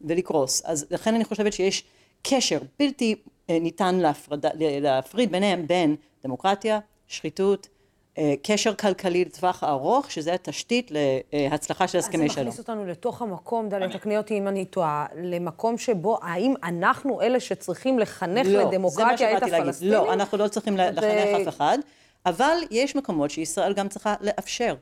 ולקרוס. 0.00 0.62
אז 0.64 0.86
לכן 0.90 1.14
אני 1.14 1.24
חושבת 1.24 1.52
שיש 1.52 1.84
קשר 2.22 2.58
בלתי 2.78 3.14
אה, 3.50 3.58
ניתן 3.58 3.94
להפרד, 3.94 4.44
להפריד 4.58 5.32
ביניהם 5.32 5.66
בין 5.66 5.96
דמוקרטיה, 6.24 6.80
שחיתות, 7.08 7.68
קשר 8.42 8.74
כלכלי 8.74 9.24
לטווח 9.24 9.62
הארוך, 9.62 10.10
שזה 10.10 10.34
התשתית 10.34 10.90
להצלחה 11.32 11.88
של 11.88 11.98
הסכמי 11.98 12.28
שלום. 12.28 12.28
אז 12.28 12.34
זה 12.34 12.40
מכניס 12.40 12.58
אותנו 12.58 12.86
לתוך 12.86 13.22
המקום, 13.22 13.68
דליה, 13.68 13.88
תקני 13.88 14.16
אותי 14.16 14.38
אם 14.38 14.48
אני 14.48 14.64
טועה, 14.64 15.06
למקום 15.22 15.78
שבו, 15.78 16.18
האם 16.22 16.54
אנחנו 16.64 17.20
אלה 17.22 17.40
שצריכים 17.40 17.98
לחנך 17.98 18.46
לא, 18.50 18.62
לדמוקרטיה 18.62 19.36
את 19.36 19.42
הפלסטינים? 19.42 19.94
לא, 19.94 20.12
אנחנו 20.12 20.38
לא 20.38 20.48
צריכים 20.48 20.74
ו... 20.74 20.76
לחנך 20.78 21.40
אף 21.42 21.48
אחד, 21.48 21.78
אבל 22.26 22.56
יש 22.70 22.96
מקומות 22.96 23.30
שישראל 23.30 23.72
גם 23.72 23.88
צריכה 23.88 24.14
לאפשר. 24.20 24.74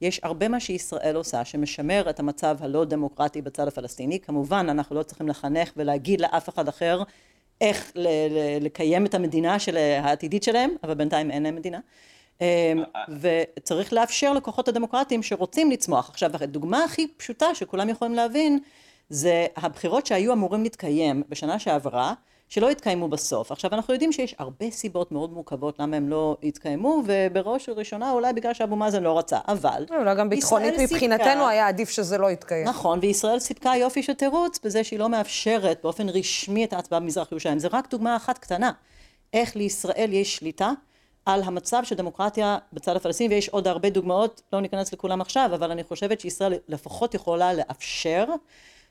יש 0.00 0.20
הרבה 0.22 0.48
מה 0.48 0.60
שישראל 0.60 1.16
עושה 1.16 1.44
שמשמר 1.44 2.10
את 2.10 2.20
המצב 2.20 2.56
הלא 2.60 2.84
דמוקרטי 2.84 3.42
בצד 3.42 3.68
הפלסטיני. 3.68 4.20
כמובן, 4.20 4.66
אנחנו 4.70 4.96
לא 4.96 5.02
צריכים 5.02 5.28
לחנך 5.28 5.72
ולהגיד 5.76 6.20
לאף 6.20 6.48
אחד 6.48 6.68
אחר 6.68 7.02
איך 7.60 7.92
לקיים 8.60 9.06
את 9.06 9.14
המדינה 9.14 9.58
של 9.58 9.76
העתידית 9.76 10.42
שלהם, 10.42 10.70
אבל 10.82 10.94
בינתיים 10.94 11.30
אין 11.30 11.42
להם 11.42 11.56
מדינה. 11.56 11.78
אמ, 12.42 12.82
וצריך 13.20 13.92
לאפשר 13.92 14.32
לכוחות 14.32 14.68
הדמוקרטיים 14.68 15.22
שרוצים 15.22 15.70
לצמוח. 15.70 16.10
עכשיו, 16.10 16.30
הדוגמה 16.40 16.84
הכי 16.84 17.06
פשוטה 17.16 17.54
שכולם 17.54 17.88
יכולים 17.88 18.14
להבין, 18.14 18.58
זה 19.08 19.46
הבחירות 19.56 20.06
שהיו 20.06 20.32
אמורים 20.32 20.62
להתקיים 20.62 21.22
בשנה 21.28 21.58
שעברה, 21.58 22.14
שלא 22.48 22.70
התקיימו 22.70 23.08
בסוף. 23.08 23.52
עכשיו 23.52 23.74
אנחנו 23.74 23.92
יודעים 23.92 24.12
שיש 24.12 24.34
הרבה 24.38 24.70
סיבות 24.70 25.12
מאוד 25.12 25.32
מורכבות 25.32 25.78
למה 25.78 25.96
הם 25.96 26.08
לא 26.08 26.36
התקיימו, 26.42 27.02
ובראש 27.06 27.68
ובראשונה 27.68 28.10
אולי 28.10 28.32
בגלל 28.32 28.54
שאבו 28.54 28.76
מאזן 28.76 29.02
לא 29.02 29.18
רצה, 29.18 29.38
אבל... 29.48 29.84
אולי 29.90 30.14
גם 30.14 30.28
ביטחונית 30.28 30.74
מבחינתנו 30.78 31.26
סיפקה, 31.26 31.48
היה 31.48 31.68
עדיף 31.68 31.90
שזה 31.90 32.18
לא 32.18 32.30
יתקיים. 32.30 32.68
נכון, 32.68 32.98
וישראל 33.02 33.38
סיפקה 33.38 33.72
יופי 33.76 34.02
של 34.02 34.14
תירוץ 34.14 34.58
בזה 34.64 34.84
שהיא 34.84 34.98
לא 34.98 35.08
מאפשרת 35.08 35.80
באופן 35.82 36.08
רשמי 36.08 36.64
את 36.64 36.72
ההצבעה 36.72 37.00
במזרח 37.00 37.32
ירושלים. 37.32 37.58
זה 37.58 37.68
רק 37.72 37.90
דוגמה 37.90 38.16
אחת 38.16 38.38
קטנה. 38.38 38.72
איך 39.32 39.56
לישראל 39.56 40.08
יש 40.12 40.36
שליטה 40.36 40.72
על 41.26 41.42
המצב 41.42 41.82
של 41.84 41.94
דמוקרטיה 41.94 42.58
בצד 42.72 42.96
הפלסטיני 42.96 43.34
ויש 43.34 43.48
עוד 43.48 43.68
הרבה 43.68 43.90
דוגמאות 43.90 44.42
לא 44.52 44.60
ניכנס 44.60 44.92
לכולם 44.92 45.20
עכשיו 45.20 45.50
אבל 45.54 45.70
אני 45.70 45.84
חושבת 45.84 46.20
שישראל 46.20 46.54
לפחות 46.68 47.14
יכולה 47.14 47.54
לאפשר 47.54 48.24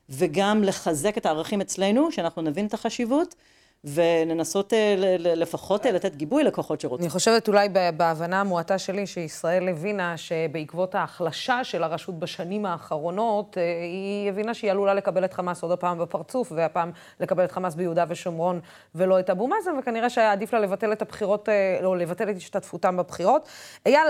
וגם 0.09 0.63
לחזק 0.63 1.17
את 1.17 1.25
הערכים 1.25 1.61
אצלנו 1.61 2.11
שאנחנו 2.11 2.41
נבין 2.41 2.65
את 2.65 2.73
החשיבות 2.73 3.35
ולנסות 3.83 4.73
אה, 4.73 4.95
לפחות 5.19 5.85
אה, 5.85 5.91
לתת 5.91 6.15
גיבוי 6.15 6.43
לכוחות 6.43 6.81
שרוצים. 6.81 7.03
אני 7.03 7.09
חושבת 7.09 7.47
אולי 7.47 7.69
בהבנה 7.97 8.41
המועטה 8.41 8.77
שלי, 8.77 9.07
שישראל 9.07 9.69
הבינה 9.69 10.17
שבעקבות 10.17 10.95
ההחלשה 10.95 11.63
של 11.63 11.83
הרשות 11.83 12.19
בשנים 12.19 12.65
האחרונות, 12.65 13.57
אה, 13.57 13.63
היא 13.83 14.29
הבינה 14.29 14.53
שהיא 14.53 14.71
עלולה 14.71 14.93
לקבל 14.93 15.25
את 15.25 15.33
חמאס 15.33 15.63
עוד 15.63 15.71
הפעם 15.71 15.99
בפרצוף, 15.99 16.51
והפעם 16.55 16.91
לקבל 17.19 17.45
את 17.45 17.51
חמאס 17.51 17.75
ביהודה 17.75 18.05
ושומרון 18.07 18.59
ולא 18.95 19.19
את 19.19 19.29
אבו 19.29 19.47
מאזן, 19.47 19.71
וכנראה 19.79 20.09
שהיה 20.09 20.31
עדיף 20.31 20.53
לה 20.53 20.59
לבטל 20.59 20.91
את 20.91 21.01
הבחירות, 21.01 21.49
לא, 21.81 21.97
לבטל 21.97 22.29
את 22.29 22.35
השתתפותם 22.35 22.97
בבחירות. 22.97 23.49
אייל, 23.85 24.07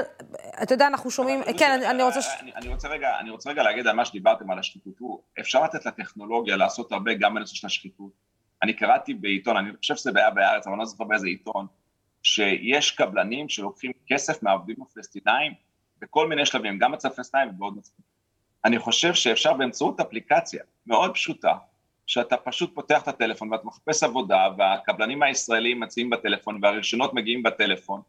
אתה 0.64 0.74
יודע, 0.74 0.88
אנחנו 0.88 1.12
שומעים, 1.12 1.42
כן, 1.58 1.72
אני, 1.72 1.88
אני 1.88 2.04
רוצה... 2.04 2.20
אני, 2.40 2.52
אני, 2.56 2.68
רוצה 2.68 2.88
רגע, 2.88 3.08
אני 3.20 3.30
רוצה 3.30 3.50
רגע 3.50 3.64
להגיד 3.64 3.88
על 3.88 3.96
מה 3.96 4.06
שדיברתם 4.06 4.52
על 4.52 4.60
השחיתות. 4.60 4.94
אפשר 5.40 5.64
לתת 5.64 5.86
לטכנולוגיה 5.86 6.58
לעשות 6.58 6.92
הרבה 6.92 7.14
גם 7.14 7.36
בנושא 7.36 7.56
של 7.56 7.68
השחיתות. 7.68 8.31
אני 8.64 8.74
קראתי 8.74 9.14
בעיתון, 9.14 9.58
אני 9.58 9.78
חושב 9.78 9.96
שזה 9.96 10.12
היה 10.16 10.30
בהארץ, 10.30 10.68
אבל 10.68 10.74
אני 10.74 10.80
לא 10.80 10.86
זוכר 10.86 11.04
באיזה 11.04 11.28
עיתון, 11.28 11.68
שיש 12.24 12.92
קבלנים 12.92 13.50
שלוקחים 13.50 13.92
כסף 14.08 14.44
מהעובדים 14.44 14.76
הפלסטינאים 14.82 15.54
בכל 16.02 16.28
מיני 16.28 16.46
שלבים, 16.46 16.78
גם 16.80 16.94
אצל 16.94 17.08
הפלסטינאים 17.08 17.50
ובעוד 17.50 17.78
מצבים. 17.78 18.06
אני 18.66 18.80
חושב 18.80 19.14
שאפשר 19.14 19.54
באמצעות 19.54 20.00
אפליקציה 20.00 20.64
מאוד 20.88 21.14
פשוטה, 21.14 21.54
שאתה 22.08 22.38
פשוט 22.38 22.76
פותח 22.76 23.04
את 23.04 23.08
הטלפון 23.08 23.52
ואתה 23.52 23.68
מחפש 23.68 24.04
עבודה 24.04 24.48
והקבלנים 24.58 25.24
הישראלים 25.24 25.80
מציעים 25.80 26.10
בטלפון 26.10 26.60
והרישיונות 26.62 27.14
מגיעים 27.14 27.44
בטלפון 27.44 28.02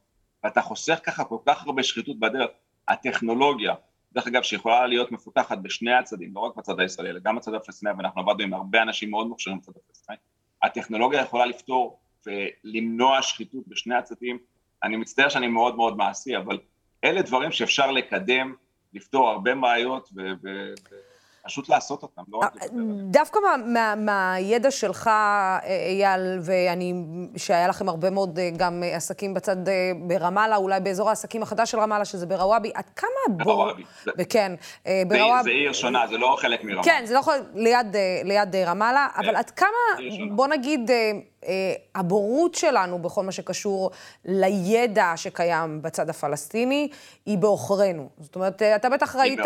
ואתה 0.45 0.63
חוסך 0.63 1.01
ככה 1.03 1.25
כל 1.25 1.39
כך 1.47 1.67
הרבה 1.67 1.83
שחיתות 1.83 2.19
בדרך. 2.21 2.51
הטכנולוגיה, 2.89 3.75
דרך 4.13 4.27
אגב, 4.27 4.43
שיכולה 4.43 4.87
להיות 4.87 5.13
מפותחת 5.13 5.59
בשני 5.59 5.93
הצדדים, 5.93 6.35
לא 6.35 6.41
רק 6.41 6.57
בצד 6.57 6.81
הישראלי, 6.81 7.11
אלא 7.11 7.21
גם 7.23 7.37
בצד 7.37 7.55
הפלסטיני, 7.55 7.93
ואנחנו 7.99 8.21
עבדנו 8.21 8.45
עם 8.45 8.55
הרבה 8.55 8.83
אנשים 8.83 9.11
מאוד 9.11 9.27
מוכשרים 9.27 9.59
בצד 9.59 9.73
הפלסטיני, 9.85 10.19
הטכנולוגיה 10.63 11.21
יכולה 11.21 11.47
לפתור 11.47 11.99
ולמנוע 12.27 13.23
שחיתות 13.23 13.69
בשני 13.69 13.95
הצדדים. 13.95 14.39
אני 14.83 14.97
מצטער 14.97 15.29
שאני 15.29 15.47
מאוד 15.47 15.77
מאוד 15.77 15.97
מעשי, 15.97 16.37
אבל 16.37 16.59
אלה 17.05 17.23
דברים 17.23 17.53
שאפשר 17.53 17.91
לקדם, 17.91 18.55
לפתור 18.93 19.29
הרבה 19.29 19.55
בעיות, 19.55 20.09
ו... 20.17 20.21
ו- 20.43 20.75
פשוט 21.45 21.68
לעשות 21.68 22.03
אותם, 22.03 22.22
לא 22.28 22.38
רק... 22.38 22.53
דווקא 23.11 23.38
מהידע 23.97 24.70
שלך, 24.70 25.11
אייל, 25.88 26.38
ואני, 26.43 26.95
שהיה 27.36 27.68
לכם 27.68 27.88
הרבה 27.88 28.11
מאוד 28.11 28.38
אה, 28.38 28.51
גם 28.57 28.82
אה, 28.82 28.97
עסקים 28.97 29.34
בצד, 29.34 29.68
אה, 29.68 29.93
ברמאללה, 30.07 30.57
אולי 30.57 30.80
באזור 30.80 31.09
העסקים 31.09 31.43
החדש 31.43 31.70
של 31.70 31.78
רמאללה, 31.78 32.05
שזה 32.05 32.26
ברוואבי, 32.26 32.70
עד 32.74 32.84
כמה 32.97 33.11
הבור... 33.28 33.45
ברוואבי. 33.45 33.82
כן, 34.28 34.55
ברוואבי... 35.09 35.43
זה 35.43 35.51
עיר 35.51 35.72
שונה, 35.72 36.07
זה 36.07 36.18
לא 36.18 36.36
חלק 36.40 36.64
מרמאללה. 36.64 36.82
כן, 36.82 37.03
זה 37.05 37.14
לא 37.14 37.18
יכול... 37.18 37.34
ליד 38.24 38.57
רמאללה, 38.57 39.09
אבל 39.16 39.36
עד 39.36 39.51
כמה, 39.51 39.68
בוא 40.30 40.47
נגיד... 40.47 40.90
אה, 41.47 41.74
הבורות 41.95 42.55
שלנו 42.55 42.99
בכל 42.99 43.24
מה 43.24 43.32
שקשור 43.32 43.90
לידע 44.24 45.12
שקיים 45.16 45.82
בצד 45.82 46.11
הפלסטיני, 46.11 46.88
היא 47.26 47.38
בעוכרינו. 47.38 48.09
זאת 48.18 48.34
אומרת, 48.34 48.62
אה, 48.62 48.76
אתה 48.76 48.88
בטח 48.88 49.16
ראית, 49.16 49.40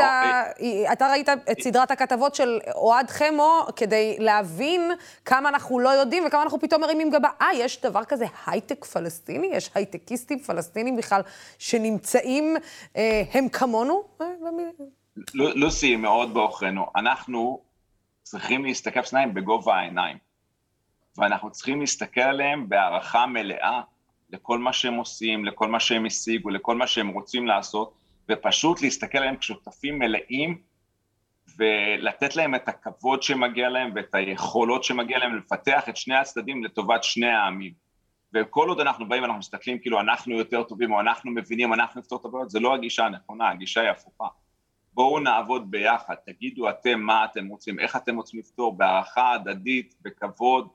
אתה 0.93 1.09
ראית 1.11 1.29
את 1.29 1.61
סדרת 1.61 1.91
הכתבות 1.91 2.35
של 2.35 2.61
אוהד 2.75 3.11
חמו 3.11 3.67
כדי 3.77 4.17
להבין 4.19 4.91
כמה 5.25 5.49
אנחנו 5.49 5.79
לא 5.79 5.89
יודעים 5.89 6.23
וכמה 6.27 6.43
אנחנו 6.43 6.61
פתאום 6.61 6.81
מרימים 6.81 7.11
גבה. 7.11 7.29
אה, 7.43 7.55
יש 7.55 7.81
דבר 7.81 8.05
כזה 8.05 8.25
הייטק 8.47 8.85
פלסטיני? 8.85 9.47
יש 9.53 9.71
הייטקיסטים 9.75 10.39
פלסטינים 10.39 10.97
בכלל 10.97 11.21
שנמצאים, 11.59 12.57
אה, 12.97 13.23
הם 13.33 13.49
כמונו? 13.49 14.03
לוסי, 15.35 15.97
מאוד 15.97 16.35
בעוכרינו. 16.35 16.87
אנחנו 16.97 17.61
צריכים 18.23 18.65
להסתכל 18.65 19.03
שניים 19.03 19.35
בגובה 19.35 19.75
העיניים. 19.75 20.26
ואנחנו 21.19 21.51
צריכים 21.51 21.81
להסתכל 21.81 22.21
עליהם 22.21 22.69
בהערכה 22.69 23.27
מלאה 23.27 23.81
לכל 24.31 24.59
מה 24.59 24.73
שהם 24.73 24.95
עושים, 24.95 25.45
לכל 25.45 25.69
מה 25.69 25.81
שהם 25.81 26.07
השיגו, 26.07 26.51
לכל 26.51 26.77
מה 26.77 26.87
שהם 26.87 27.09
רוצים 27.09 27.47
לעשות, 27.47 27.95
ופשוט 28.31 28.83
להסתכל 28.83 29.19
עליהם 29.19 29.37
כשותפים 29.37 29.99
מלאים 29.99 30.59
ולתת 31.59 32.37
להם 32.37 32.55
את 32.55 32.69
הכבוד 32.69 33.23
שמגיע 33.23 33.69
להם 33.69 33.93
ואת 33.95 34.15
היכולות 34.15 34.85
שמגיע 34.85 35.19
להם 35.19 35.37
לפתח 35.39 35.89
את 35.89 35.97
שני 35.97 36.15
הצדדים 36.15 36.65
לטובת 36.65 37.05
שני 37.05 37.31
העמים. 37.31 37.73
וכל 38.35 38.69
עוד 38.69 38.81
אנחנו 38.81 39.09
באים 39.09 39.23
ואנחנו 39.23 39.39
מסתכלים 39.39 39.79
כאילו 39.79 40.01
אנחנו 40.01 40.39
יותר 40.39 40.63
טובים 40.63 40.93
או 40.93 41.01
אנחנו 41.01 41.31
מבינים, 41.31 41.73
אנחנו 41.73 42.01
נפתור 42.01 42.19
את 42.21 42.25
הבעיות, 42.25 42.51
זה 42.51 42.61
לא 42.61 42.75
הגישה 42.75 43.07
הנכונה, 43.07 43.51
הגישה 43.51 43.81
היא 43.81 43.91
הפוכה. 43.91 44.27
בואו 44.93 45.21
נעבוד 45.21 45.71
ביחד, 45.71 46.15
תגידו 46.27 46.71
אתם 46.71 47.01
מה 47.01 47.25
אתם 47.25 47.47
רוצים, 47.47 47.81
איך 47.81 47.97
אתם 47.97 48.17
רוצים 48.17 48.41
לפתור, 48.41 48.77
בהערכה 48.77 49.33
הדדית, 49.33 49.95
בכבוד, 50.03 50.69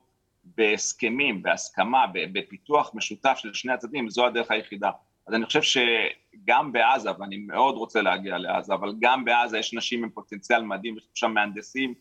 בהסכמים, 0.44 1.42
בהסכמה, 1.42 2.04
בפיתוח 2.12 2.90
משותף 2.94 3.38
של 3.42 3.54
שני 3.54 3.72
הצדדים, 3.72 4.10
זו 4.10 4.26
הדרך 4.26 4.50
היחידה. 4.50 4.90
אז 5.26 5.34
אני 5.34 5.46
חושב 5.46 5.62
שגם 5.62 6.72
בעזה, 6.72 7.10
ואני 7.18 7.36
מאוד 7.36 7.74
רוצה 7.74 8.02
להגיע 8.02 8.38
לעזה, 8.38 8.74
אבל 8.74 8.94
גם 9.00 9.24
בעזה 9.24 9.58
יש 9.58 9.74
נשים 9.74 10.04
עם 10.04 10.10
פוטנציאל 10.10 10.62
מדהים, 10.62 10.96
יש 10.96 11.04
שם 11.14 11.30
מהנדסים 11.30 11.94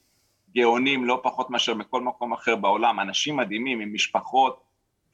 גאונים 0.56 1.06
לא 1.06 1.20
פחות 1.24 1.50
מאשר 1.50 1.74
מכל 1.74 2.02
מקום 2.02 2.34
אחר 2.34 2.56
בעולם, 2.56 3.00
אנשים 3.00 3.38
מדהימים 3.38 3.80
עם 3.80 3.94
משפחות, 3.94 4.64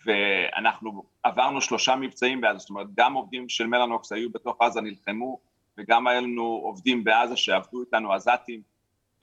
ואנחנו 0.05 1.03
עברנו 1.23 1.61
שלושה 1.61 1.95
מבצעים 1.95 2.41
בעזה, 2.41 2.59
זאת 2.59 2.69
אומרת 2.69 2.87
גם 2.95 3.13
עובדים 3.13 3.49
של 3.49 3.67
מלאנוקס 3.67 4.11
היו 4.11 4.29
בתוך 4.31 4.61
עזה, 4.61 4.81
נלחמו, 4.81 5.39
וגם 5.77 6.07
היה 6.07 6.21
לנו 6.21 6.43
עובדים 6.43 7.03
בעזה 7.03 7.37
שעבדו 7.37 7.81
איתנו, 7.81 8.13
עזתים, 8.13 8.61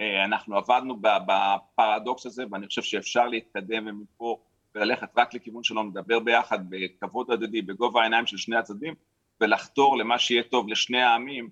אנחנו 0.00 0.56
עבדנו 0.56 0.96
בפרדוקס 1.00 2.26
הזה 2.26 2.44
ואני 2.50 2.66
חושב 2.66 2.82
שאפשר 2.82 3.28
להתקדם 3.28 3.86
ומפה 3.86 4.38
וללכת 4.74 5.08
רק 5.16 5.34
לכיוון 5.34 5.64
שלא 5.64 5.84
נדבר 5.84 6.18
ביחד 6.18 6.58
בכבוד 6.70 7.30
הדדי, 7.30 7.62
בגובה 7.62 8.00
העיניים 8.00 8.26
של 8.26 8.36
שני 8.36 8.56
הצדדים 8.56 8.94
ולחתור 9.40 9.98
למה 9.98 10.18
שיהיה 10.18 10.42
טוב 10.42 10.68
לשני 10.68 11.02
העמים 11.02 11.48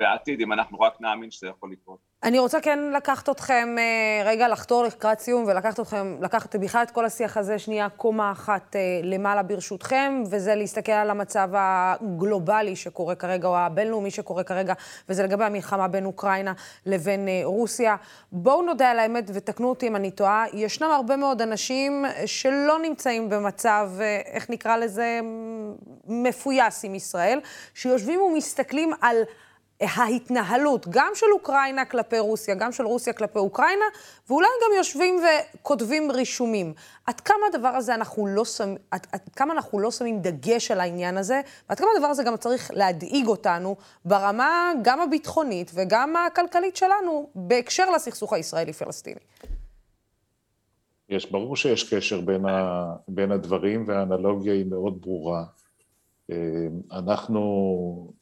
בעתיד, 0.00 0.40
אם 0.40 0.52
אנחנו 0.52 0.80
רק 0.80 1.00
נאמין 1.00 1.30
שזה 1.30 1.46
יכול 1.46 1.72
לקרות. 1.72 1.98
אני 2.22 2.38
רוצה 2.38 2.60
כן 2.60 2.78
לקחת 2.96 3.28
אתכם 3.28 3.76
אה, 3.78 4.22
רגע 4.24 4.48
לחתור 4.48 4.84
לקראת 4.84 5.20
סיום 5.20 5.44
ולקחת 5.46 5.80
אתכם, 5.80 6.16
לקחת 6.20 6.56
בכלל 6.56 6.82
את 6.82 6.90
כל 6.90 7.04
השיח 7.04 7.36
הזה 7.36 7.58
שנייה 7.58 7.88
קומה 7.88 8.32
אחת 8.32 8.76
אה, 8.76 8.80
למעלה 9.02 9.42
ברשותכם, 9.42 10.22
וזה 10.30 10.54
להסתכל 10.54 10.92
על 10.92 11.10
המצב 11.10 11.48
הגלובלי 11.52 12.76
שקורה 12.76 13.14
כרגע, 13.14 13.48
או 13.48 13.56
הבינלאומי 13.56 14.10
שקורה 14.10 14.44
כרגע, 14.44 14.74
וזה 15.08 15.22
לגבי 15.22 15.44
המלחמה 15.44 15.88
בין 15.88 16.04
אוקראינה 16.04 16.52
לבין 16.86 17.28
אה, 17.28 17.40
רוסיה. 17.44 17.96
בואו 18.32 18.62
נודה 18.62 18.90
על 18.90 18.98
האמת 18.98 19.30
ותקנו 19.34 19.68
אותי 19.68 19.86
אם 19.88 19.96
אני 19.96 20.10
טועה, 20.10 20.44
ישנם 20.52 20.90
הרבה 20.90 21.16
מאוד 21.16 21.42
אנשים 21.42 22.04
שלא 22.26 22.78
נמצאים 22.78 23.28
במצב, 23.28 23.90
איך 24.26 24.50
נקרא 24.50 24.76
לזה, 24.76 25.20
מפויס 26.06 26.84
עם 26.84 26.94
ישראל, 26.94 27.40
שיושבים 27.74 28.20
ומסתכלים 28.20 28.92
על... 29.00 29.16
ההתנהלות, 29.80 30.86
גם 30.90 31.12
של 31.14 31.26
אוקראינה 31.32 31.84
כלפי 31.84 32.18
רוסיה, 32.18 32.54
גם 32.54 32.72
של 32.72 32.84
רוסיה 32.84 33.12
כלפי 33.12 33.38
אוקראינה, 33.38 33.84
ואולי 34.28 34.48
גם 34.64 34.76
יושבים 34.76 35.16
וכותבים 35.24 36.10
רישומים. 36.10 36.74
עד 37.06 37.20
כמה 37.20 37.46
הדבר 37.48 37.68
הזה 37.68 37.94
אנחנו 37.94 38.26
לא 38.26 38.44
שמים, 38.44 38.76
עד, 38.90 39.06
עד 39.12 39.20
כמה 39.36 39.52
אנחנו 39.52 39.80
לא 39.80 39.90
שמים 39.90 40.20
דגש 40.20 40.70
על 40.70 40.80
העניין 40.80 41.16
הזה, 41.16 41.40
ועד 41.68 41.78
כמה 41.78 41.88
הדבר 41.96 42.06
הזה 42.06 42.22
גם 42.22 42.36
צריך 42.36 42.70
להדאיג 42.74 43.26
אותנו 43.26 43.76
ברמה 44.04 44.72
גם 44.82 45.00
הביטחונית 45.00 45.70
וגם 45.74 46.16
הכלכלית 46.16 46.76
שלנו, 46.76 47.30
בהקשר 47.34 47.90
לסכסוך 47.90 48.32
הישראלי-פלסטיני. 48.32 49.20
יש, 51.08 51.30
ברור 51.30 51.56
שיש 51.56 51.94
קשר 51.94 52.20
בין, 52.20 52.46
ה, 52.46 52.86
בין 53.08 53.32
הדברים, 53.32 53.84
והאנלוגיה 53.86 54.52
היא 54.52 54.66
מאוד 54.66 55.00
ברורה. 55.00 55.44
אה, 56.30 56.36
אנחנו 56.92 58.12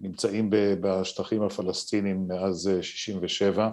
נמצאים 0.00 0.48
בשטחים 0.80 1.42
הפלסטינים 1.42 2.28
מאז 2.28 2.70
67'. 2.80 3.64
אה, 3.64 3.70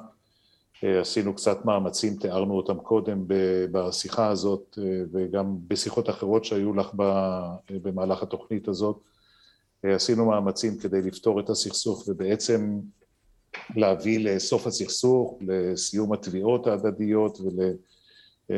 אה, 0.84 1.02
עשינו 1.02 1.36
קצת 1.36 1.66
מאמצים, 1.66 2.16
תיארנו 2.16 2.54
אותם 2.54 2.80
קודם 2.80 3.26
בשיחה 3.72 4.28
הזאת 4.28 4.80
אה, 4.82 5.02
וגם 5.12 5.56
בשיחות 5.68 6.10
אחרות 6.10 6.46
שהיו 6.46 6.74
לך 6.74 6.92
במהלך 7.70 8.24
התוכנית 8.24 8.68
הזאת. 8.68 9.00
עשינו 9.84 10.26
מאמצים 10.26 10.78
כדי 10.78 11.02
לפתור 11.02 11.40
את 11.40 11.50
הסכסוך 11.50 12.04
ובעצם 12.08 12.80
להביא 13.76 14.20
לסוף 14.20 14.68
הסכסוך, 14.68 15.40
לסיום 15.42 16.14
התביעות 16.14 16.68
ההדדיות 16.68 17.40
ול... 17.40 17.60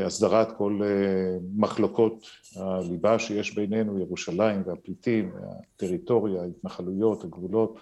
הסדרת 0.02 0.58
כל 0.58 0.80
אה, 0.84 1.38
מחלוקות 1.56 2.28
הליבה 2.56 3.20
שיש 3.20 3.56
בינינו, 3.56 4.00
ירושלים 4.00 4.64
והפליטים, 4.66 5.32
הטריטוריה, 5.76 6.42
ההתנחלויות, 6.42 7.24
הגבולות 7.24 7.78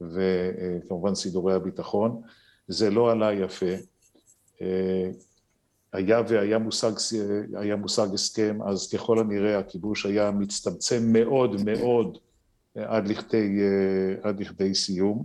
וכמובן 0.00 1.14
סידורי 1.14 1.54
הביטחון. 1.54 2.20
זה 2.68 2.90
לא 2.90 3.10
עלה 3.10 3.32
יפה. 3.32 3.74
אה, 4.62 5.10
היה 5.92 6.22
והיה 6.28 6.58
מושג, 6.58 6.92
היה 7.54 7.76
מושג 7.76 8.14
הסכם, 8.14 8.58
אז 8.66 8.90
ככל 8.94 9.18
הנראה 9.18 9.58
הכיבוש 9.58 10.06
היה 10.06 10.30
מצטמצם 10.30 11.12
מאוד 11.12 11.64
מאוד 11.64 12.18
עד 12.74 13.08
לכדי, 13.08 13.58
אה, 13.60 14.28
עד 14.28 14.40
לכדי 14.40 14.74
סיום. 14.74 15.24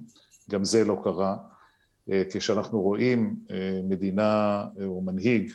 גם 0.49 0.63
זה 0.63 0.83
לא 0.83 1.01
קרה. 1.03 1.37
כשאנחנו 2.29 2.81
רואים 2.81 3.35
מדינה 3.83 4.63
או 4.85 5.01
מנהיג 5.01 5.51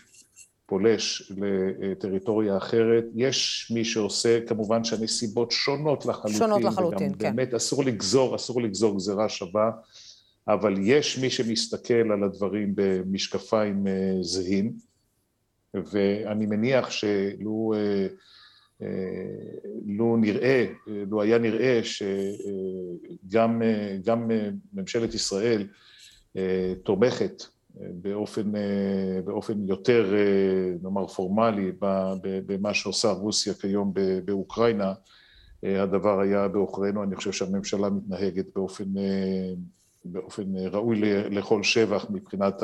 פולש 0.70 1.32
לטריטוריה 1.36 2.56
אחרת. 2.56 3.04
יש 3.14 3.70
מי 3.74 3.84
שעושה, 3.84 4.40
כמובן 4.46 4.84
שהנסיבות 4.84 5.50
שונות 5.50 6.06
לחלוטין. 6.06 6.38
שונות 6.38 6.62
לחלוטין, 6.62 7.06
וגם 7.08 7.18
כן. 7.18 7.36
באמת 7.36 7.54
אסור 7.54 7.84
לגזור, 7.84 8.36
אסור 8.36 8.62
לגזור 8.62 8.96
גזירה 8.96 9.28
שווה, 9.28 9.70
אבל 10.48 10.74
יש 10.80 11.18
מי 11.18 11.30
שמסתכל 11.30 12.12
על 12.12 12.24
הדברים 12.24 12.72
במשקפיים 12.74 13.86
אה, 13.86 14.12
זהים, 14.20 14.72
ואני 15.74 16.46
מניח 16.46 16.90
שלו 16.90 17.72
אה, 17.76 18.06
אה, 18.82 18.88
לו 19.86 20.16
נראה, 20.16 20.66
לו 20.86 21.22
היה 21.22 21.38
נראה 21.38 21.80
שגם 21.84 23.62
ממשלת 24.72 25.14
ישראל 25.14 25.66
תומכת 26.82 27.42
באופן, 27.74 28.56
אה, 28.56 29.22
באופן 29.24 29.54
יותר, 29.68 30.14
אה, 30.14 30.74
נאמר, 30.82 31.06
פורמלי 31.06 31.72
במה 32.22 32.74
שעושה 32.74 33.10
רוסיה 33.10 33.54
כיום 33.54 33.92
באוקראינה, 34.24 34.92
אה, 35.64 35.82
הדבר 35.82 36.20
היה 36.20 36.48
בעוכרינו. 36.48 37.02
אני 37.02 37.16
חושב 37.16 37.32
שהממשלה 37.32 37.90
מתנהגת 37.90 38.44
באופן, 38.54 38.84
באופן 40.04 40.42
ראוי 40.70 41.00
לכל 41.30 41.62
שבח 41.62 42.06
מבחינת 42.10 42.62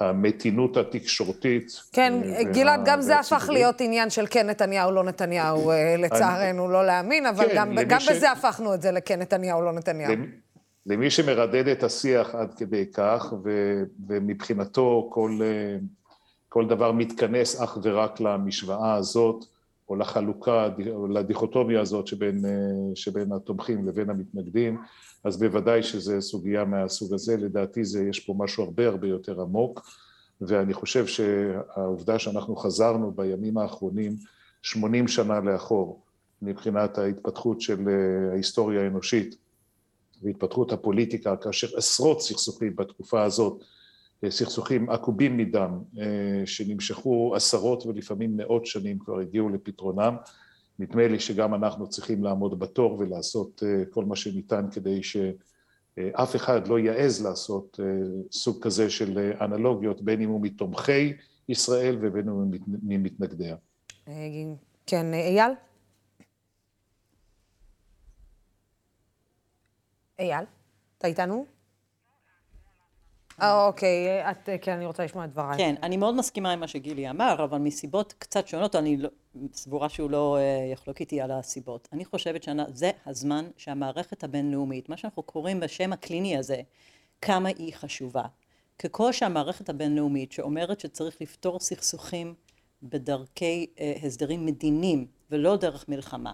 המתינות 0.00 0.76
התקשורתית. 0.76 1.80
כן, 1.92 2.12
גלעד, 2.52 2.80
גם 2.84 3.00
זה 3.00 3.18
הפך 3.18 3.48
להיות 3.52 3.80
עניין 3.80 4.10
של 4.10 4.26
כן 4.30 4.50
נתניהו, 4.50 4.90
לא 4.90 5.04
נתניהו, 5.04 5.72
לצערנו, 5.98 6.68
לא 6.68 6.86
להאמין, 6.86 7.26
אבל 7.26 7.48
כן, 7.48 7.84
גם 7.88 7.98
בזה 8.10 8.32
הפכנו 8.32 8.74
את 8.74 8.82
זה 8.82 8.90
לכן 8.90 9.20
נתניהו, 9.20 9.62
לא 9.62 9.72
נתניהו. 9.72 10.12
למי 10.86 11.10
שמרדד 11.10 11.68
את 11.68 11.82
השיח 11.82 12.34
עד 12.34 12.54
כדי 12.54 12.86
כך, 12.92 13.34
ו, 13.44 13.82
ומבחינתו 14.08 15.08
כל, 15.12 15.38
כל 16.48 16.66
דבר 16.68 16.92
מתכנס 16.92 17.60
אך 17.60 17.78
ורק 17.82 18.20
למשוואה 18.20 18.94
הזאת, 18.94 19.44
או 19.88 19.96
לחלוקה, 19.96 20.68
או 20.90 21.06
לדיכוטומיה 21.06 21.80
הזאת 21.80 22.06
שבין, 22.06 22.44
שבין 22.94 23.32
התומכים 23.32 23.88
לבין 23.88 24.10
המתנגדים, 24.10 24.78
אז 25.24 25.38
בוודאי 25.38 25.82
שזו 25.82 26.22
סוגיה 26.22 26.64
מהסוג 26.64 27.14
הזה. 27.14 27.36
לדעתי 27.36 27.84
זה, 27.84 28.04
יש 28.08 28.20
פה 28.20 28.34
משהו 28.38 28.64
הרבה 28.64 28.86
הרבה 28.86 29.08
יותר 29.08 29.40
עמוק, 29.40 29.86
ואני 30.40 30.74
חושב 30.74 31.06
שהעובדה 31.06 32.18
שאנחנו 32.18 32.56
חזרנו 32.56 33.10
בימים 33.10 33.58
האחרונים 33.58 34.16
80 34.62 35.08
שנה 35.08 35.40
לאחור, 35.40 36.00
מבחינת 36.42 36.98
ההתפתחות 36.98 37.60
של 37.60 37.88
ההיסטוריה 38.32 38.82
האנושית, 38.82 39.36
והתפתחות 40.24 40.72
הפוליטיקה, 40.72 41.36
כאשר 41.36 41.76
עשרות 41.76 42.22
סכסוכים 42.22 42.76
בתקופה 42.76 43.22
הזאת, 43.22 43.64
אה, 44.24 44.30
סכסוכים 44.30 44.90
עקובים 44.90 45.36
מדם, 45.36 45.78
אה, 46.00 46.46
שנמשכו 46.46 47.32
עשרות 47.36 47.86
ולפעמים 47.86 48.36
מאות 48.36 48.66
שנים 48.66 48.98
כבר 48.98 49.18
הגיעו 49.18 49.48
לפתרונם. 49.48 50.16
נדמה 50.78 51.08
לי 51.08 51.20
שגם 51.20 51.54
אנחנו 51.54 51.88
צריכים 51.88 52.24
לעמוד 52.24 52.58
בתור 52.58 52.98
ולעשות 52.98 53.62
אה, 53.66 53.84
כל 53.90 54.04
מה 54.04 54.16
שניתן 54.16 54.66
כדי 54.70 55.00
שאף 55.02 56.36
אחד 56.36 56.68
לא 56.68 56.78
יעז 56.78 57.24
לעשות 57.24 57.80
סוג 58.32 58.62
כזה 58.62 58.90
של 58.90 59.32
אנלוגיות, 59.40 60.02
בין 60.02 60.20
אם 60.20 60.28
הוא 60.28 60.40
מתומכי 60.42 61.12
ישראל 61.48 61.98
ובין 62.00 62.28
אם 62.28 62.34
הוא 62.34 62.46
ממתנגדיה. 62.82 63.56
כן, 64.86 65.14
אייל? 65.14 65.52
אייל, 70.18 70.44
אתה 70.98 71.06
איתנו? 71.06 71.46
אה, 73.42 73.66
אוקיי, 73.66 74.30
את, 74.30 74.48
כן, 74.62 74.72
אני 74.72 74.86
רוצה 74.86 75.04
לשמוע 75.04 75.24
את 75.24 75.30
דברייך. 75.30 75.56
כן, 75.56 75.74
אני 75.82 75.96
מאוד 75.96 76.14
מסכימה 76.14 76.52
עם 76.52 76.60
מה 76.60 76.68
שגילי 76.68 77.10
אמר, 77.10 77.44
אבל 77.44 77.58
מסיבות 77.58 78.14
קצת 78.18 78.48
שונות, 78.48 78.74
אני 78.76 78.96
לא, 78.96 79.08
סבורה 79.52 79.88
שהוא 79.88 80.10
לא 80.10 80.38
uh, 80.38 80.72
יחלוק 80.72 81.00
איתי 81.00 81.20
על 81.20 81.30
הסיבות. 81.30 81.88
אני 81.92 82.04
חושבת 82.04 82.42
שזה 82.42 82.90
הזמן 83.06 83.44
שהמערכת 83.56 84.24
הבינלאומית, 84.24 84.88
מה 84.88 84.96
שאנחנו 84.96 85.22
קוראים 85.22 85.60
בשם 85.60 85.92
הקליני 85.92 86.36
הזה, 86.36 86.60
כמה 87.20 87.48
היא 87.48 87.74
חשובה. 87.74 88.22
ככל 88.78 89.12
שהמערכת 89.12 89.68
הבינלאומית 89.68 90.32
שאומרת 90.32 90.80
שצריך 90.80 91.16
לפתור 91.20 91.60
סכסוכים 91.60 92.34
בדרכי 92.82 93.66
הסדרים 94.02 94.46
מדיניים 94.46 95.06
ולא 95.30 95.56
דרך 95.56 95.88
מלחמה, 95.88 96.32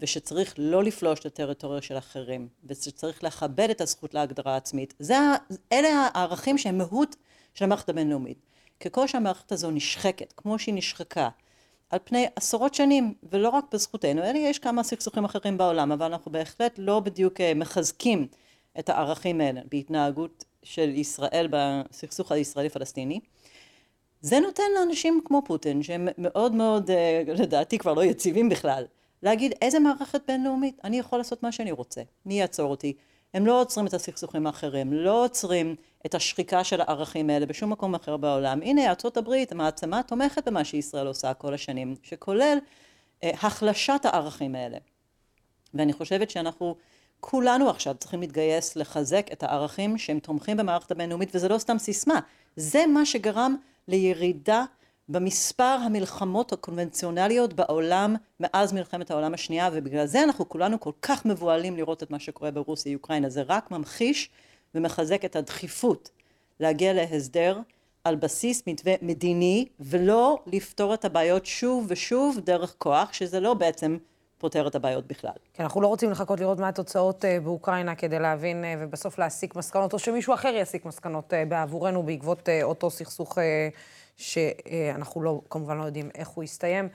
ושצריך 0.00 0.54
לא 0.58 0.84
לפלוש 0.84 1.20
את 1.20 1.26
הטריטוריה 1.26 1.82
של 1.82 1.98
אחרים, 1.98 2.48
ושצריך 2.64 3.24
לכבד 3.24 3.70
את 3.70 3.80
הזכות 3.80 4.14
להגדרה 4.14 4.56
עצמית. 4.56 4.94
זה, 4.98 5.16
אלה 5.72 5.88
הערכים 6.14 6.58
שהם 6.58 6.78
מהות 6.78 7.16
של 7.54 7.64
המערכת 7.64 7.88
הבינלאומית. 7.88 8.38
ככל 8.80 9.06
שהמערכת 9.06 9.52
הזו 9.52 9.70
נשחקת, 9.70 10.32
כמו 10.36 10.58
שהיא 10.58 10.74
נשחקה, 10.74 11.28
על 11.90 11.98
פני 12.04 12.26
עשרות 12.36 12.74
שנים, 12.74 13.14
ולא 13.22 13.48
רק 13.48 13.64
בזכותנו, 13.72 14.22
אלא 14.22 14.38
יש 14.38 14.58
כמה 14.58 14.82
סכסוכים 14.82 15.24
אחרים 15.24 15.58
בעולם, 15.58 15.92
אבל 15.92 16.06
אנחנו 16.06 16.32
בהחלט 16.32 16.74
לא 16.78 17.00
בדיוק 17.00 17.40
אה, 17.40 17.54
מחזקים 17.54 18.26
את 18.78 18.88
הערכים 18.88 19.40
האלה 19.40 19.60
בהתנהגות 19.70 20.44
של 20.62 20.88
ישראל 20.88 21.48
בסכסוך 21.50 22.32
הישראלי-פלסטיני. 22.32 23.20
זה 24.20 24.40
נותן 24.40 24.62
לאנשים 24.78 25.20
כמו 25.24 25.42
פוטין, 25.46 25.82
שהם 25.82 26.08
מאוד 26.18 26.52
מאוד, 26.52 26.90
אה, 26.90 27.22
לדעתי 27.26 27.78
כבר 27.78 27.94
לא 27.94 28.04
יציבים 28.04 28.48
בכלל, 28.48 28.84
להגיד 29.22 29.52
איזה 29.62 29.78
מערכת 29.78 30.20
בינלאומית, 30.28 30.80
אני 30.84 30.98
יכול 30.98 31.18
לעשות 31.18 31.42
מה 31.42 31.52
שאני 31.52 31.72
רוצה, 31.72 32.02
מי 32.26 32.40
יעצור 32.40 32.70
אותי? 32.70 32.92
הם 33.34 33.46
לא 33.46 33.60
עוצרים 33.60 33.86
את 33.86 33.94
הסכסוכים 33.94 34.46
האחרים, 34.46 34.92
לא 34.92 35.24
עוצרים 35.24 35.76
את 36.06 36.14
השחיקה 36.14 36.64
של 36.64 36.80
הערכים 36.80 37.30
האלה 37.30 37.46
בשום 37.46 37.72
מקום 37.72 37.94
אחר 37.94 38.16
בעולם. 38.16 38.62
הנה 38.62 38.92
הברית, 39.16 39.52
המעצמה 39.52 40.02
תומכת 40.02 40.48
במה 40.48 40.64
שישראל 40.64 41.06
עושה 41.06 41.34
כל 41.34 41.54
השנים, 41.54 41.94
שכולל 42.02 42.58
אה, 43.24 43.30
החלשת 43.42 44.00
הערכים 44.04 44.54
האלה. 44.54 44.78
ואני 45.74 45.92
חושבת 45.92 46.30
שאנחנו 46.30 46.76
כולנו 47.20 47.70
עכשיו 47.70 47.94
צריכים 47.94 48.20
להתגייס 48.20 48.76
לחזק 48.76 49.26
את 49.32 49.42
הערכים 49.42 49.98
שהם 49.98 50.18
תומכים 50.18 50.56
במערכת 50.56 50.90
הבינלאומית, 50.90 51.30
וזה 51.34 51.48
לא 51.48 51.58
סתם 51.58 51.78
סיסמה. 51.78 52.20
זה 52.56 52.86
מה 52.86 53.06
שגרם 53.06 53.56
לירידה 53.88 54.64
במספר 55.08 55.62
המלחמות 55.64 56.52
הקונבנציונליות 56.52 57.52
בעולם 57.52 58.16
מאז 58.40 58.72
מלחמת 58.72 59.10
העולם 59.10 59.34
השנייה, 59.34 59.70
ובגלל 59.72 60.06
זה 60.06 60.22
אנחנו 60.22 60.48
כולנו 60.48 60.80
כל 60.80 60.92
כך 61.02 61.26
מבוהלים 61.26 61.76
לראות 61.76 62.02
את 62.02 62.10
מה 62.10 62.18
שקורה 62.18 62.50
ברוסיה 62.50 62.94
אוקראינה. 62.94 63.28
זה 63.28 63.42
רק 63.48 63.70
ממחיש 63.70 64.30
ומחזק 64.74 65.24
את 65.24 65.36
הדחיפות 65.36 66.10
להגיע 66.60 66.92
להסדר 66.92 67.60
על 68.04 68.16
בסיס 68.16 68.62
מתווה 68.66 68.94
מדיני, 69.02 69.66
ולא 69.80 70.38
לפתור 70.46 70.94
את 70.94 71.04
הבעיות 71.04 71.46
שוב 71.46 71.86
ושוב 71.88 72.38
דרך 72.44 72.74
כוח, 72.78 73.12
שזה 73.12 73.40
לא 73.40 73.54
בעצם 73.54 73.96
פותר 74.38 74.66
את 74.66 74.74
הבעיות 74.74 75.06
בכלל. 75.06 75.32
כי 75.54 75.62
אנחנו 75.62 75.80
לא 75.80 75.86
רוצים 75.86 76.10
לחכות 76.10 76.40
לראות 76.40 76.58
מה 76.58 76.68
התוצאות 76.68 77.24
uh, 77.24 77.44
באוקראינה 77.44 77.94
כדי 77.94 78.18
להבין 78.18 78.64
uh, 78.64 78.66
ובסוף 78.80 79.18
להסיק 79.18 79.56
מסקנות, 79.56 79.92
או 79.92 79.98
שמישהו 79.98 80.34
אחר 80.34 80.52
יסיק 80.56 80.84
מסקנות 80.84 81.32
uh, 81.32 81.36
בעבורנו 81.48 82.02
בעקבות 82.02 82.48
uh, 82.48 82.64
אותו 82.64 82.90
סכסוך 82.90 83.38
uh, 83.38 83.40
שאנחנו 84.18 85.22
לא, 85.22 85.40
כמובן 85.50 85.78
לא 85.78 85.84
יודעים 85.84 86.10
איך 86.14 86.28
הוא 86.28 86.44
יסתיים. 86.44 86.88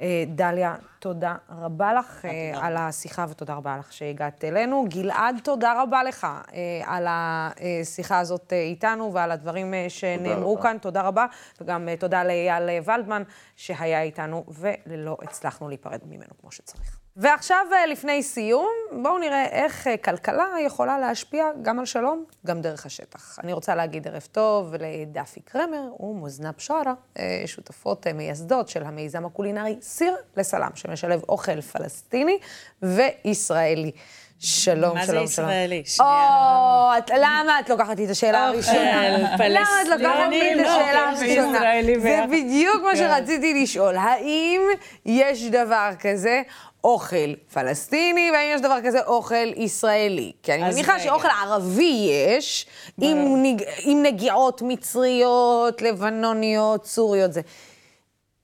אה, 0.00 0.24
דליה, 0.28 0.74
תודה 0.98 1.36
רבה 1.48 1.94
לך 1.94 2.24
אה, 2.24 2.52
על 2.66 2.76
השיחה 2.76 3.26
ותודה 3.28 3.54
רבה 3.54 3.76
לך 3.76 3.92
שהגעת 3.92 4.44
אלינו. 4.44 4.86
גלעד, 4.88 5.36
תודה 5.44 5.82
רבה 5.82 6.02
לך 6.02 6.24
אה, 6.24 6.82
על 6.84 7.06
השיחה 7.08 8.18
הזאת 8.18 8.52
איתנו 8.52 9.12
ועל 9.12 9.30
הדברים 9.30 9.74
שנאמרו 9.88 10.60
כאן. 10.60 10.76
תודה 10.80 11.02
רבה. 11.02 11.26
וגם 11.60 11.88
תודה 11.98 12.24
לאייל 12.24 12.82
ולדמן 12.84 13.22
שהיה 13.56 14.02
איתנו, 14.02 14.44
ולא 14.48 15.16
הצלחנו 15.22 15.68
להיפרד 15.68 16.00
ממנו 16.04 16.30
כמו 16.40 16.52
שצריך. 16.52 17.05
ועכשיו, 17.16 17.66
אה, 17.72 17.86
לפני 17.86 18.22
סיום, 18.22 18.74
בואו 19.02 19.18
נראה 19.18 19.44
איך 19.44 19.86
אה, 19.86 19.96
כלכלה 19.96 20.46
יכולה 20.66 20.98
להשפיע 20.98 21.46
גם 21.62 21.78
על 21.78 21.84
שלום, 21.84 22.24
גם 22.46 22.60
דרך 22.60 22.86
השטח. 22.86 23.38
אני 23.44 23.52
רוצה 23.52 23.74
להגיד 23.74 24.08
ערב 24.08 24.26
טוב 24.32 24.74
לדפי 24.74 25.40
קרמר 25.40 25.82
ומוזנה 26.00 26.50
בשארה, 26.58 26.94
אה, 27.18 27.42
שותפות 27.46 28.06
מייסדות 28.06 28.68
של 28.68 28.82
המיזם 28.82 29.26
הקולינרי 29.26 29.76
סיר 29.82 30.16
לסלם, 30.36 30.70
שמשלב 30.74 31.22
אוכל 31.28 31.60
פלסטיני 31.60 32.38
וישראלי. 32.82 33.92
שלום, 34.38 34.76
שלום, 34.78 34.82
שלום. 34.82 34.96
מה 34.96 35.06
זה 35.06 35.16
ישראלי? 35.16 35.82
שנייה. 35.84 36.10
או, 36.10 37.16
למה 37.18 37.60
את 37.60 37.70
לוקחת 37.70 37.96
לי 37.96 38.04
את 38.04 38.10
השאלה 38.10 38.46
הראשונה? 38.46 39.18
למה 39.48 39.82
את 39.82 39.88
לוקחת 39.88 40.28
לי 40.30 40.54
את 40.54 40.66
השאלה 40.66 41.08
הראשונה? 41.08 41.60
זה 42.00 42.24
בדיוק 42.30 42.82
מה. 42.82 42.96
שרציתי 42.96 43.62
לשאול. 43.62 43.96
האם 43.96 44.60
יש 45.06 45.44
דבר 45.44 45.90
כזה, 46.00 46.42
אוכל 46.86 47.34
פלסטיני, 47.52 48.30
והאם 48.32 48.50
יש 48.54 48.60
דבר 48.60 48.78
כזה 48.84 49.02
אוכל 49.02 49.52
ישראלי. 49.56 50.32
כי 50.42 50.54
אני 50.54 50.62
מניחה 50.62 51.00
שאוכל 51.00 51.28
ערבי 51.28 52.08
יש, 52.10 52.66
עם, 53.00 53.42
נג... 53.42 53.62
עם 53.84 54.02
נגיעות 54.02 54.62
מצריות, 54.62 55.82
לבנוניות, 55.82 56.86
סוריות, 56.86 57.32
זה. 57.32 57.40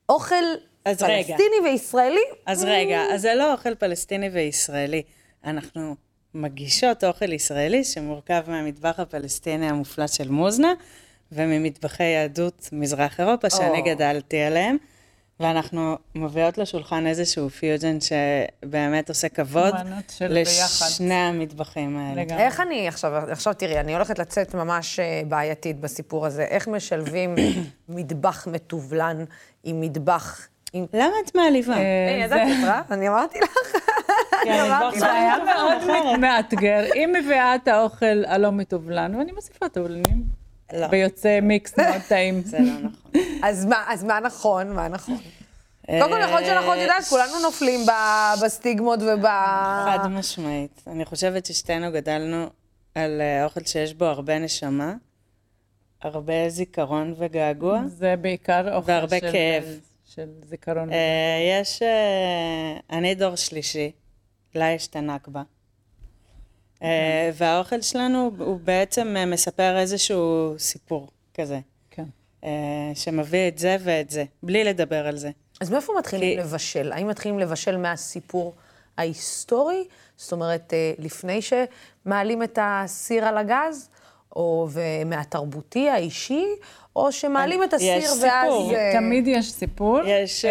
אוכל 0.08 0.44
פלסטיני 0.82 1.58
רגע. 1.60 1.68
וישראלי? 1.70 2.20
אז 2.46 2.64
רגע, 2.64 3.00
אז 3.12 3.20
זה 3.20 3.34
לא 3.34 3.52
אוכל 3.52 3.74
פלסטיני 3.74 4.28
וישראלי. 4.28 5.02
אנחנו 5.44 5.96
מגישות 6.34 7.04
אוכל 7.04 7.32
ישראלי 7.32 7.84
שמורכב 7.84 8.42
מהמטבח 8.46 9.00
הפלסטיני 9.00 9.68
המופלא 9.68 10.06
של 10.06 10.30
מוזנה, 10.30 10.72
וממטבחי 11.32 12.04
יהדות 12.04 12.68
מזרח 12.72 13.20
אירופה, 13.20 13.50
שאני 13.50 13.78
אה, 13.78 13.84
גדלתי 13.84 14.40
עליהם. 14.40 14.76
ואנחנו 15.40 15.96
מביאות 16.14 16.58
לשולחן 16.58 17.06
איזשהו 17.06 17.50
פיוז'ן 17.50 17.98
שבאמת 18.00 19.08
עושה 19.08 19.28
כבוד 19.28 19.74
לשני 20.20 21.14
המטבחים 21.14 21.98
האלה. 21.98 22.22
לגמרי. 22.22 22.42
איך 22.42 22.60
אני 22.60 22.88
עכשיו, 22.88 23.12
עכשיו 23.30 23.54
תראי, 23.54 23.80
אני 23.80 23.94
הולכת 23.94 24.18
לצאת 24.18 24.54
ממש 24.54 25.00
אה, 25.00 25.22
בעייתית 25.28 25.80
בסיפור 25.80 26.26
הזה. 26.26 26.42
איך 26.42 26.68
משלבים 26.68 27.34
מטבח 27.88 28.48
מתובלן 28.50 29.24
עם 29.64 29.80
מטבח... 29.80 30.48
עם... 30.72 30.86
למה 30.92 31.14
את 31.24 31.34
מעליבה? 31.34 31.74
אה, 31.74 32.14
אני 32.14 32.22
ידעתי 32.22 32.52
אותך, 32.52 32.92
אני 32.92 33.08
אמרתי 33.08 33.38
לך. 33.40 33.50
זה 34.98 35.12
היה 35.12 35.34
מאוד 35.46 36.18
מאתגר. 36.18 36.84
היא 36.94 37.06
מביאה 37.06 37.54
את 37.54 37.68
האוכל 37.68 38.24
הלא 38.26 38.52
מתובלן, 38.52 39.14
ואני 39.14 39.32
מוסיפה 39.32 39.68
תובלנים. 39.68 40.41
לא. 40.72 40.86
ויוצא 40.90 41.40
מיקס 41.42 41.78
מאוד 41.78 42.02
טעים. 42.08 42.42
זה 42.50 42.58
לא 42.58 42.64
נכון. 42.64 42.90
אז 43.42 44.04
מה 44.04 44.20
נכון? 44.20 44.72
מה 44.72 44.88
נכון? 44.88 45.18
קודם 45.86 46.10
כל, 46.10 46.18
להיות 46.18 46.44
שאנחנו, 46.46 46.74
את 46.74 46.78
יודעת, 46.78 47.04
כולנו 47.04 47.40
נופלים 47.42 47.80
בסטיגמות 48.42 49.00
וב... 49.02 49.26
חד 49.84 50.06
משמעית. 50.10 50.82
אני 50.86 51.04
חושבת 51.04 51.46
ששתינו 51.46 51.92
גדלנו 51.92 52.46
על 52.94 53.20
אה, 53.20 53.44
אוכל 53.44 53.60
שיש 53.64 53.94
בו 53.94 54.04
הרבה 54.04 54.38
נשמה, 54.38 54.94
הרבה 56.02 56.48
זיכרון 56.48 57.14
וגעגוע. 57.18 57.82
זה 57.86 58.14
בעיקר 58.20 58.76
אוכל 58.76 58.92
והרבה 58.92 59.18
של... 59.20 59.32
כאב. 59.32 59.64
של 60.04 60.28
זיכרון. 60.48 60.90
Uh, 60.90 60.94
יש... 61.50 61.82
אני 62.90 63.14
דור 63.14 63.36
שלישי, 63.36 63.92
לה 64.54 64.70
יש 64.70 64.86
את 64.86 64.96
הנכבה. 64.96 65.42
אה, 66.82 67.30
והאוכל 67.34 67.80
שלנו 67.80 68.30
הוא 68.38 68.60
בעצם 68.64 69.16
אה, 69.16 69.26
מספר 69.26 69.78
איזשהו 69.78 70.54
סיפור 70.58 71.08
כזה. 71.34 71.60
כן. 71.90 72.04
אה, 72.44 72.90
שמביא 72.94 73.48
את 73.48 73.58
זה 73.58 73.76
ואת 73.80 74.10
זה, 74.10 74.24
בלי 74.42 74.64
לדבר 74.64 75.06
על 75.06 75.16
זה. 75.16 75.30
אז 75.60 75.70
מאיפה 75.70 75.92
מתחילים 75.98 76.30
כי... 76.30 76.36
לבשל? 76.36 76.92
האם 76.92 77.08
מתחילים 77.08 77.38
לבשל 77.38 77.76
מהסיפור 77.76 78.54
ההיסטורי? 78.96 79.84
זאת 80.16 80.32
אומרת, 80.32 80.72
לפני 80.98 81.40
שמעלים 81.42 82.42
את 82.42 82.58
הסיר 82.62 83.24
על 83.24 83.38
הגז? 83.38 83.88
או 84.36 84.68
מהתרבותי, 85.06 85.88
האישי? 85.88 86.46
או 86.96 87.12
שמעלים 87.12 87.64
את 87.64 87.72
הסיר 87.72 87.94
ואז... 87.94 88.02
יש 88.02 88.10
סיפור. 88.10 88.72
תמיד 88.92 89.28
יש 89.28 89.52
סיפור. 89.52 90.00
יש... 90.06 90.44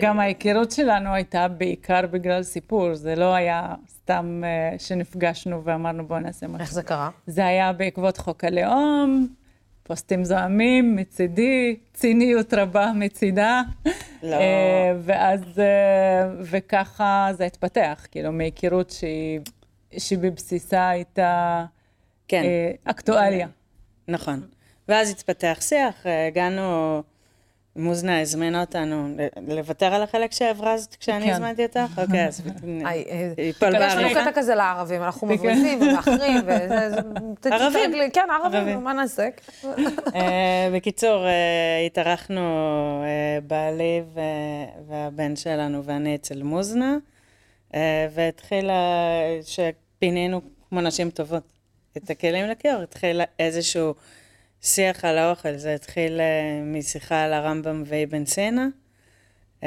גם 0.00 0.20
ההיכרות 0.20 0.70
שלנו 0.70 1.14
הייתה 1.14 1.48
בעיקר 1.48 2.06
בגלל 2.10 2.42
סיפור, 2.42 2.94
זה 2.94 3.14
לא 3.14 3.34
היה 3.34 3.74
סתם 3.88 4.42
שנפגשנו 4.78 5.64
ואמרנו 5.64 6.06
בואו 6.06 6.20
נעשה 6.20 6.46
משהו. 6.46 6.60
איך 6.60 6.72
זה 6.72 6.82
קרה? 6.82 7.10
זה 7.26 7.46
היה 7.46 7.72
בעקבות 7.72 8.16
חוק 8.16 8.44
הלאום, 8.44 9.28
פוסטים 9.82 10.24
זועמים 10.24 10.96
מצידי, 10.96 11.76
ציניות 11.94 12.54
רבה 12.54 12.92
מצידה. 12.94 13.62
לא. 14.22 14.36
ואז, 15.02 15.40
וככה 16.40 17.28
זה 17.32 17.44
התפתח, 17.44 18.06
כאילו, 18.10 18.32
מהיכרות 18.32 18.90
שהיא, 18.90 19.40
שבבסיסה 19.98 20.88
הייתה 20.88 21.64
כן. 22.28 22.42
אקטואליה. 22.84 23.46
נכון. 24.08 24.40
ואז 24.88 25.10
התפתח 25.10 25.58
שיח, 25.60 26.06
הגענו... 26.28 27.02
מוזנה 27.78 28.20
הזמינה 28.20 28.60
אותנו 28.60 29.08
לוותר 29.48 29.94
על 29.94 30.02
החלק 30.02 30.32
שהברזת 30.32 30.94
כשאני 30.94 31.24
כן. 31.24 31.32
הזמנתי 31.32 31.62
אותך? 31.62 31.98
אוקיי, 32.02 32.26
אז 32.26 32.42
ייפול 33.38 33.72
בעריכה. 33.72 33.86
יש 33.86 34.16
לנו 34.16 34.20
קטע 34.20 34.32
כזה 34.32 34.54
לערבים, 34.54 35.02
אנחנו 35.02 35.26
מבריזים 35.26 35.82
ומאחרים, 35.82 36.36
ערבים. 37.52 38.10
כן, 38.12 38.26
ערבים, 38.30 38.84
מה 38.84 38.92
נעשה? 38.92 39.28
אה, 40.14 40.68
בקיצור, 40.74 41.26
אה, 41.26 41.86
התארחנו 41.86 42.40
אה, 43.04 43.40
בעלי 43.46 44.02
והבן 44.88 45.36
שלנו 45.36 45.84
ואני 45.84 46.14
אצל 46.14 46.42
מוזנה, 46.42 46.96
והתחילה, 48.14 48.74
שפינינו 49.42 50.40
כמו 50.68 50.80
נשים 50.80 51.10
טובות 51.10 51.42
את 51.96 52.10
הכלים 52.10 52.46
לכיור, 52.46 52.82
התחיל 52.82 53.20
איזשהו... 53.38 53.94
שיח 54.62 55.04
על 55.04 55.18
האוכל, 55.18 55.56
זה 55.56 55.74
התחיל 55.74 56.20
uh, 56.20 56.64
משיחה 56.64 57.24
על 57.24 57.32
הרמב"ם 57.32 57.82
ואבן 57.86 58.26
סנה, 58.26 58.68
uh, 59.60 59.64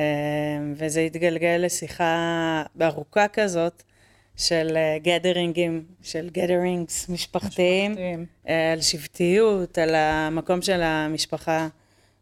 וזה 0.75 0.99
התגלגל 0.99 1.61
לשיחה 1.63 2.63
ארוכה 2.81 3.27
כזאת 3.27 3.83
של 4.37 4.77
גדרינגים, 5.01 5.85
uh, 5.87 6.07
של 6.07 6.29
גדרינגס 6.29 7.09
משפחתיים, 7.09 7.91
משפחתיים. 7.91 8.25
על 8.73 8.81
שבטיות, 8.81 9.77
על 9.77 9.95
המקום 9.95 10.61
של 10.61 10.81
המשפחה 10.81 11.67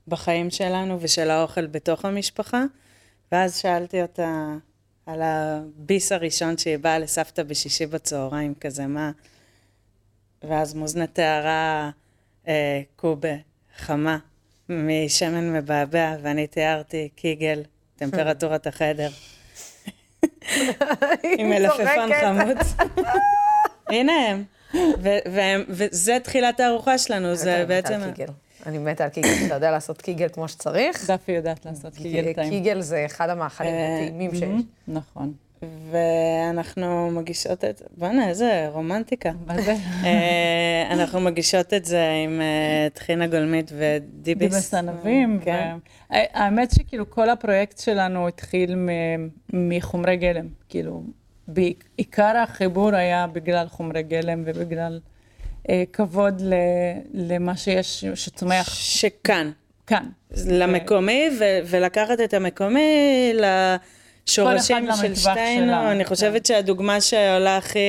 בחיים 0.08 0.50
שלנו 0.50 0.98
ושל 1.02 1.30
האוכל 1.30 1.68
בתוך 1.68 2.06
המשפחה, 2.06 2.64
ואז 3.32 3.58
שאלתי 3.58 4.02
אותה 4.02 4.56
על 5.06 5.22
הביס 5.22 6.12
הראשון 6.12 6.58
שהיא 6.58 6.78
באה 6.78 7.00
לסבתא 7.00 7.44
בשישי 7.44 7.86
בצהריים, 7.86 8.54
כזה, 8.60 8.88
מה... 8.88 9.12
ואז 10.44 10.74
מוזנה 10.74 11.08
תיארה 11.08 11.90
אה, 12.50 12.82
קובה 12.96 13.36
חמה 13.78 14.18
משמן 14.70 15.54
מבעבע, 15.54 16.16
ואני 16.22 16.48
תיארתי 16.48 17.10
קיגל, 17.16 17.64
טמפרטורת 17.96 18.68
החדר. 18.68 19.10
עם 21.38 21.50
מלפפון 21.50 22.10
חמוץ. 22.22 22.74
הנה 23.94 24.14
הם. 24.14 24.44
וזה 25.68 26.18
תחילת 26.24 26.60
הארוחה 26.60 26.98
שלנו, 26.98 27.36
זה 27.36 27.66
בעצם... 27.68 28.02
אני 28.66 28.78
מתה 28.78 29.04
על 29.04 29.10
קיגל, 29.10 29.30
אתה 29.46 29.56
יודע 29.56 29.72
לעשות 29.72 30.02
קיגל 30.02 30.28
כמו 30.30 30.48
שצריך? 30.48 31.10
דפי 31.12 31.32
יודעת 31.32 31.66
לעשות 31.66 31.96
קיגל 31.96 32.34
טעים. 32.34 32.50
קיגל 32.50 32.82
זה 32.82 33.06
אחד 33.06 33.30
המאכלים 33.30 33.74
אה, 33.74 33.96
הטעימים 33.96 34.36
שיש. 34.36 34.64
נכון. 34.88 35.34
ואנחנו 35.92 37.12
מגישות 37.12 37.66
את 37.66 37.78
זה, 37.78 37.86
בואנה, 37.98 38.30
איזה 38.30 38.68
רומנטיקה. 38.72 39.32
מה 39.46 39.62
זה? 39.62 39.76
אה, 40.04 40.88
אנחנו 40.92 41.20
מגישות 41.20 41.74
את 41.74 41.86
זה 41.86 42.04
עם 42.26 42.42
אה, 42.42 42.88
טחינה 42.94 43.28
גולמית 43.28 43.72
ודיביס. 43.78 44.52
דיבס 44.54 44.74
ענבים. 44.74 45.40
כן. 45.44 45.76
ו- 46.12 46.14
האמת 46.34 46.72
שכאילו 46.72 47.10
כל 47.10 47.30
הפרויקט 47.30 47.80
שלנו 47.80 48.28
התחיל 48.28 48.76
מחומרי 49.54 50.18
גלם. 50.18 50.48
כאילו, 50.70 51.04
בעיקר 51.48 52.38
החיבור 52.44 52.96
היה 52.96 53.28
בגלל 53.28 53.68
חומרי 53.68 54.04
גלם 54.04 54.44
ובגלל 54.46 55.00
אה, 55.70 55.84
כבוד 55.94 56.42
ל- 56.42 56.54
למה 57.14 57.58
שיש, 57.58 58.06
שצומח 58.06 58.74
שכאן, 58.74 59.52
כאן. 59.88 60.06
למקומי, 60.48 61.30
ו- 61.40 61.60
ולקחת 61.66 62.20
את 62.24 62.34
המקומי 62.34 62.90
לשורשים 63.34 63.99
אחד 64.38 64.58
של 65.02 65.16
שתינו. 65.16 65.66
שלה, 65.68 65.92
אני 65.92 66.04
כן. 66.04 66.10
חושבת 66.10 66.46
שהדוגמה 66.46 67.02
שעולה 67.02 67.58
הכי... 67.58 67.80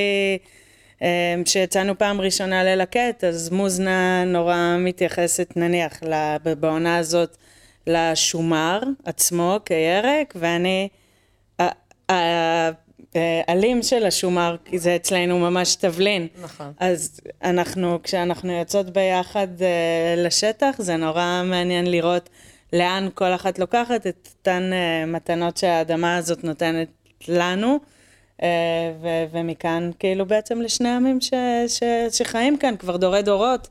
אה, 1.03 1.35
שיצאנו 1.47 1.99
פעם 1.99 2.21
ראשונה 2.21 2.65
ללקט, 2.65 3.25
אז 3.25 3.51
מוזנה 3.51 4.25
נורא 4.25 4.77
מתייחסת 4.79 5.53
נניח 5.57 6.03
ל- 6.03 6.37
בעונה 6.61 6.97
הזאת 6.97 7.37
לשומר 7.87 8.81
עצמו 9.05 9.59
כירק, 9.65 10.35
ואני, 10.37 10.89
העלים 13.49 13.83
של 13.83 14.07
השומר, 14.07 14.57
זה 14.77 14.97
אצלנו 14.97 15.39
ממש 15.39 15.75
תבלין. 15.75 16.27
נכון. 16.43 16.73
אז 16.81 17.21
אנחנו, 17.45 17.99
כשאנחנו 18.03 18.53
יוצאות 18.53 18.91
ביחד 18.91 19.49
אה, 19.63 20.15
לשטח, 20.17 20.75
זה 20.79 20.97
נורא 20.97 21.43
מעניין 21.45 21.91
לראות 21.91 22.29
לאן 22.73 23.09
כל 23.15 23.35
אחת 23.35 23.59
לוקחת 23.59 24.07
את 24.07 24.29
אותן 24.39 24.71
אה, 24.73 25.07
מתנות 25.07 25.57
שהאדמה 25.57 26.17
הזאת 26.17 26.45
נותנת 26.45 26.89
לנו, 27.29 27.79
אה, 28.43 28.49
ו- 29.03 29.25
ומכאן 29.33 29.91
כאילו 29.99 30.27
בעצם 30.27 30.61
לשני 30.61 30.89
עמים 30.89 31.21
ש- 31.21 31.35
ש- 31.69 31.83
שחיים 32.19 32.57
כאן 32.57 32.77
כבר 32.77 32.97
דורי 32.97 33.23
דורות. 33.23 33.69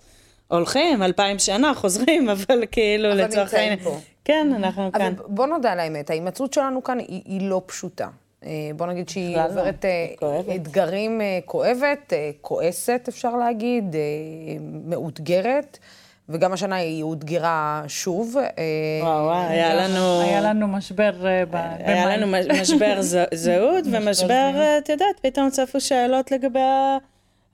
הולכים, 0.48 1.04
אלפיים 1.04 1.40
שנה, 1.40 1.74
חוזרים, 1.76 2.30
אבל 2.34 2.64
כאילו 2.72 3.12
אבל 3.12 3.22
לצורך 3.24 3.40
נמצאים 3.54 3.62
העניין. 3.62 3.80
פה. 3.80 3.98
כן, 4.26 4.48
אנחנו 4.56 4.92
כאן. 4.92 5.02
אבל 5.02 5.24
בוא 5.28 5.46
נודה 5.46 5.72
על 5.72 5.80
האמת, 5.80 6.10
ההימצאות 6.10 6.54
שלנו 6.54 6.84
כאן 6.84 7.00
היא, 7.00 7.22
היא 7.26 7.50
לא 7.50 7.62
פשוטה. 7.66 8.08
אה, 8.46 8.50
בוא 8.76 8.86
נגיד 8.86 9.10
שהיא 9.10 9.38
לא, 9.38 9.46
עוברת 9.46 9.86
כואבת. 10.20 10.56
אתגרים 10.56 11.22
כואבת, 11.46 12.14
כועסת 12.42 13.06
אפשר 13.10 13.36
להגיד, 13.36 13.96
מאותגרת, 14.86 15.78
וגם 16.30 16.54
השנה 16.54 16.76
היא 16.76 17.04
אותגרה 17.04 17.84
שוב. 17.88 18.36
אה, 18.38 18.44
וואו, 19.02 19.26
וואו, 19.26 19.48
היה 19.50 19.74
לנו... 19.76 20.22
היה 20.22 20.42
לנו 20.42 20.68
משבר 20.68 21.28
אה, 21.28 21.44
ב- 21.46 21.56
היה. 21.86 22.18
לנו 22.18 22.28
מש- 22.28 22.62
משבר 22.62 23.00
זהות, 23.34 23.86
ומשבר, 23.92 24.52
אה, 24.56 24.78
את 24.78 24.90
יודעת, 24.90 25.20
פתאום 25.22 25.50
צפו 25.50 25.82
שאלות 25.82 26.32
לגבי 26.32 26.60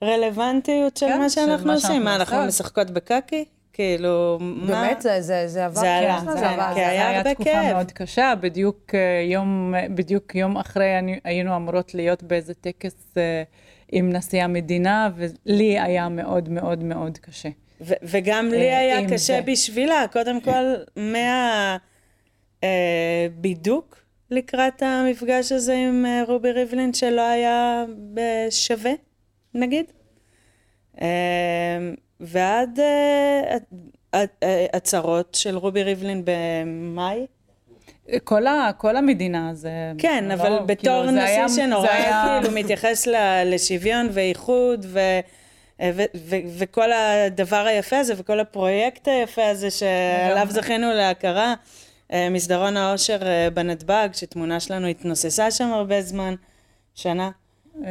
הרלוונטיות 0.02 0.96
של 0.96 1.06
כן, 1.06 1.18
מה 1.18 1.30
שאנחנו 1.30 1.72
עושים. 1.72 2.04
מה, 2.04 2.14
אנחנו. 2.16 2.44
משחקות 2.46 2.90
בקקי? 2.90 3.44
כאילו, 3.72 4.38
מה... 4.40 4.66
באמת, 4.66 5.00
זה, 5.02 5.22
זה, 5.22 5.48
זה 5.48 5.64
עבר, 5.64 5.80
זה 5.80 5.94
עלה, 5.96 6.20
זה 6.36 6.50
עלה, 6.50 6.70
כי 6.74 6.80
היה. 6.80 7.16
הרבה 7.16 7.34
תקופה 7.34 7.50
כאב. 7.50 7.72
מאוד 7.74 7.92
קשה, 7.92 8.32
בדיוק 8.40 8.94
אה, 8.94 9.00
יום, 9.32 9.74
בדיוק 9.94 10.34
יום 10.34 10.56
אחרי 10.56 10.90
היינו 11.24 11.56
אמורות 11.56 11.94
להיות 11.94 12.22
באיזה 12.22 12.54
טקס 12.54 12.94
אה, 13.16 13.42
עם 13.92 14.12
נשיא 14.12 14.44
המדינה, 14.44 15.10
ולי 15.16 15.80
היה 15.80 16.08
מאוד 16.08 16.48
מאוד 16.48 16.82
מאוד 16.82 17.18
קשה. 17.18 17.48
ו- 17.80 17.94
וגם 18.02 18.48
לי 18.48 18.70
אה, 18.70 18.78
היה 18.78 19.04
קשה 19.08 19.16
זה. 19.16 19.40
בשבילה, 19.44 20.04
קודם 20.12 20.40
כל, 20.40 20.74
מהבידוק 22.62 23.96
לקראת 24.30 24.82
המפגש 24.82 25.52
הזה 25.52 25.74
עם 25.74 26.06
אה, 26.06 26.22
רובי 26.26 26.52
ריבלין, 26.52 26.94
שלא 26.94 27.20
היה 27.22 27.84
שווה, 28.50 28.92
נגיד. 29.54 29.86
אה, 31.00 31.06
ועד 32.20 32.80
אה, 32.80 33.56
הצהרות 34.72 35.34
של 35.34 35.56
רובי 35.56 35.82
ריבלין 35.82 36.22
במאי. 36.24 37.26
כל, 38.24 38.46
ה, 38.46 38.70
כל 38.78 38.96
המדינה 38.96 39.50
זה... 39.54 39.70
כן, 39.98 40.24
לא, 40.28 40.34
אבל 40.34 40.58
בתור 40.66 41.02
כאילו, 41.02 41.12
זה 41.12 41.24
היה- 41.24 41.44
נשיא 41.44 41.64
שנורא 41.64 41.88
היה- 41.90 42.38
כאילו 42.42 42.54
מתייחס 42.54 43.06
ל- 43.06 43.42
לשוויון 43.54 44.08
ואיחוד 44.12 44.86
ו... 44.88 45.00
ו- 45.82 46.02
ו- 46.14 46.36
וכל 46.58 46.92
הדבר 46.92 47.66
היפה 47.66 47.98
הזה 47.98 48.14
וכל 48.16 48.40
הפרויקט 48.40 49.08
היפה 49.08 49.48
הזה 49.48 49.70
שעליו 49.70 50.46
זכינו 50.50 50.92
להכרה, 50.92 51.54
אה, 52.12 52.28
מסדרון 52.30 52.76
האושר 52.76 53.18
אה, 53.22 53.50
בנתב"ג, 53.50 54.08
שתמונה 54.12 54.60
שלנו 54.60 54.86
התנוססה 54.86 55.50
שם 55.50 55.72
הרבה 55.72 56.02
זמן, 56.02 56.34
שנה. 56.94 57.30
אה, 57.84 57.90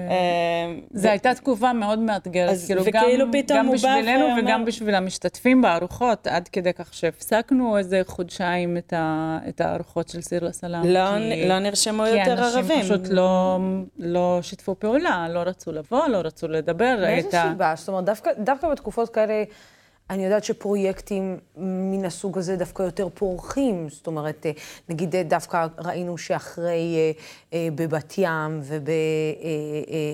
זו 0.93 1.09
הייתה 1.09 1.33
תקופה 1.35 1.73
מאוד 1.73 1.99
מאתגרת, 1.99 2.49
אז- 2.49 2.67
כאילו 2.67 2.83
גם, 2.91 3.05
גם 3.47 3.71
בשבילנו 3.71 4.25
ואומר- 4.25 4.41
וגם 4.43 4.65
בשביל 4.65 4.95
המשתתפים 4.95 5.61
בארוחות, 5.61 6.27
עד 6.27 6.47
כדי 6.47 6.73
כך 6.73 6.93
שהפסקנו 6.93 7.77
איזה 7.77 8.01
חודשיים 8.05 8.77
את, 8.77 8.93
ה, 8.93 9.37
את 9.49 9.61
הארוחות 9.61 10.09
של 10.09 10.21
סיר 10.21 10.43
לסלאם. 10.43 10.83
לא, 10.85 10.99
כי, 11.17 11.47
לא 11.47 11.59
נרשמו 11.59 12.03
כי 12.03 12.09
יותר 12.09 12.31
אנשים 12.33 12.45
ערבים. 12.57 12.81
פשוט 12.81 13.01
לא, 13.09 13.57
לא 13.99 14.39
שיתפו 14.41 14.75
פעולה, 14.79 15.27
לא 15.29 15.39
רצו 15.39 15.71
לבוא, 15.71 16.07
לא 16.07 16.17
רצו 16.17 16.47
לדבר. 16.47 16.95
מאיזה 16.99 17.05
הייתה- 17.07 17.47
סיבה? 17.51 17.73
זאת 17.77 17.87
אומרת, 17.87 18.05
דווקא, 18.05 18.31
דווקא 18.39 18.67
בתקופות 18.69 19.09
כאלה, 19.09 19.43
אני 20.09 20.23
יודעת 20.23 20.43
שפרויקטים 20.43 21.37
מן 21.57 22.05
הסוג 22.05 22.37
הזה 22.37 22.55
דווקא 22.55 22.83
יותר 22.83 23.07
פורחים. 23.13 23.89
זאת 23.89 24.07
אומרת, 24.07 24.45
אה, 24.45 24.51
נגיד 24.89 25.15
אה, 25.15 25.23
דווקא 25.23 25.67
ראינו 25.77 26.17
שאחרי, 26.17 27.13
אה, 27.53 27.67
בבת 27.75 28.13
ים 28.17 28.61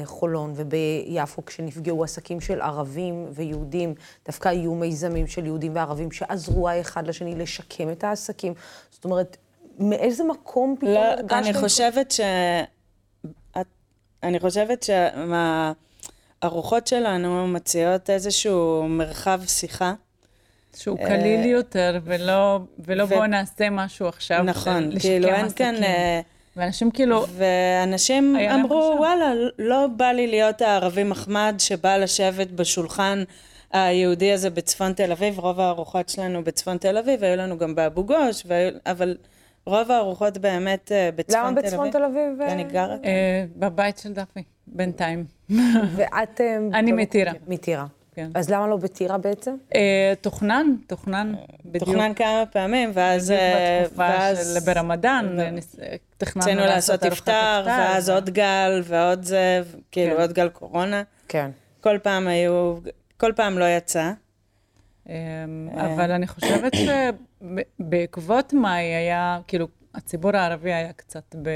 ובחולון 0.03 0.53
וביפו, 0.55 1.45
כשנפגעו 1.45 2.03
עסקים 2.03 2.41
של 2.41 2.61
ערבים 2.61 3.25
ויהודים, 3.31 3.93
דווקא 4.25 4.49
היו 4.49 4.75
מיזמים 4.75 5.27
של 5.27 5.45
יהודים 5.45 5.75
וערבים 5.75 6.11
שעזרו 6.11 6.69
האחד 6.69 7.07
לשני 7.07 7.35
לשקם 7.35 7.89
את 7.91 8.03
העסקים. 8.03 8.53
זאת 8.91 9.05
אומרת, 9.05 9.37
מאיזה 9.79 10.23
מקום 10.23 10.75
פתאום 10.79 10.93
לא. 10.93 11.37
אני 11.37 11.53
חושבת 11.53 12.11
ש... 12.11 12.19
את- 13.61 13.67
אני 14.23 14.39
חושבת 14.39 14.83
שהארוחות 16.45 16.87
שלנו 16.87 17.47
מציעות 17.47 18.09
איזשהו 18.09 18.85
מרחב 18.89 19.41
שיחה. 19.47 19.93
שהוא 20.77 20.97
קליל 20.97 21.45
יותר, 21.45 21.99
ולא, 22.03 22.59
ולא 22.79 23.03
ו- 23.03 23.07
בואו 23.07 23.25
נעשה 23.27 23.69
משהו 23.69 24.07
עכשיו. 24.07 24.43
נכון, 24.43 24.99
כאילו 24.99 25.27
אין. 25.29 25.49
כאן... 25.55 25.75
אה, 25.83 26.21
ואנשים 26.57 26.91
כאילו, 26.91 27.25
ואנשים 27.37 28.35
אמרו. 28.53 28.95
וואלה, 28.97 29.31
לא 29.59 29.87
בא 29.97 30.05
לי 30.11 30.27
להיות 30.27 30.61
הערבי 30.61 31.03
מחמד 31.03 31.55
שבא 31.57 31.97
לשבת 31.97 32.47
בשולחן 32.47 33.23
היהודי 33.71 34.31
הזה 34.31 34.49
בצפון 34.49 34.93
תל 34.93 35.11
אביב, 35.11 35.39
רוב 35.39 35.59
הארוחות 35.59 36.09
שלנו 36.09 36.43
בצפון 36.43 36.77
תל 36.77 36.97
אביב, 36.97 37.23
היו 37.23 37.35
לנו 37.35 37.57
גם 37.57 37.75
באבו 37.75 38.03
גוש, 38.05 38.43
והיו- 38.45 38.77
אבל 38.85 39.17
רוב 39.65 39.91
הארוחות 39.91 40.37
באמת 40.37 40.91
אה, 40.91 41.09
בצפון 41.15 41.33
תל 41.41 41.47
אביב. 41.47 41.57
למה 41.57 41.67
בצפון 41.67 41.91
תל 41.91 42.03
אביב? 42.03 42.41
אני 42.41 42.63
גרה 42.63 42.97
כאן. 42.97 43.05
אה, 43.05 43.45
בבית 43.55 43.97
של 43.97 44.13
דפי, 44.13 44.43
בינתיים. 44.67 45.25
ואת... 45.95 46.41
אה, 46.41 46.57
אני 46.73 46.91
לא- 46.91 46.97
מטירה. 46.97 47.31
מטירה. 47.47 47.85
כן. 48.15 48.29
אז 48.33 48.49
למה 48.49 48.67
לא 48.67 48.77
בטירה 48.77 49.17
בעצם? 49.17 49.55
אה, 49.75 50.13
תוכנן, 50.21 50.75
תוכנן, 50.87 51.33
בדיוק. 51.65 51.83
תוכנן 51.83 52.13
כמה 52.13 52.43
פעמים, 52.51 52.91
ואז... 52.93 53.31
בדיוק 53.31 53.41
אה, 53.41 53.81
בתקופה 53.83 54.01
ואז 54.01 54.59
של 54.65 54.73
ברמדאן, 54.73 55.37
תכננו 56.17 56.61
לעשות 56.61 57.03
iftar, 57.03 57.29
ואז 57.65 58.09
עוד 58.09 58.29
גל, 58.29 58.81
ועוד 58.83 59.23
זה, 59.23 59.61
כאילו 59.91 60.15
כן. 60.15 60.21
עוד 60.21 60.33
גל 60.33 60.49
קורונה. 60.49 61.03
כן. 61.27 61.51
כל 61.81 61.97
פעם 62.03 62.27
היו, 62.27 62.75
כל 63.17 63.31
פעם 63.35 63.59
לא 63.59 63.65
יצא. 63.65 64.11
אמ, 65.09 65.13
אבל 65.75 66.11
אני 66.11 66.27
חושבת 66.27 66.73
שבעקבות 67.79 68.53
מאי 68.53 68.83
היה, 68.83 69.39
כאילו, 69.47 69.67
הציבור 69.95 70.35
הערבי 70.35 70.73
היה 70.73 70.93
קצת 70.93 71.35
ב... 71.41 71.49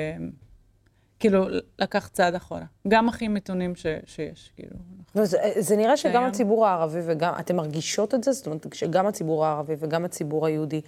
כאילו, 1.20 1.46
לקח 1.80 2.08
צעד 2.08 2.36
אחורה. 2.36 2.62
גם 2.88 3.10
הכי 3.10 3.28
מתונים 3.28 3.76
ש- 3.76 3.86
שיש, 4.06 4.52
כאילו. 4.56 4.76
לא, 5.16 5.26
זה, 5.26 5.38
זה 5.60 5.76
נראה 5.76 5.98
שגם 5.98 6.22
היה- 6.22 6.28
הציבור 6.28 6.68
הערבי 6.68 7.00
וגם, 7.06 7.34
אתם 7.40 7.56
מרגישות 7.56 8.14
את 8.14 8.24
זה? 8.24 8.32
זאת 8.32 8.46
אומרת, 8.48 8.66
שגם 8.74 9.08
הציבור 9.08 9.46
הערבי 9.46 9.74
וגם 9.80 10.06
הציבור 10.06 10.46
היהודי, 10.46 10.82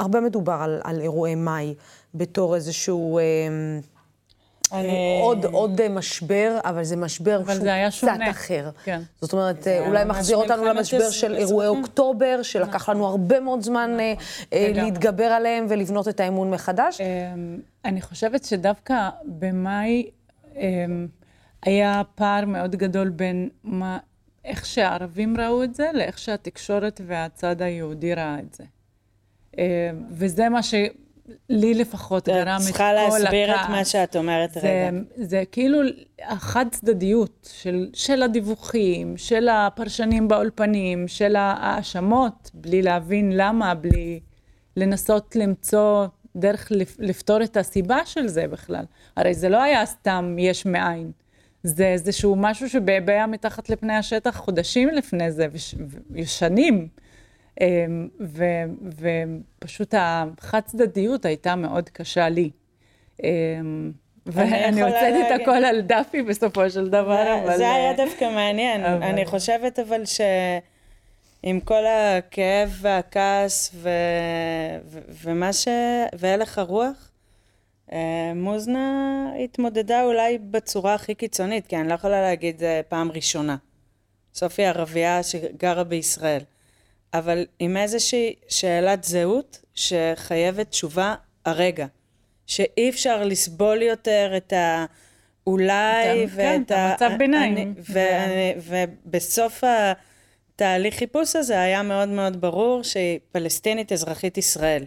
הרבה 0.00 0.20
מדובר 0.20 0.52
על, 0.60 0.80
על 0.84 1.00
אירועי 1.00 1.34
מאי 1.34 1.74
בתור 2.14 2.54
איזשהו 2.54 3.18
אה, 3.18 3.22
עוד, 5.20 5.44
עוד 5.44 5.80
אה, 5.80 5.88
משבר, 5.88 6.58
אבל 6.64 6.84
זה 6.84 6.96
משבר 6.96 7.36
אבל 7.36 7.54
שהוא 7.54 7.64
זה 7.64 7.74
היה 7.74 7.88
קצת 7.88 7.98
שונה. 7.98 8.30
אחר. 8.30 8.70
כן. 8.84 9.00
זאת 9.20 9.32
אומרת, 9.32 9.66
היה 9.66 9.86
אולי 9.86 10.04
מחזיר 10.04 10.36
אותנו 10.36 10.64
למשבר 10.64 10.98
אזרחים. 10.98 11.20
של 11.20 11.34
אירועי 11.34 11.68
אוקטובר, 11.68 12.40
שלקח 12.42 12.88
לנו 12.88 13.06
הרבה 13.06 13.40
מאוד 13.40 13.60
זמן 13.62 13.96
אה, 14.00 14.14
אה, 14.52 14.68
לגמרי. 14.68 14.90
להתגבר 14.90 15.24
עליהם 15.24 15.66
ולבנות 15.68 16.08
את 16.08 16.20
האמון 16.20 16.50
מחדש. 16.50 17.00
אמ, 17.00 17.58
אני 17.84 18.00
חושבת 18.00 18.44
שדווקא 18.44 19.08
במאי 19.24 20.10
אמ, 20.56 21.06
היה 21.62 22.02
פער 22.14 22.44
מאוד 22.44 22.76
גדול 22.76 23.08
בין 23.08 23.48
מה, 23.64 23.98
איך 24.44 24.66
שהערבים 24.66 25.40
ראו 25.40 25.62
את 25.64 25.74
זה, 25.74 25.90
לאיך 25.94 26.18
שהתקשורת 26.18 27.00
והצד 27.06 27.62
היהודי 27.62 28.14
ראה 28.14 28.38
את 28.38 28.54
זה. 28.54 28.64
אמ, 29.58 29.62
וזה 30.10 30.48
מה 30.48 30.62
ש... 30.62 30.74
לי 31.48 31.74
לפחות 31.74 32.28
גרם 32.28 32.38
את 32.38 32.44
כל 32.44 32.48
הכעס. 32.48 32.62
את 32.62 32.66
צריכה 32.66 32.92
להסביר 32.92 33.54
את 33.54 33.68
מה 33.68 33.84
שאת 33.84 34.16
אומרת 34.16 34.50
זה, 34.50 34.60
רגע. 34.60 34.98
זה 35.16 35.42
כאילו 35.52 35.78
החד 36.22 36.66
צדדיות 36.70 37.48
של, 37.52 37.90
של 37.94 38.22
הדיווחים, 38.22 39.16
של 39.16 39.48
הפרשנים 39.48 40.28
באולפנים, 40.28 41.08
של 41.08 41.36
ההאשמות, 41.36 42.50
בלי 42.54 42.82
להבין 42.82 43.32
למה, 43.32 43.74
בלי 43.74 44.20
לנסות 44.76 45.36
למצוא 45.36 46.06
דרך 46.36 46.72
לפתור 46.98 47.42
את 47.42 47.56
הסיבה 47.56 47.98
של 48.04 48.28
זה 48.28 48.48
בכלל. 48.48 48.84
הרי 49.16 49.34
זה 49.34 49.48
לא 49.48 49.62
היה 49.62 49.86
סתם 49.86 50.36
יש 50.38 50.66
מאין. 50.66 51.10
זה 51.62 51.86
איזשהו 51.86 52.36
משהו 52.36 52.68
שבעבע 52.68 53.26
מתחת 53.26 53.70
לפני 53.70 53.94
השטח 53.94 54.36
חודשים 54.36 54.88
לפני 54.88 55.32
זה, 55.32 55.46
ושנים. 56.10 56.88
אמ, 57.60 58.08
ופשוט 59.60 59.94
החד 59.98 60.60
צדדיות 60.60 61.24
הייתה 61.24 61.56
מאוד 61.56 61.88
קשה 61.88 62.28
לי. 62.28 62.50
אמ, 63.22 63.92
ואני 64.26 64.82
הוצאתי 64.82 65.22
את 65.26 65.40
הכל 65.40 65.64
על 65.64 65.80
דפי 65.80 66.22
בסופו 66.22 66.70
של 66.70 66.88
דבר, 66.88 67.42
אבל... 67.44 67.56
זה 67.56 67.74
היה 67.74 67.92
דווקא 67.96 68.24
מעניין. 68.24 68.84
אני 68.84 69.26
חושבת 69.26 69.78
אבל 69.78 70.02
שעם 70.04 71.60
כל 71.60 71.84
הכאב 71.86 72.78
והכעס 72.80 73.70
ו... 73.74 73.88
ומה 75.22 75.52
ש... 75.52 75.68
והלך 76.12 76.58
הרוח, 76.58 77.10
אה, 77.92 78.32
מוזנה 78.34 79.26
התמודדה 79.44 80.02
אולי 80.02 80.38
בצורה 80.38 80.94
הכי 80.94 81.14
קיצונית, 81.14 81.66
כי 81.66 81.76
אני 81.76 81.88
לא 81.88 81.94
יכולה 81.94 82.22
להגיד 82.22 82.58
זה 82.58 82.80
פעם 82.88 83.12
ראשונה. 83.12 83.56
סופי 84.34 84.64
ערבייה 84.64 85.22
שגרה 85.22 85.84
בישראל. 85.84 86.42
אבל 87.14 87.46
עם 87.58 87.76
איזושהי 87.76 88.34
שאלת 88.48 89.04
זהות 89.04 89.60
שחייבת 89.74 90.70
תשובה 90.70 91.14
הרגע. 91.44 91.86
שאי 92.46 92.90
אפשר 92.90 93.24
לסבול 93.24 93.82
יותר 93.82 94.32
את 94.36 94.52
האולי 95.46 96.26
ואת 96.28 96.68
כן, 96.68 96.74
ה... 96.74 96.90
המצב 96.90 97.10
ביניים. 97.18 97.74
ובסוף 98.56 99.64
התהליך 100.54 100.94
חיפוש 100.94 101.36
הזה 101.36 101.60
היה 101.60 101.82
מאוד 101.82 102.08
מאוד 102.08 102.40
ברור 102.40 102.82
שהיא 102.82 103.18
פלסטינית 103.32 103.92
אזרחית 103.92 104.38
ישראל. 104.38 104.84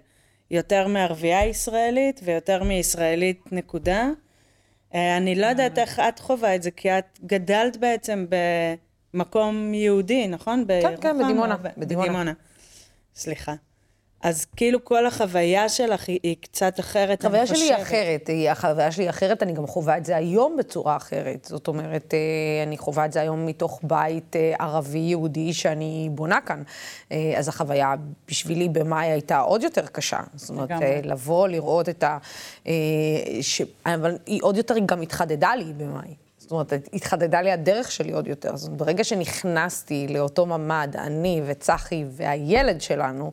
יותר 0.52 0.88
מערבייה 0.88 1.46
ישראלית 1.46 2.20
ויותר 2.24 2.64
מישראלית 2.64 3.52
נקודה. 3.52 4.10
אה, 4.96 5.18
אני 5.18 5.36
לא 5.36 5.46
יודעת 5.46 5.80
איך 5.80 6.00
את 6.00 6.20
חווה 6.20 6.56
את 6.56 6.64
זה, 6.64 6.72
כי 6.72 6.98
את 6.98 7.20
גדלת 7.26 7.78
בעצם 7.78 8.26
במקום 9.16 9.74
יהודי, 9.74 10.28
נכון? 10.28 10.66
כן, 10.68 10.96
כן, 11.02 11.18
בדימונה. 11.20 11.56
בדימונה. 11.78 12.34
סליחה. 13.16 13.54
אז 14.26 14.46
כאילו 14.56 14.86
כל 14.86 15.06
החוויה 15.06 15.70
שלך 15.70 16.08
היא, 16.08 16.20
היא 16.24 16.36
קצת 16.42 16.80
אחרת, 16.80 17.26
אני 17.26 17.42
חושבת. 17.42 17.56
החוויה 17.56 17.56
שלי 17.56 17.76
היא 17.76 17.84
אחרת, 17.84 18.28
היא, 18.28 18.50
החוויה 18.50 18.92
שלי 18.92 19.04
היא 19.04 19.10
אחרת, 19.10 19.44
אני 19.44 19.54
גם 19.54 19.68
חווה 19.68 19.98
את 19.98 20.06
זה 20.06 20.16
היום 20.16 20.58
בצורה 20.58 20.96
אחרת. 20.96 21.46
זאת 21.46 21.68
אומרת, 21.68 22.14
אה, 22.14 22.64
אני 22.64 22.78
חווה 22.78 23.06
את 23.06 23.14
זה 23.14 23.22
היום 23.22 23.46
מתוך 23.46 23.80
בית 23.84 24.36
אה, 24.36 24.54
ערבי-יהודי 24.60 25.54
שאני 25.54 26.10
בונה 26.12 26.42
כאן. 26.42 26.64
אה, 27.12 27.34
אז 27.38 27.48
החוויה 27.48 27.96
בשבילי 28.28 28.70
במאי 28.70 29.08
הייתה 29.08 29.40
עוד 29.40 29.64
יותר 29.64 29.86
קשה. 29.88 30.20
זאת 30.36 30.50
אומרת, 30.50 30.70
לגמרי. 30.70 31.02
לבוא, 31.04 31.48
לראות 31.48 31.90
את 31.90 32.04
ה... 32.04 32.18
ש... 33.42 33.62
אבל 33.86 34.18
היא 34.26 34.40
עוד 34.44 34.58
יותר 34.58 34.76
גם 34.86 35.02
התחדדה 35.02 35.56
לי 35.56 35.74
במאי. 35.78 36.25
זאת 36.46 36.52
אומרת, 36.52 36.74
התחדדה 36.94 37.42
לי 37.42 37.52
הדרך 37.52 37.92
שלי 37.92 38.12
עוד 38.12 38.28
יותר. 38.28 38.56
זאת 38.56 38.68
אומרת, 38.68 38.80
ברגע 38.80 39.04
שנכנסתי 39.04 40.08
לאותו 40.10 40.46
ממ"ד, 40.46 40.96
אני 40.96 41.42
וצחי 41.46 42.06
והילד 42.12 42.82
שלנו, 42.82 43.32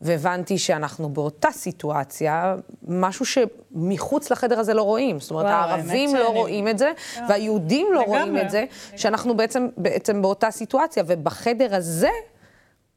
והבנתי 0.00 0.58
שאנחנו 0.58 1.08
באותה 1.08 1.48
סיטואציה, 1.52 2.56
משהו 2.88 3.26
שמחוץ 3.26 4.30
לחדר 4.30 4.58
הזה 4.58 4.74
לא 4.74 4.82
רואים. 4.82 5.20
זאת 5.20 5.30
אומרת, 5.30 5.44
וואו, 5.44 5.56
הערבים 5.56 6.16
לא 6.16 6.28
רואים 6.28 6.68
את 6.68 6.78
זה, 6.78 6.92
והיהודים 7.28 7.86
לא 7.92 8.02
רואים 8.02 8.38
את 8.38 8.50
זה, 8.50 8.64
שאנחנו 8.96 9.36
בעצם, 9.36 9.68
בעצם 9.76 10.22
באותה 10.22 10.50
סיטואציה, 10.50 11.04
ובחדר 11.06 11.74
הזה... 11.74 12.10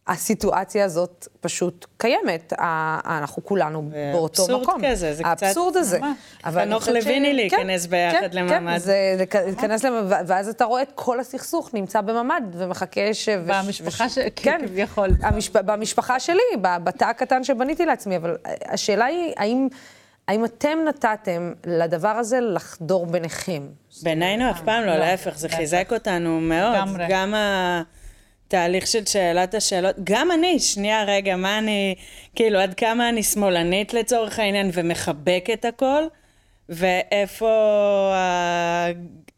הסיטואציה 0.07 0.85
הזאת 0.85 1.27
פשוט 1.41 1.85
קיימת, 1.97 2.53
אנחנו 3.05 3.45
כולנו 3.45 3.89
באותו 4.13 4.43
מקום. 4.43 4.55
אבסורד 4.59 4.91
כזה, 4.91 5.13
זה 5.13 5.23
קצת... 5.23 5.43
האבסורד 5.43 5.77
הזה. 5.77 5.99
חנוך 6.43 6.87
לויני 6.87 7.33
להיכנס 7.33 7.85
ביחד 7.85 8.31
כן, 8.31 8.37
לממ"ד. 8.37 8.71
כן, 8.71 8.77
זה 8.77 9.15
להיכנס 9.45 9.83
לממ"ד, 9.83 10.23
ואז 10.27 10.49
אתה 10.49 10.65
רואה 10.65 10.81
את 10.81 10.91
כל 10.95 11.19
הסכסוך 11.19 11.73
נמצא 11.73 12.01
בממ"ד 12.01 12.41
ומחכה 12.53 13.13
ש... 13.13 13.29
במשפחה 13.29 14.09
ש... 14.09 14.17
כן, 14.35 14.61
כביכול. 14.67 15.09
במשפחה 15.65 16.19
שלי, 16.19 16.57
בתא 16.61 17.05
הקטן 17.05 17.43
שבניתי 17.43 17.85
לעצמי, 17.85 18.17
אבל 18.17 18.37
השאלה 18.65 19.05
היא, 19.05 19.33
האם... 19.37 19.67
האם 20.27 20.45
אתם 20.45 20.77
נתתם 20.87 21.53
לדבר 21.65 22.09
הזה 22.09 22.39
לחדור 22.41 23.05
ביניכם? 23.05 23.67
בינינו 24.03 24.51
אף 24.51 24.61
פעם 24.61 24.83
לא, 24.83 24.93
לא 24.93 24.97
להפך, 24.97 25.37
זה 25.37 25.49
חיזק 25.49 25.89
אותנו 25.93 26.39
מאוד. 26.41 26.75
גם 27.09 27.33
ה... 27.33 27.81
תהליך 28.47 28.87
של 28.87 29.05
שאלת 29.05 29.53
השאלות, 29.53 29.95
גם 30.03 30.31
אני, 30.31 30.59
שנייה 30.59 31.03
רגע, 31.03 31.35
מה 31.35 31.57
אני, 31.57 31.95
כאילו 32.35 32.59
עד 32.59 32.73
כמה 32.73 33.09
אני 33.09 33.23
שמאלנית 33.23 33.93
לצורך 33.93 34.39
העניין 34.39 34.69
ומחבקת 34.73 35.65
הכל, 35.65 36.03
ואיפה 36.69 37.51
ה... 38.13 38.87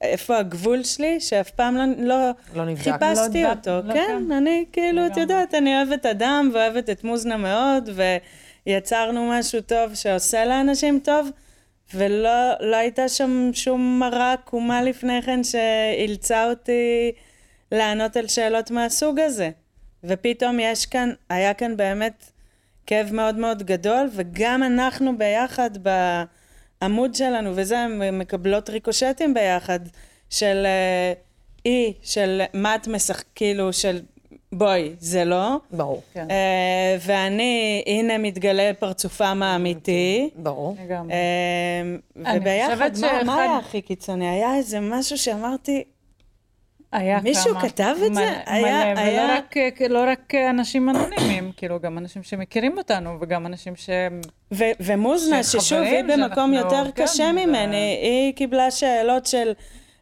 איפה 0.01 0.37
הגבול 0.37 0.83
שלי, 0.83 1.19
שאף 1.19 1.49
פעם 1.49 1.77
לא, 1.77 1.83
לא, 1.97 2.31
לא 2.55 2.65
נבדק. 2.65 2.83
חיפשתי 2.83 3.43
לא 3.43 3.49
אותו. 3.49 3.71
לא 3.83 3.93
כן, 3.93 4.05
כאן. 4.07 4.31
אני 4.31 4.65
כאילו, 4.71 5.07
את 5.07 5.17
יודעת, 5.17 5.53
אני 5.53 5.77
אוהבת 5.77 6.05
אדם 6.05 6.51
ואוהבת 6.53 6.89
את 6.89 7.03
מוזנה 7.03 7.37
מאוד, 7.37 7.89
ויצרנו 8.67 9.29
משהו 9.31 9.61
טוב 9.61 9.95
שעושה 9.95 10.45
לאנשים 10.45 10.99
טוב, 11.03 11.29
ולא 11.93 12.51
לא 12.59 12.75
הייתה 12.75 13.09
שם 13.09 13.49
שום 13.53 13.99
מראה 13.99 14.33
עקומה 14.33 14.81
לפני 14.81 15.21
כן 15.21 15.43
שאילצה 15.43 16.49
אותי 16.49 17.11
לענות 17.71 18.17
על 18.17 18.27
שאלות 18.27 18.71
מהסוג 18.71 19.19
הזה. 19.19 19.49
ופתאום 20.03 20.59
יש 20.59 20.85
כאן, 20.85 21.13
היה 21.29 21.53
כאן 21.53 21.77
באמת 21.77 22.31
כאב 22.85 23.13
מאוד 23.13 23.35
מאוד 23.35 23.63
גדול, 23.63 24.09
וגם 24.11 24.63
אנחנו 24.63 25.17
ביחד 25.17 25.69
בעמוד 26.81 27.15
שלנו, 27.15 27.51
וזה, 27.55 27.85
מקבלות 28.11 28.69
ריקושטים 28.69 29.33
ביחד, 29.33 29.79
של 30.29 30.65
אה, 30.65 31.13
אי, 31.65 31.93
של 32.01 32.41
מה 32.53 32.75
את 32.75 32.87
משחק, 32.87 33.25
כאילו, 33.35 33.73
של 33.73 33.99
בואי, 34.51 34.95
זה 34.99 35.25
לא. 35.25 35.57
ברור. 35.71 36.01
כן. 36.13 36.27
Uh, 36.27 37.01
ואני, 37.01 37.83
הנה 37.87 38.17
מתגלה 38.17 38.71
פרצופם 38.79 39.43
האמיתי. 39.43 40.29
ברור. 40.35 40.75
לגמרי. 40.85 41.13
Uh, 42.15 42.19
וביחד, 42.35 42.91
מה, 43.01 43.23
מה 43.23 43.41
היה 43.41 43.57
הכי 43.57 43.81
קיצוני? 43.81 44.29
היה 44.29 44.55
איזה 44.55 44.79
משהו 44.79 45.17
שאמרתי, 45.17 45.83
היה 46.91 47.19
מישהו 47.23 47.51
כמה. 47.51 47.69
כתב 47.69 47.95
את 48.05 48.13
זה? 48.15 48.21
מלא, 48.21 48.31
היה, 48.45 48.93
מלא, 48.93 48.99
היה... 48.99 49.23
ולא 49.23 49.33
רק, 49.33 49.55
לא 49.89 50.03
רק 50.11 50.35
אנשים 50.49 50.89
אנונימיים, 50.89 51.51
כאילו, 51.57 51.79
גם 51.79 51.97
אנשים 51.97 52.23
שמכירים 52.23 52.77
אותנו, 52.77 53.17
וגם 53.21 53.45
אנשים 53.45 53.75
ש... 53.75 53.89
ו- 54.53 54.71
ומוזנה, 54.79 55.43
ששוב, 55.43 55.81
היא 55.81 56.03
במקום 56.03 56.53
יותר 56.53 56.91
כן, 56.91 57.03
קשה 57.03 57.31
ממני, 57.31 57.99
היא 58.01 58.33
קיבלה 58.33 58.71
שאלות 58.71 59.25
של, 59.25 59.53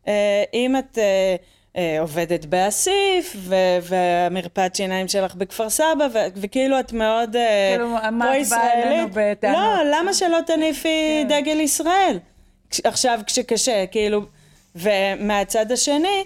אה, 0.08 0.44
אם 0.54 0.78
את... 0.78 0.98
אה, 0.98 1.36
אה, 1.78 1.98
עובדת 2.00 2.46
באסיף, 2.46 3.36
ו- 3.36 3.78
והמרפאת 3.82 4.76
שיניים 4.76 5.08
שלך 5.08 5.36
בכפר 5.36 5.70
סבא, 5.70 6.08
ו- 6.14 6.28
וכאילו 6.36 6.80
את 6.80 6.94
מאוד 6.94 7.36
אה, 7.36 7.76
כאילו, 7.76 7.98
אלינו 8.54 9.08
בטענות? 9.14 9.58
לא, 9.58 9.98
למה 10.00 10.14
שלא 10.14 10.38
תניפי 10.48 11.24
כן. 11.30 11.42
דגל 11.42 11.60
ישראל? 11.60 12.20
עכשיו 12.84 13.20
כשקשה, 13.28 13.86
כאילו, 13.86 14.22
ומהצד 14.76 15.72
השני, 15.72 16.24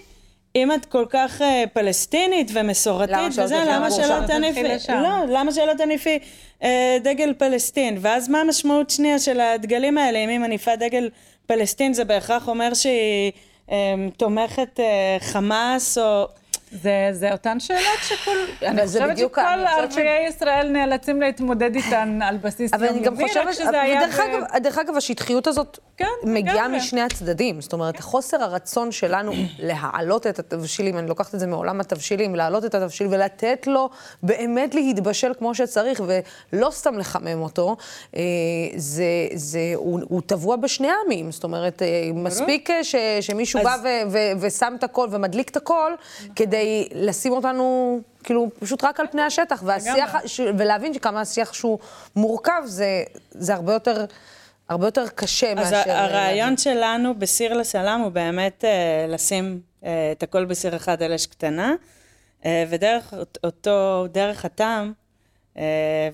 אם 0.56 0.72
את 0.72 0.86
כל 0.86 1.04
כך 1.10 1.40
uh, 1.40 1.44
פלסטינית 1.72 2.50
ומסורתית 2.54 3.32
וזה, 3.36 3.64
למה 3.66 3.90
שלא 3.90 4.26
תניפי, 4.26 4.62
לא, 4.88 5.26
למה 5.28 5.52
שלא 5.52 5.72
תניפי 5.78 6.18
uh, 6.60 6.64
דגל 7.02 7.34
פלסטין? 7.38 7.98
ואז 8.00 8.28
מה 8.28 8.40
המשמעות 8.40 8.90
שנייה 8.90 9.18
של 9.18 9.40
הדגלים 9.40 9.98
האלה? 9.98 10.18
אם 10.18 10.28
היא 10.28 10.38
מניפה 10.38 10.76
דגל 10.76 11.08
פלסטין 11.46 11.94
זה 11.94 12.04
בהכרח 12.04 12.48
אומר 12.48 12.74
שהיא 12.74 13.32
um, 13.68 13.72
תומכת 14.16 14.80
uh, 14.80 15.22
חמאס 15.24 15.98
או... 15.98 16.39
זה, 16.72 17.08
זה 17.12 17.32
אותן 17.32 17.60
שאלות 17.60 17.98
שכל... 18.02 18.36
אני 18.62 18.86
חושבת 18.86 19.18
שכל 19.18 19.40
ערביי 19.40 20.26
ישראל 20.28 20.68
נאלצים 20.68 21.20
להתמודד 21.20 21.74
איתן 21.74 22.18
על 22.22 22.36
בסיס 22.36 22.74
אני 22.74 23.00
גם 23.00 23.16
חושבת, 23.16 23.54
שזה 23.54 23.80
היה... 23.80 24.02
ודרך 24.02 24.20
אגב, 24.20 24.62
דרך 24.62 24.78
אגב, 24.78 24.96
השטחיות 24.96 25.46
הזאת 25.46 25.78
כן, 25.96 26.06
מגיעה 26.24 26.68
משני 26.68 27.00
הצדדים. 27.00 27.60
זאת 27.60 27.72
אומרת, 27.72 28.00
חוסר 28.00 28.42
הרצון 28.42 28.92
שלנו 28.92 29.32
להעלות 29.58 30.26
את 30.26 30.38
התבשילים, 30.38 30.98
אני 30.98 31.08
לוקחת 31.08 31.34
את 31.34 31.40
זה 31.40 31.46
מעולם 31.46 31.80
התבשילים, 31.80 32.34
להעלות 32.34 32.64
את 32.64 32.74
התבשיל 32.74 33.06
ולתת 33.10 33.66
לו 33.66 33.88
באמת 34.22 34.74
להתבשל 34.74 35.32
כמו 35.38 35.54
שצריך, 35.54 36.02
ולא 36.52 36.70
סתם 36.70 36.98
לחמם 36.98 37.42
אותו, 37.42 37.76
אה, 38.16 38.20
זה, 38.76 39.04
זה, 39.34 39.60
הוא, 39.74 40.00
הוא 40.08 40.22
טבוע 40.26 40.56
בשני 40.56 40.88
העמים. 40.90 41.32
זאת 41.32 41.44
אומרת, 41.44 41.82
אה, 41.82 42.10
מספיק 42.14 42.70
ש, 42.82 42.94
שמישהו 43.20 43.60
אז... 43.60 43.64
בא 43.64 43.76
ו, 43.82 43.88
ו, 44.12 44.18
ושם 44.40 44.74
את 44.78 44.84
הכל 44.84 45.08
ומדליק 45.10 45.50
את 45.50 45.56
הכל, 45.56 45.92
כדי 46.36 46.59
כדי 46.60 46.88
לשים 46.94 47.32
אותנו, 47.32 48.00
כאילו, 48.24 48.50
פשוט 48.60 48.84
רק 48.84 49.00
על 49.00 49.06
פני 49.10 49.22
השטח, 49.22 49.62
והשיח, 49.66 50.14
ש, 50.26 50.40
ולהבין 50.58 50.94
שכמה 50.94 51.20
השיח 51.20 51.52
שהוא 51.52 51.78
מורכב, 52.16 52.62
זה, 52.64 53.02
זה 53.30 53.54
הרבה 53.54 53.72
יותר... 53.72 54.04
הרבה 54.68 54.86
יותר 54.86 55.08
קשה 55.08 55.52
אז 55.52 55.56
מאשר... 55.56 55.90
אה, 55.90 56.04
הרעיון 56.04 56.56
שלנו 56.56 57.14
בסיר 57.14 57.54
לסלם 57.54 58.00
הוא 58.00 58.12
באמת 58.12 58.64
אה, 58.64 59.06
לשים 59.08 59.60
אה, 59.84 60.12
את 60.12 60.22
הכל 60.22 60.44
בסיר 60.44 60.76
אחד 60.76 61.02
על 61.02 61.12
אש 61.12 61.26
קטנה, 61.26 61.74
אה, 62.44 62.64
ודרך 62.68 63.14
אותו, 63.44 64.06
דרך 64.12 64.44
הטעם, 64.44 64.92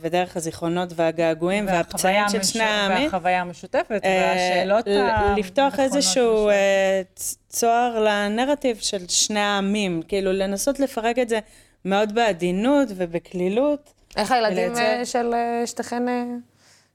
ודרך 0.00 0.36
הזיכרונות 0.36 0.88
והגעגועים 0.96 1.66
והפצעים 1.66 2.28
של 2.28 2.42
שני 2.42 2.62
העמים, 2.62 3.04
והחוויה 3.04 3.40
המשותפת, 3.40 4.00
אה, 4.04 4.34
והשאלות 4.34 4.86
הנכונות. 4.86 5.38
לפתוח 5.38 5.80
איזשהו. 5.80 6.48
אה, 6.48 7.02
צוהר 7.48 8.04
לנרטיב 8.04 8.76
של 8.76 9.08
שני 9.08 9.40
העמים, 9.40 10.02
כאילו 10.08 10.32
לנסות 10.32 10.80
לפרק 10.80 11.18
את 11.18 11.28
זה 11.28 11.38
מאוד 11.84 12.14
בעדינות 12.14 12.88
ובקלילות. 12.96 13.92
איך 14.16 14.32
הילדים 14.32 14.76
אה, 14.76 15.04
של 15.04 15.34
אה, 15.34 15.66
שתיכן... 15.66 16.02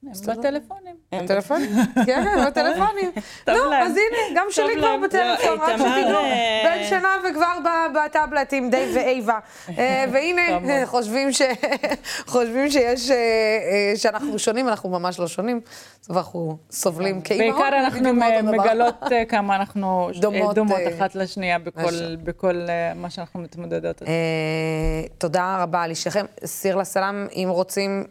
הם 0.06 0.12
בטלפונים. 0.38 0.94
בטלפונים? 1.14 1.70
כן, 2.06 2.24
בטלפונים. 2.46 3.10
טוב 3.46 3.56
נו, 3.56 3.70
להם. 3.70 3.82
אז 3.86 3.90
הנה, 3.92 4.40
גם 4.40 4.46
שלי 4.50 4.76
כבר. 4.78 4.96
בטלפון, 5.04 5.58
לא, 5.58 5.64
רק 5.64 5.76
שתדעו, 5.76 6.16
אה, 6.18 6.62
בן 6.64 6.84
שנה 6.88 7.08
וכבר 7.30 7.58
בטאבלט 8.06 8.52
עם 8.52 8.70
די 8.70 8.86
ואיבה. 8.94 9.38
אה, 9.78 10.04
והנה. 10.12 10.42
חושבים 10.86 11.32
ש- 11.32 11.42
חושבים 12.26 12.70
שיש, 12.70 13.10
אה, 13.10 13.16
שאנחנו 13.96 14.38
שונים, 14.38 14.68
אנחנו 14.68 14.88
ממש 14.90 15.18
לא 15.18 15.28
שונים. 15.28 15.60
בסוף 16.02 16.16
אנחנו 16.16 16.56
סובלים 16.70 17.20
כאימהות. 17.20 17.60
בעיקר 17.62 17.78
אנחנו. 17.78 18.12
מגלות 18.52 18.94
כמה 19.28 19.56
אנחנו 19.56 20.10
דומות, 20.54 20.56
אחת 20.98 21.14
לשנייה 21.14 21.58
בכל- 22.24 22.66
מה 22.96 23.10
שאנחנו 23.10 23.40
מתמודדות. 23.40 24.02
תודה 25.18 25.56
רבה 25.62 25.82
על 25.82 25.90
אישכם. 25.90 26.24
סיר 26.44 26.76
לסלם, 26.76 27.26
אם 27.36 27.48
רוצים 27.50 28.04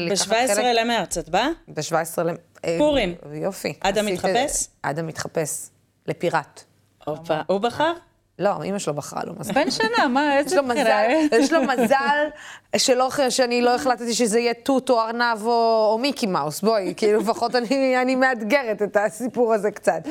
לקחת 0.00 0.28
ב-17 0.28 0.54
חלק... 0.54 0.64
למרץ, 0.80 1.18
את 1.18 1.28
באה? 1.32 1.48
ב-17 1.68 2.22
ל... 2.22 2.30
אה, 2.64 2.76
פורים. 2.78 3.14
יופי. 3.32 3.74
אדם 3.80 4.06
מתחפש? 4.06 4.68
אדם 4.82 5.06
מתחפש. 5.06 5.68
לפיראט. 6.06 6.62
הופה. 7.04 7.40
הוא 7.46 7.58
בחר? 7.58 7.92
לא, 8.38 8.64
אמא 8.64 8.78
שלו 8.78 8.94
בחרה 8.94 9.24
לו 9.24 9.32
מזל. 9.38 9.52
בן 9.52 9.70
שנה, 9.70 10.08
מה, 10.08 10.34
יש 10.40 10.44
איזה 10.46 10.62
בחירה? 10.62 11.02
יש 11.40 11.52
לו 11.52 11.62
מזל 11.62 12.28
שלא, 12.76 13.10
שאני 13.28 13.62
לא 13.62 13.74
החלטתי 13.74 14.14
שזה 14.14 14.40
יהיה 14.40 14.54
תות 14.54 14.90
או 14.90 15.00
ארנב 15.00 15.46
או, 15.46 15.88
או 15.92 15.98
מיקי 15.98 16.26
מאוס. 16.26 16.60
בואי, 16.60 16.94
כאילו 16.96 17.20
לפחות 17.20 17.54
אני, 17.54 18.02
אני 18.02 18.14
מאתגרת 18.14 18.82
את 18.82 18.96
הסיפור 18.96 19.54
הזה 19.54 19.70
קצת. 19.70 20.02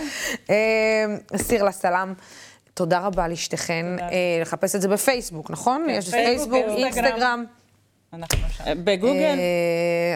אה, 0.49 0.55
סיר 1.35 1.63
לסלם. 1.63 2.13
תודה 2.73 2.99
רבה 2.99 3.27
לשתיכן, 3.27 3.85
אה, 3.99 4.07
לחפש 4.41 4.75
את 4.75 4.81
זה 4.81 4.87
בפייסבוק, 4.87 5.51
נכון? 5.51 5.89
יש 5.89 6.09
פייסבוק, 6.11 6.51
פייסבוק, 6.51 6.77
אינסטגרם. 6.77 7.45
אנחנו 8.13 8.37
שם. 8.57 8.63
אה, 8.67 8.73
בגוגל? 8.75 9.39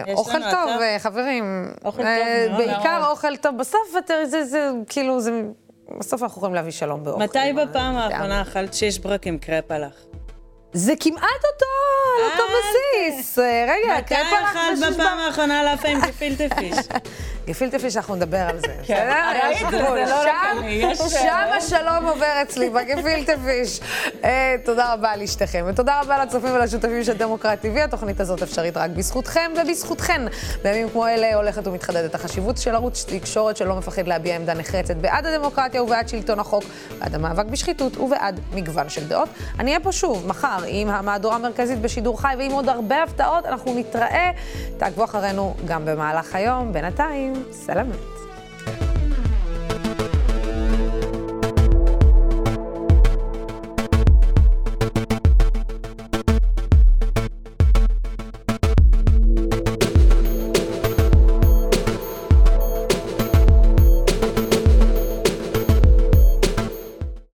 אה, 0.06 0.14
אוכל 0.14 0.50
טוב? 0.50 0.80
אה, 0.80 0.96
חברים. 0.98 1.44
אוכל 1.84 2.02
אה, 2.02 2.46
טוב. 2.48 2.56
בעיקר 2.56 2.98
מאוד. 3.00 3.10
אוכל 3.10 3.36
טוב. 3.36 3.58
בסוף, 3.58 3.80
אתה- 3.98 4.26
זה, 4.26 4.44
זה, 4.44 4.70
כאילו, 4.88 5.20
זה... 5.20 5.42
בסוף 5.98 6.22
אנחנו 6.22 6.38
יכולים 6.38 6.54
להביא 6.54 6.72
שלום 6.72 7.04
באוכל. 7.04 7.22
מתי 7.22 7.38
אה, 7.38 7.52
בפעם 7.52 7.96
אתה- 7.98 8.04
האחרונה 8.14 8.42
אכלת 8.42 8.74
שישברק 8.74 9.26
עם 9.26 9.38
קרפה 9.38 9.78
לך? 9.78 9.94
זה 10.76 10.92
כמעט 11.00 11.20
אותו, 11.22 11.66
על 12.18 12.32
אותו 12.32 12.42
אל 12.42 12.56
בסיס. 12.58 13.38
אה, 13.38 13.44
רגע, 13.68 13.94
מתי 13.98 14.14
קרפה 14.14 14.36
לך 14.42 14.50
אכלת 14.50 14.72
ושישבק. 14.78 14.94
בפעם 15.00 15.18
האחרונה 15.18 15.62
לאפה 15.64 15.88
עם 15.88 16.00
גפילטה 16.00 16.44
פיש? 16.58 16.76
גפילטה 17.48 17.78
פיש, 17.78 17.96
אנחנו 17.96 18.14
נדבר 18.14 18.38
על 18.38 18.58
זה. 18.60 18.66
כן, 18.86 19.10
בסדר? 19.54 20.66
יש 20.66 20.98
גבול. 20.98 21.08
שם- 21.08 21.50
השלום 21.58 22.06
עובר 22.08 22.42
אצלי, 22.42 22.70
בגפילטה 22.70 23.32
פיש. 23.46 23.80
אה, 24.24 24.54
תודה 24.64 24.92
רבה 24.92 25.10
על 25.12 25.22
אשתכם, 25.22 25.64
ותודה 25.68 26.00
רבה 26.00 26.24
לצופים 26.24 26.54
ולשותפים 26.54 27.04
של 27.04 27.12
דמוקרט 27.12 27.64
TV. 27.64 27.80
התוכנית 27.84 28.20
הזאת 28.20 28.42
אפשרית 28.42 28.76
רק 28.76 28.90
בזכותכם 28.90 29.50
ובזכותכן. 29.62 30.22
בימים 30.62 30.90
כמו 30.90 31.06
אלה 31.08 31.34
הולכת 31.34 31.66
ומתחדדת 31.66 32.14
החשיבות 32.14 32.58
של 32.58 32.74
ערוץ 32.74 33.04
תקשורת 33.08 33.56
שלא 33.56 33.74
מפחד 33.76 34.08
להביע 34.08 34.36
עמדה 34.36 34.54
נחרצת 34.54 34.96
בעד 34.96 35.26
הדמוקרטיה 35.26 35.82
ובעד 35.82 36.08
שלטון 36.08 36.40
החוק, 36.40 36.64
בעד 36.98 37.14
המאבק 37.14 37.44
בשחיתות 37.46 37.96
ובעד 37.96 38.40
מגוון 38.52 38.88
של 38.88 39.08
דעות. 39.08 39.28
אני 39.58 39.70
אהיה 39.70 39.80
פה 39.80 39.92
שוב, 39.92 40.26
מחר, 40.26 40.58
עם 40.68 40.88
המהדורה 40.88 41.36
המרכזית 41.36 41.80
בשידור 41.80 42.20
חי 42.20 42.34
ועם 42.38 42.52
עוד 42.52 42.68
הרבה 42.68 43.02
הפתעות. 43.02 43.46
אנחנו 43.46 43.74
נתראה. 43.78 44.30
תעקבו 44.78 45.04
אחרינו 45.04 45.54
גם 45.66 45.84
במהלך 45.84 46.34
היום. 46.34 46.72
בינתיים, 46.72 47.32
סלמת. 47.52 48.25